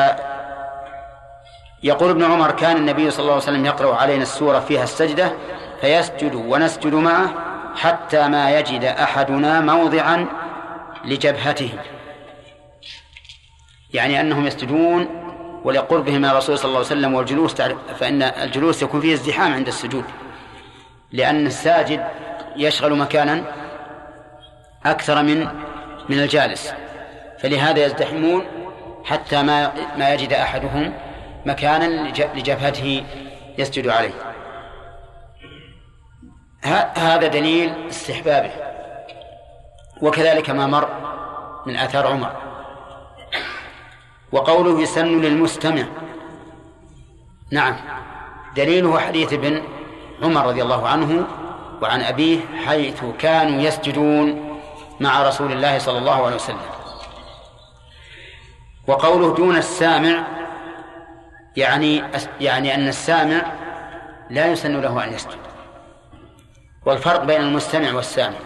يقول 1.83 2.11
ابن 2.11 2.25
عمر 2.25 2.51
كان 2.51 2.77
النبي 2.77 3.11
صلى 3.11 3.21
الله 3.21 3.33
عليه 3.33 3.43
وسلم 3.43 3.67
يقرأ 3.67 3.97
علينا 3.97 4.23
السورة 4.23 4.61
فيها 4.61 4.85
السجدة 4.85 5.33
فيسجد 5.81 6.35
ونسجد 6.35 6.95
معه 6.95 7.35
حتى 7.77 8.29
ما 8.29 8.59
يجد 8.59 8.85
أحدنا 8.85 9.61
موضعا 9.61 10.27
لجبهته. 11.05 11.71
يعني 13.95 14.21
أنهم 14.21 14.47
يسجدون 14.47 15.24
ولقربهم 15.65 16.19
من 16.20 16.24
الرسول 16.24 16.59
صلى 16.59 16.65
الله 16.65 16.78
عليه 16.78 16.86
وسلم 16.86 17.15
والجلوس 17.15 17.55
فإن 17.99 18.23
الجلوس 18.23 18.82
يكون 18.82 19.01
فيه 19.01 19.15
ازدحام 19.15 19.53
عند 19.53 19.66
السجود. 19.66 20.05
لأن 21.12 21.47
الساجد 21.47 22.05
يشغل 22.57 22.99
مكانا 22.99 23.45
أكثر 24.86 25.23
من 25.23 25.49
من 26.09 26.20
الجالس. 26.20 26.74
فلهذا 27.39 27.85
يزدحمون 27.85 28.45
حتى 29.05 29.43
ما 29.43 29.73
ما 29.97 30.15
يجد 30.15 30.32
أحدهم 30.32 30.93
مكانا 31.47 32.09
لجبهته 32.35 33.05
يسجد 33.59 33.89
عليه. 33.89 34.15
هذا 36.97 37.27
دليل 37.27 37.89
استحبابه. 37.89 38.51
وكذلك 40.03 40.51
ما 40.51 40.66
مر 40.66 40.89
من 41.66 41.77
آثار 41.77 42.07
عمر. 42.07 42.54
وقوله 44.35 44.81
يسن 44.81 45.20
للمستمع. 45.20 45.85
نعم. 47.51 47.77
دليله 48.56 48.98
حديث 48.98 49.32
ابن 49.32 49.62
عمر 50.23 50.47
رضي 50.47 50.62
الله 50.62 50.89
عنه 50.89 51.27
وعن 51.82 52.01
أبيه 52.01 52.40
حيث 52.66 53.05
كانوا 53.19 53.62
يسجدون 53.62 54.59
مع 55.01 55.23
رسول 55.23 55.52
الله 55.52 55.78
صلى 55.78 55.98
الله 55.98 56.27
عليه 56.27 56.36
وسلم. 56.36 56.66
وقوله 58.86 59.35
دون 59.35 59.56
السامع 59.56 60.24
يعني 61.56 62.02
يعني 62.40 62.74
أن 62.74 62.89
السامع 62.89 63.43
لا 64.31 64.47
يسن 64.47 64.81
له 64.81 65.05
أن 65.05 65.12
يسجد. 65.12 65.39
والفرق 66.86 67.24
بين 67.24 67.40
المستمع 67.40 67.93
والسامع. 67.93 68.39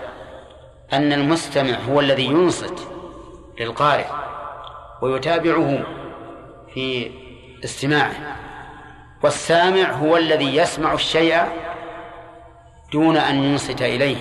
أن 0.92 1.12
المستمع 1.12 1.78
هو 1.88 2.00
الذي 2.00 2.24
ينصت 2.24 2.88
للقارئ. 3.60 4.27
ويتابعه 5.02 5.84
في 6.74 7.10
استماعه. 7.64 8.14
والسامع 9.22 9.90
هو 9.90 10.16
الذي 10.16 10.56
يسمع 10.56 10.92
الشيء 10.92 11.42
دون 12.92 13.16
أن 13.16 13.42
ينصت 13.42 13.82
إليه. 13.82 14.16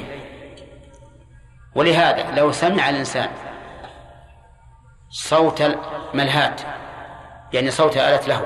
ولهذا 1.75 2.31
لو 2.35 2.51
سمع 2.51 2.89
الإنسان 2.89 3.29
صوت 5.09 5.63
ملهات 6.13 6.61
يعني 7.53 7.71
صوت 7.71 7.97
آلة 7.97 8.27
له 8.27 8.45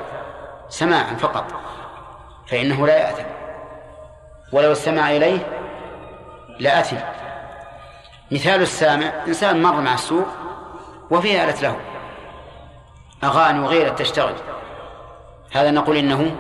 سماعا 0.70 1.16
فقط 1.16 1.46
فإنه 2.48 2.88
لا 2.88 2.98
يأثم. 2.98 3.24
ولو 4.54 4.72
استمع 4.72 5.12
إليه 5.12 5.48
لأثم 6.60 6.98
مثال 8.32 8.62
السامع 8.62 9.12
إنسان 9.28 9.62
مر 9.62 9.82
مع 9.82 9.94
السوق 9.94 10.28
وفيه 11.12 11.44
آلة 11.44 11.62
له 11.62 11.91
أغاني 13.24 13.60
وغيرها 13.60 13.90
تشتغل. 13.90 14.36
هذا 15.52 15.72
نقول 15.72 15.98
إنه 15.98 16.36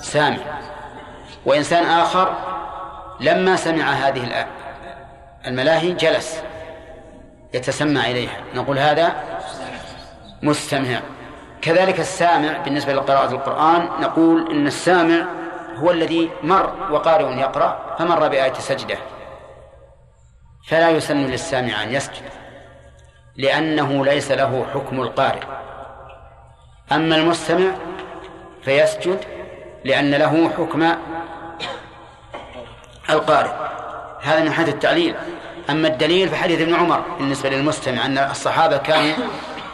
سامع. 0.00 0.38
وإنسان 1.46 1.84
آخر 1.84 2.34
لما 3.20 3.56
سمع 3.56 3.84
هذه 3.84 4.46
الملاهي 5.46 5.92
جلس 5.92 6.42
يتسمع 7.54 8.06
إليها. 8.06 8.36
نقول 8.54 8.78
هذا 8.78 9.16
مستمع. 10.42 11.00
كذلك 11.62 12.00
السامع 12.00 12.58
بالنسبة 12.58 12.92
لقراءة 12.92 13.30
القرآن 13.30 13.88
نقول 14.00 14.50
إن 14.50 14.66
السامع 14.66 15.26
هو 15.76 15.90
الذي 15.90 16.30
مر 16.42 16.72
وقارئ 16.90 17.38
يقرأ 17.38 17.96
فمر 17.98 18.28
بآية 18.28 18.52
سجدة. 18.52 18.98
فلا 20.68 20.90
يسن 20.90 21.16
للسامع 21.16 21.82
أن 21.82 21.92
يسجد. 21.92 22.22
لأنه 23.38 24.04
ليس 24.04 24.30
له 24.30 24.66
حكم 24.74 25.00
القارئ. 25.00 25.42
أما 26.92 27.16
المستمع 27.16 27.70
فيسجد 28.62 29.20
لأن 29.84 30.14
له 30.14 30.48
حكم 30.48 30.92
القارئ. 33.10 33.52
هذا 34.22 34.44
من 34.44 34.52
حيث 34.52 34.68
التعليل. 34.68 35.14
أما 35.70 35.88
الدليل 35.88 36.28
فحديث 36.28 36.60
ابن 36.60 36.74
عمر 36.74 37.00
بالنسبة 37.18 37.50
للمستمع 37.50 38.06
أن 38.06 38.18
الصحابة 38.18 38.76
كانوا 38.76 39.16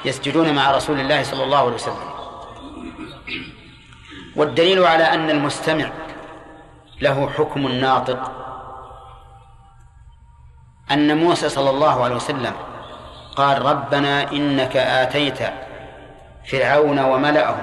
يسجدون 0.05 0.55
مع 0.55 0.71
رسول 0.71 1.01
الله 1.01 1.23
صلى 1.23 1.45
الله 1.45 1.59
عليه 1.59 1.75
وسلم. 1.75 2.15
والدليل 4.37 4.85
على 4.85 5.05
أن 5.05 5.31
المستمع 5.31 5.91
له 7.01 7.31
حكم 7.31 7.67
الناطق 7.67 8.33
أن 10.91 11.17
موسى 11.17 11.49
صلى 11.49 11.71
الله 11.71 12.05
عليه 12.05 12.15
وسلم 12.17 12.53
قال 13.37 13.67
ربنا 13.67 14.33
إنك 14.33 14.77
آتيت 14.77 15.39
فرعون 16.51 16.99
وملأه 16.99 17.57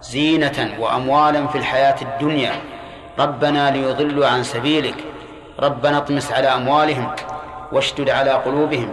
زينة 0.00 0.74
وأموالا 0.78 1.46
في 1.46 1.58
الحياة 1.58 1.96
الدنيا. 2.02 2.52
ربنا 3.18 3.70
ليضلوا 3.70 4.26
عن 4.26 4.42
سبيلك. 4.42 4.94
ربنا 5.60 5.98
اطمس 5.98 6.32
على 6.32 6.48
أموالهم 6.48 7.10
واشدد 7.72 8.10
على 8.10 8.30
قلوبهم. 8.30 8.90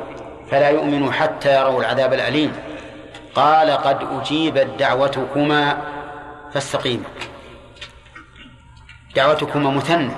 فلا 0.51 0.69
يؤمنوا 0.69 1.11
حتى 1.11 1.61
يروا 1.61 1.79
العذاب 1.79 2.13
الأليم. 2.13 2.53
قال 3.35 3.71
قد 3.71 4.07
أجيبت 4.19 4.67
دعوتكما 4.79 5.77
فاستقيما 6.53 7.05
دعوتكما 9.15 9.69
مثنى 9.69 10.11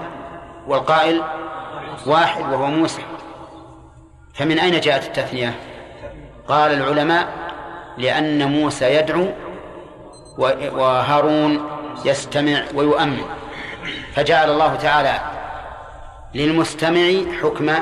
والقائل 0.67 1.21
واحد 2.05 2.41
وهو 2.41 2.65
موسى. 2.65 3.01
فمن 4.33 4.59
أين 4.59 4.79
جاءت 4.79 5.03
التثنية؟ 5.03 5.72
قال 6.47 6.73
العلماء 6.73 7.27
لأن 7.97 8.51
موسى 8.51 8.85
يدعو 8.95 9.27
وهارون 10.77 11.69
يستمع 12.05 12.63
ويؤمن. 12.75 13.23
فجعل 14.15 14.49
الله 14.49 14.75
تعالى 14.75 15.21
للمستمع 16.33 17.07
حكم 17.41 17.73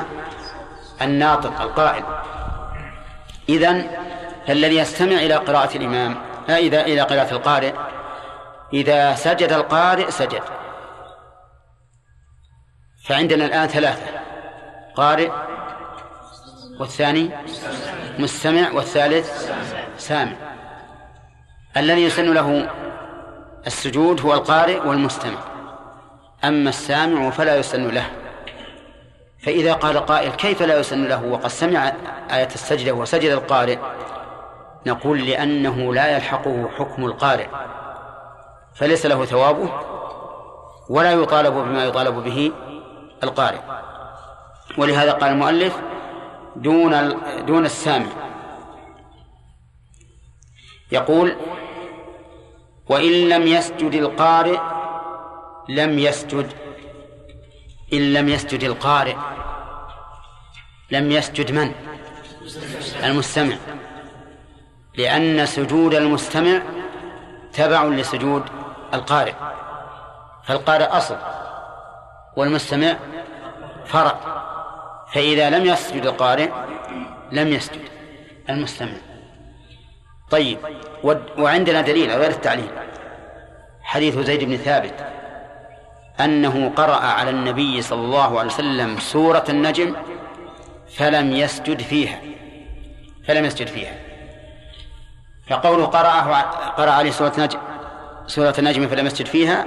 الناطق 1.02 1.60
القائل. 1.60 2.04
إذن 3.48 3.90
فالذي 4.46 4.76
يستمع 4.76 5.16
إلى 5.16 5.34
قراءة 5.34 5.76
الإمام 5.76 6.16
إذا 6.48 6.80
إلى 6.80 7.00
قراءة 7.00 7.32
القارئ 7.32 7.72
إذا 8.72 9.14
سجد 9.14 9.52
القارئ 9.52 10.10
سجد. 10.10 10.42
فعندنا 13.08 13.44
الآن 13.44 13.66
ثلاثة 13.66 14.06
قارئ 14.96 15.30
والثاني 16.82 17.30
مستمع 18.18 18.72
والثالث 18.72 19.50
سامع. 19.98 20.32
الذي 21.76 22.02
يسن 22.04 22.34
له 22.34 22.70
السجود 23.66 24.20
هو 24.20 24.34
القارئ 24.34 24.80
والمستمع. 24.86 25.38
أما 26.44 26.68
السامع 26.68 27.30
فلا 27.30 27.56
يسن 27.56 27.88
له. 27.88 28.06
فإذا 29.44 29.72
قال 29.72 29.98
قائل 29.98 30.30
كيف 30.32 30.62
لا 30.62 30.78
يسن 30.78 31.08
له؟ 31.08 31.24
وقد 31.24 31.46
سمع 31.46 31.92
آية 32.30 32.48
السجدة 32.54 32.92
وسجد 32.92 33.30
القارئ. 33.30 33.78
نقول 34.86 35.26
لأنه 35.26 35.94
لا 35.94 36.16
يلحقه 36.16 36.68
حكم 36.78 37.04
القارئ. 37.04 37.46
فليس 38.74 39.06
له 39.06 39.24
ثوابه 39.24 39.70
ولا 40.90 41.12
يطالب 41.12 41.54
بما 41.54 41.84
يطالب 41.84 42.14
به 42.14 42.52
القارئ. 43.22 43.60
ولهذا 44.78 45.12
قال 45.12 45.30
المؤلف 45.30 45.78
دون 46.56 47.20
دون 47.46 47.64
السامع. 47.64 48.06
يقول 50.92 51.36
وإن 52.88 53.28
لم 53.28 53.46
يسجد 53.46 53.94
القارئ 53.94 54.58
لم 55.68 55.98
يسجد 55.98 56.52
إن 57.92 58.12
لم 58.12 58.28
يسجد 58.28 58.64
القارئ 58.64 59.16
لم 60.90 61.10
يسجد 61.10 61.52
من؟ 61.52 61.72
المستمع. 63.04 63.56
لأن 64.96 65.46
سجود 65.46 65.94
المستمع 65.94 66.62
تبع 67.52 67.84
لسجود 67.84 68.42
القارئ 68.94 69.34
فالقارئ 70.44 70.84
أصل 70.84 71.16
والمستمع 72.36 72.96
فرع. 73.86 74.41
فإذا 75.14 75.50
لم 75.50 75.66
يسجد 75.66 76.06
القارئ 76.06 76.50
لم 77.32 77.48
يسجد 77.48 77.80
المستمع. 78.50 78.96
طيب 80.30 80.58
وعندنا 81.38 81.80
دليل 81.80 82.10
غير 82.10 82.30
التعليل. 82.30 82.70
حديث 83.82 84.18
زيد 84.18 84.44
بن 84.44 84.56
ثابت 84.56 84.94
أنه 86.20 86.72
قرأ 86.76 86.96
على 86.96 87.30
النبي 87.30 87.82
صلى 87.82 88.00
الله 88.00 88.38
عليه 88.38 88.50
وسلم 88.50 88.98
سورة 88.98 89.44
النجم 89.48 89.96
فلم 90.96 91.32
يسجد 91.32 91.80
فيها. 91.80 92.20
فلم 93.26 93.44
يسجد 93.44 93.66
فيها. 93.66 93.94
فقوله 95.48 95.84
قرأه 95.84 96.40
قرأ 96.70 96.90
عليه 96.90 97.10
سورة 97.10 97.32
نجم 97.38 97.58
سورة 98.26 98.54
النجم 98.58 98.88
فلم 98.88 99.06
يسجد 99.06 99.26
فيها 99.26 99.66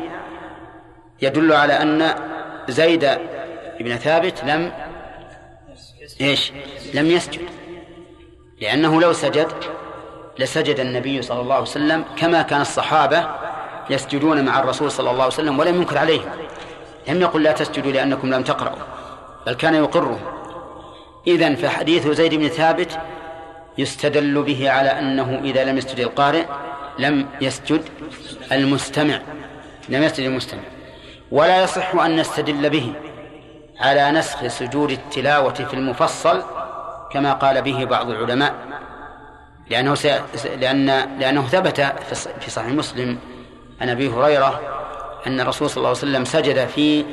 يدل 1.21 1.53
على 1.53 1.73
أن 1.73 2.15
زيد 2.69 3.17
بن 3.79 3.95
ثابت 3.95 4.43
لم 4.43 4.71
إيش؟ 6.21 6.51
لم 6.93 7.11
يسجد. 7.11 7.41
لأنه 8.61 9.01
لو 9.01 9.13
سجد 9.13 9.47
لسجد 10.39 10.79
النبي 10.79 11.21
صلى 11.21 11.41
الله 11.41 11.53
عليه 11.53 11.63
وسلم 11.63 12.05
كما 12.17 12.41
كان 12.41 12.61
الصحابة 12.61 13.27
يسجدون 13.89 14.45
مع 14.45 14.59
الرسول 14.59 14.91
صلى 14.91 15.11
الله 15.11 15.23
عليه 15.23 15.33
وسلم 15.33 15.59
ولم 15.59 15.75
ينكر 15.75 15.97
عليهم. 15.97 16.29
لم 17.07 17.21
يقل 17.21 17.43
لا 17.43 17.51
تسجدوا 17.51 17.91
لأنكم 17.91 18.33
لم 18.33 18.43
تقرأوا 18.43 18.83
بل 19.47 19.53
كان 19.53 19.75
يقرهم. 19.75 20.19
إذن 21.27 21.55
فحديث 21.55 22.07
زيد 22.07 22.33
بن 22.33 22.47
ثابت 22.47 22.99
يستدل 23.77 24.43
به 24.43 24.71
على 24.71 24.89
أنه 24.89 25.41
إذا 25.43 25.63
لم 25.63 25.77
يسجد 25.77 25.99
القارئ 25.99 26.45
لم 26.99 27.27
يسجد 27.41 27.81
المستمع 28.51 29.21
لم 29.89 30.03
يسجد 30.03 30.25
المستمع. 30.25 30.61
ولا 31.31 31.63
يصح 31.63 31.95
أن 31.95 32.15
نستدل 32.15 32.69
به. 32.69 32.93
على 33.79 34.11
نسخ 34.11 34.47
سجود 34.47 34.91
التلاوة 34.91 35.53
في 35.53 35.73
المفصل 35.73 36.43
كما 37.11 37.33
قال 37.33 37.61
به 37.61 37.85
بعض 37.85 38.09
العلماء 38.09 38.53
لأنه 39.69 39.95
س... 39.95 40.05
لأن 40.45 40.85
لأنه 41.19 41.47
ثبت 41.47 41.81
في 42.39 42.51
صحيح 42.51 42.67
مسلم 42.67 43.19
عن 43.81 43.89
أبي 43.89 44.09
هريرة 44.09 44.61
أن 45.27 45.39
الرسول 45.39 45.69
صلى 45.69 45.77
الله 45.77 45.89
عليه 45.89 45.97
وسلم 45.97 46.25
سجد 46.25 46.67
في 46.67 47.05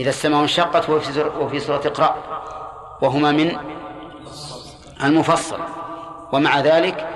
إذا 0.00 0.08
السماء 0.10 0.40
انشقت 0.40 0.90
وفي 0.90 1.20
وفي 1.20 1.60
سورة 1.60 1.82
اقرأ 1.86 2.16
وهما 3.02 3.32
من 3.32 3.58
المفصل. 5.04 5.58
ومع 6.32 6.60
ذلك 6.60 7.06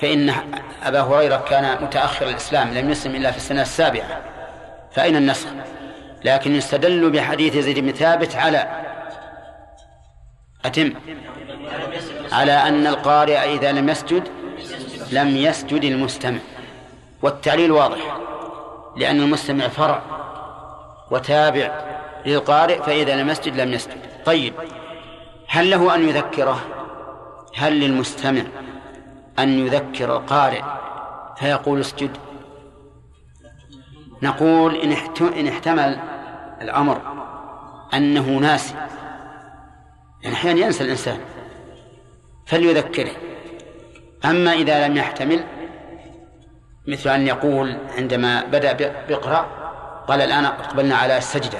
فإن 0.00 0.34
أبا 0.82 1.00
هريرة 1.00 1.36
كان 1.36 1.84
متأخر 1.84 2.28
الإسلام 2.28 2.74
لم 2.74 2.90
يسلم 2.90 3.14
إلا 3.14 3.30
في 3.30 3.36
السنة 3.36 3.62
السابعة 3.62 4.20
فأين 4.92 5.16
النسخ؟ 5.16 5.48
لكن 6.24 6.54
يستدل 6.54 7.10
بحديث 7.10 7.56
زيد 7.56 7.78
بن 7.78 7.92
ثابت 7.92 8.36
على 8.36 8.68
أتم 10.64 10.94
على 12.32 12.52
أن 12.52 12.86
القارئ 12.86 13.54
إذا 13.54 13.72
لم 13.72 13.88
يسجد 13.88 14.28
لم 15.12 15.36
يسجد 15.36 15.84
المستمع 15.84 16.38
والتعليل 17.22 17.72
واضح 17.72 18.18
لأن 18.96 19.20
المستمع 19.20 19.68
فرع 19.68 20.02
وتابع 21.10 21.84
للقارئ 22.26 22.82
فإذا 22.82 23.22
لم 23.22 23.30
يسجد 23.30 23.60
لم 23.60 23.72
يسجد. 23.72 23.96
طيب 24.24 24.54
هل 25.48 25.70
له 25.70 25.94
أن 25.94 26.08
يذكره؟ 26.08 26.60
هل 27.56 27.80
للمستمع 27.80 28.42
أن 29.38 29.66
يذكر 29.66 30.16
القارئ 30.16 30.62
فيقول 31.38 31.80
اسجد؟ 31.80 32.10
نقول 34.22 34.76
إن 35.38 35.48
احتمل 35.48 35.98
الأمر 36.62 37.00
أنه 37.94 38.28
ناسي. 38.28 38.74
يعني 40.22 40.34
أحيانا 40.36 40.60
ينسى 40.60 40.84
الإنسان 40.84 41.18
فليذكره. 42.46 43.12
أما 44.24 44.52
إذا 44.52 44.88
لم 44.88 44.96
يحتمل 44.96 45.44
مثل 46.88 47.10
أن 47.10 47.26
يقول 47.26 47.76
عندما 47.98 48.44
بدأ 48.44 48.72
بيقرأ 49.08 49.46
قال 50.08 50.20
الآن 50.20 50.44
أقبلنا 50.44 50.96
على 50.96 51.18
السجدة. 51.18 51.58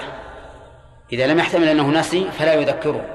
إذا 1.13 1.27
لم 1.27 1.39
يحتمل 1.39 1.67
أنه 1.67 1.89
نسي 1.89 2.31
فلا 2.31 2.53
يذكره 2.53 3.05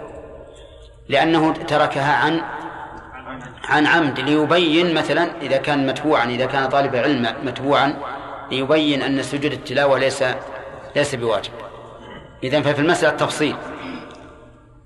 لأنه 1.08 1.52
تركها 1.52 2.16
عن 2.16 2.40
عن 3.68 3.86
عمد 3.86 4.20
ليبين 4.20 4.94
مثلا 4.94 5.40
إذا 5.42 5.56
كان 5.56 5.86
متبوعا 5.86 6.24
إذا 6.24 6.46
كان 6.46 6.68
طالب 6.68 6.96
علم 6.96 7.34
متبوعا 7.42 7.96
ليبين 8.50 9.02
أن 9.02 9.22
سجود 9.22 9.52
التلاوة 9.52 9.98
ليس 9.98 10.24
ليس 10.96 11.14
بواجب. 11.14 11.52
إذا 12.42 12.62
ففي 12.62 12.80
المسألة 12.80 13.16
تفصيل 13.16 13.56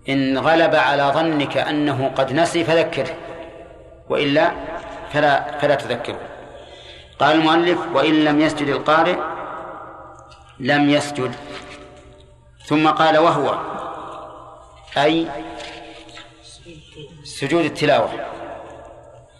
إن 0.08 0.38
غلب 0.38 0.74
على 0.74 1.02
ظنك 1.14 1.56
أنه 1.56 2.10
قد 2.16 2.32
نسي 2.32 2.64
فذكره. 2.64 3.16
وإلا 4.08 4.52
فلا 5.12 5.58
فلا 5.58 5.74
تذكره. 5.74 6.20
قال 7.18 7.36
المؤلف 7.36 7.78
وإن 7.94 8.24
لم 8.24 8.40
يسجد 8.40 8.68
القارئ 8.68 9.16
لم 10.60 10.90
يسجد. 10.90 11.34
ثم 12.66 12.88
قال 12.88 13.18
وهو. 13.18 13.58
أي 14.96 15.28
سجود 17.24 17.64
التلاوة. 17.64 18.10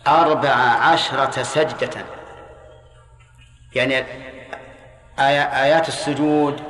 أربع 0.07 0.51
عشرة 0.51 1.43
سجدة. 1.43 2.18
يعني 3.75 4.05
آيات 5.19 5.89
السجود 5.89 6.63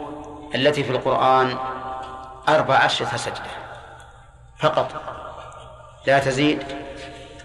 التي 0.55 0.85
في 0.85 0.91
القرآن 0.91 1.59
أربع 2.49 2.75
عشرة 2.75 3.17
سجدة 3.17 3.51
فقط. 4.59 5.03
لا 6.07 6.19
تزيد 6.19 6.63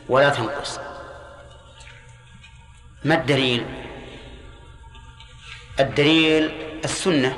ولا 0.09 0.29
تنقص. 0.29 0.79
ما 3.03 3.15
الدليل؟ 3.15 3.65
الدليل 5.79 6.51
السنة. 6.83 7.37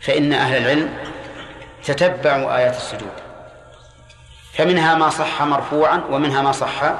فإن 0.00 0.32
أهل 0.32 0.56
العلم 0.56 0.98
تتبعوا 1.84 2.56
آيات 2.56 2.76
السجود. 2.76 3.12
فمنها 4.52 4.94
ما 4.94 5.10
صح 5.10 5.42
مرفوعا 5.42 6.04
ومنها 6.10 6.42
ما 6.42 6.52
صح 6.52 6.94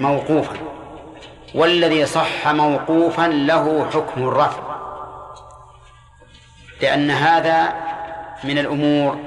موقوفا. 0.00 0.73
والذي 1.54 2.06
صح 2.06 2.48
موقوفا 2.48 3.26
له 3.26 3.90
حكم 3.90 4.28
الرفع. 4.28 4.62
لأن 6.82 7.10
هذا 7.10 7.72
من 8.44 8.58
الأمور 8.58 9.18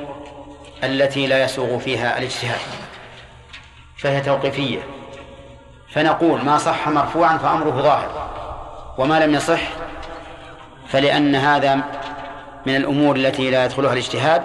التي 0.84 1.28
لا 1.28 1.44
يسوغ 1.44 1.78
فيها 1.78 2.18
الاجتهاد 2.18 2.60
فهي 3.98 4.22
توقيفية. 4.22 4.80
فنقول 5.90 6.46
ما 6.46 6.58
صح 6.58 6.88
مرفوعا 6.88 7.38
فأمره 7.38 7.82
ظاهر 7.82 8.30
وما 8.98 9.26
لم 9.26 9.34
يصح 9.34 9.62
فلأن 10.88 11.36
هذا 11.36 11.76
من 12.66 12.76
الأمور 12.76 13.16
التي 13.16 13.52
لا 13.52 13.66
يدخلها 13.66 13.94
الاجتهاد 13.94 14.44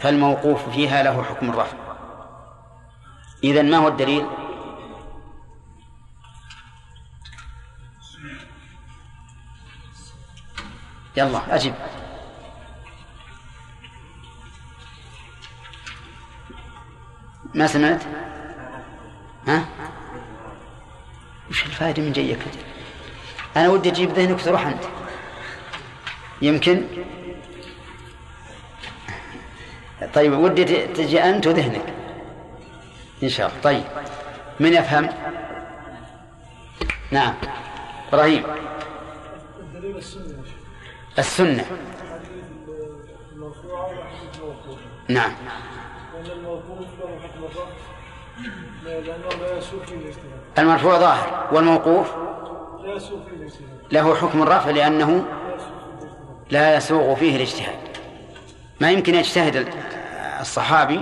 فالموقوف 0.00 0.68
فيها 0.68 1.02
له 1.02 1.22
حكم 1.22 1.50
الرفع. 1.50 1.76
إذا 3.44 3.62
ما 3.62 3.76
هو 3.76 3.88
الدليل؟ 3.88 4.26
يلا 11.16 11.54
أجب 11.54 11.74
ما 17.54 17.66
سمعت؟ 17.66 18.02
ها؟ 19.48 19.64
وش 21.50 21.66
الفائدة 21.66 22.02
من 22.02 22.12
جيك 22.12 22.38
أنا 23.56 23.68
ودي 23.68 23.88
أجيب 23.88 24.10
ذهنك 24.10 24.42
تروح 24.42 24.66
أنت. 24.66 24.84
يمكن؟ 26.42 26.86
طيب 30.14 30.32
ودي 30.32 30.64
تجي 30.86 31.22
أنت 31.24 31.46
وذهنك. 31.46 31.94
إن 33.22 33.28
شاء 33.28 33.48
الله. 33.48 33.60
طيب 33.60 33.84
من 34.60 34.72
يفهم؟ 34.72 35.08
نعم. 37.10 37.34
إبراهيم. 38.08 38.44
السنة. 39.96 40.25
نعم. 45.08 45.32
المرفوع 50.58 50.98
ظاهر 50.98 51.48
والموقوف 51.52 52.06
له 53.92 54.14
حكم 54.14 54.42
الرفع 54.42 54.70
لأنه 54.70 55.24
لا 56.50 56.76
يسوغ 56.76 57.14
فيه 57.14 57.36
الاجتهاد. 57.36 57.78
ما 58.80 58.90
يمكن 58.90 59.14
يجتهد 59.14 59.68
الصحابي 60.40 61.00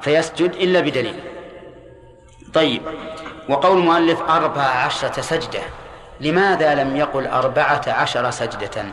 فيسجد 0.00 0.50
إلا 0.50 0.80
بدليل. 0.80 1.20
طيب 2.54 2.82
وقول 3.48 3.78
المؤلف 3.78 4.20
أربع 4.20 4.62
عشرة 4.62 5.20
سجدة 5.20 5.60
لماذا 6.20 6.74
لم 6.74 6.96
يقل 6.96 7.26
أربعة 7.26 7.82
عشر 7.88 8.30
سجدة؟ 8.30 8.84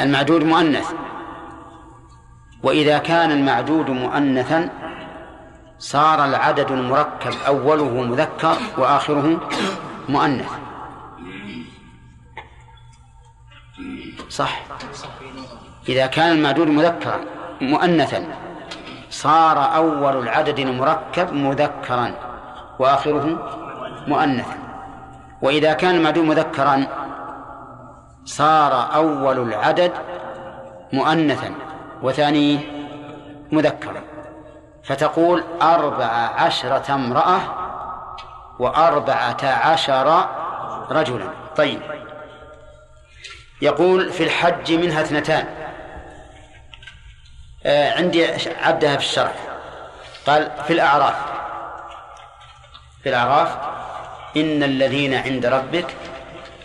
المعدود 0.00 0.42
مؤنث. 0.42 0.92
وإذا 2.62 2.98
كان 2.98 3.30
المعدود 3.30 3.90
مؤنثا 3.90 4.70
صار 5.78 6.24
العدد 6.24 6.70
المركب 6.70 7.32
أوله 7.46 8.02
مذكر 8.02 8.56
وآخره 8.78 9.48
مؤنث. 10.08 10.50
صح. 14.28 14.62
إذا 15.88 16.06
كان 16.06 16.32
المعدود 16.32 16.68
مذكرا 16.68 17.20
مؤنثا 17.60 18.24
صار 19.10 19.74
أول 19.74 20.16
العدد 20.22 20.58
المركب 20.58 21.32
مذكرا 21.32 22.14
وآخره 22.78 23.26
مؤنثا. 24.08 24.61
وإذا 25.42 25.72
كان 25.72 25.94
المعدود 25.94 26.24
مذكرا 26.24 26.86
صار 28.24 28.94
أول 28.94 29.38
العدد 29.38 29.92
مؤنثا 30.92 31.54
وثانيه 32.02 32.58
مذكرا. 33.52 34.02
فتقول 34.84 35.44
أربع 35.62 36.06
عشرة 36.36 36.94
امرأة 36.94 37.40
وأربعة 38.58 39.44
عشر 39.44 40.28
رجلا. 40.90 41.30
طيب. 41.56 41.80
يقول 43.62 44.12
في 44.12 44.24
الحج 44.24 44.72
منها 44.72 45.02
اثنتان. 45.02 45.46
آه 47.66 47.98
عندي 47.98 48.26
عدها 48.62 48.96
في 48.96 49.02
الشرح 49.02 49.34
قال 50.26 50.50
في 50.66 50.72
الأعراف. 50.72 51.14
في 53.02 53.08
الأعراف 53.08 53.71
إن 54.36 54.62
الذين 54.62 55.14
عند 55.14 55.46
ربك 55.46 55.86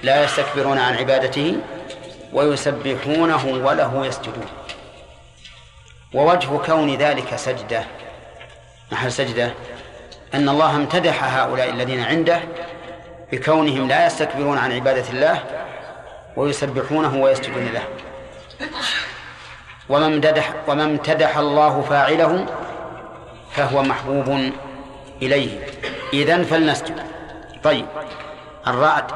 لا 0.04 0.24
يستكبرون 0.24 0.78
عن 0.78 0.96
عبادته 0.96 1.58
ويسبحونه 2.34 3.46
وله 3.46 4.06
يسجدون. 4.06 4.46
ووجه 6.14 6.48
كون 6.66 6.96
ذلك 6.96 7.36
سجدة. 7.36 7.84
محل 8.92 9.12
سجدة؟ 9.12 9.52
أن 10.34 10.50
الله 10.50 10.76
امتدح 10.76 11.24
هؤلاء 11.38 11.70
الذين 11.70 12.04
عنده 12.04 12.40
بكونهم 13.32 13.88
لا 13.88 14.06
يستكبرون 14.06 14.58
عن 14.58 14.72
عبادة 14.72 15.10
الله 15.10 15.44
ويسبحونه 16.36 17.16
ويسجدون 17.24 17.66
له. 17.74 17.84
وما 19.90 20.06
امتدح 20.06 20.54
امتدح 20.70 21.38
الله 21.38 21.82
فاعله 21.82 22.46
فهو 23.52 23.84
محبوب 23.84 24.52
إليه. 25.22 25.68
إذن 26.14 26.44
فلنسجد. 26.44 27.17
طيب 27.68 27.86
الرعد 28.68 29.12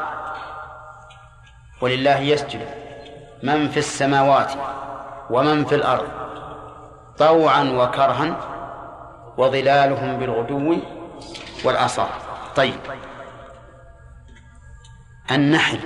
ولله 1.82 2.20
يسجد 2.20 2.68
من 3.44 3.70
في 3.70 3.78
السماوات 3.78 4.52
ومن 5.30 5.66
في 5.66 5.76
الأرض 5.76 6.08
طوعا 7.18 7.64
وكرها 7.64 8.38
وظلالهم 9.38 10.20
بالغدو 10.20 10.78
والآصال. 11.66 12.08
طيب 12.56 12.80
النحل. 15.32 15.80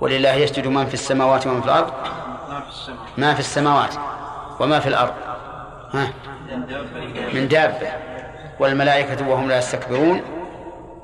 ولله 0.00 0.32
يسجد 0.32 0.66
من 0.66 0.86
في 0.86 0.94
السماوات 0.94 1.46
ومن 1.46 1.60
في 1.60 1.66
الأرض؟ 1.66 1.92
ما 3.18 3.34
في 3.34 3.40
السماوات 3.40 3.94
وما 4.60 4.80
في 4.80 4.88
الأرض. 4.88 5.14
ها؟ 5.94 6.12
من 7.34 7.48
دابة. 7.48 8.11
والملائكة 8.60 9.28
وهم 9.28 9.48
لا 9.48 9.58
يستكبرون 9.58 10.22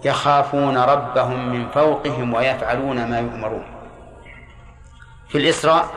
يخافون 0.04 0.78
ربهم 0.78 1.48
من 1.48 1.68
فوقهم 1.68 2.34
ويفعلون 2.34 3.10
ما 3.10 3.18
يؤمرون. 3.18 3.66
في 5.28 5.38
الإسراء 5.38 5.88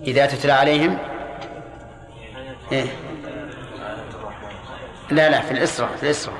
إذا 0.00 0.26
تتلى 0.26 0.52
عليهم 0.52 0.98
إيه؟ 2.72 2.86
لا 5.10 5.30
لا 5.30 5.40
في 5.40 5.50
الإسراء 5.50 5.96
في 5.96 6.02
الإسراء. 6.02 6.38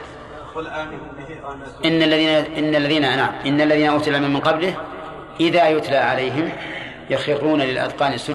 إن 1.84 2.02
الذين 2.02 2.28
إن 2.28 2.74
الذين 2.74 3.02
نعم 3.02 3.34
إن 3.46 3.60
الذين 3.60 3.88
أوتوا 3.88 4.18
من 4.18 4.40
قبله 4.40 4.74
إذا 5.40 5.68
يتلى 5.68 5.96
عليهم 5.96 6.52
يخرون 7.10 7.60
للأذقان 7.60 8.18
سجدا 8.18 8.18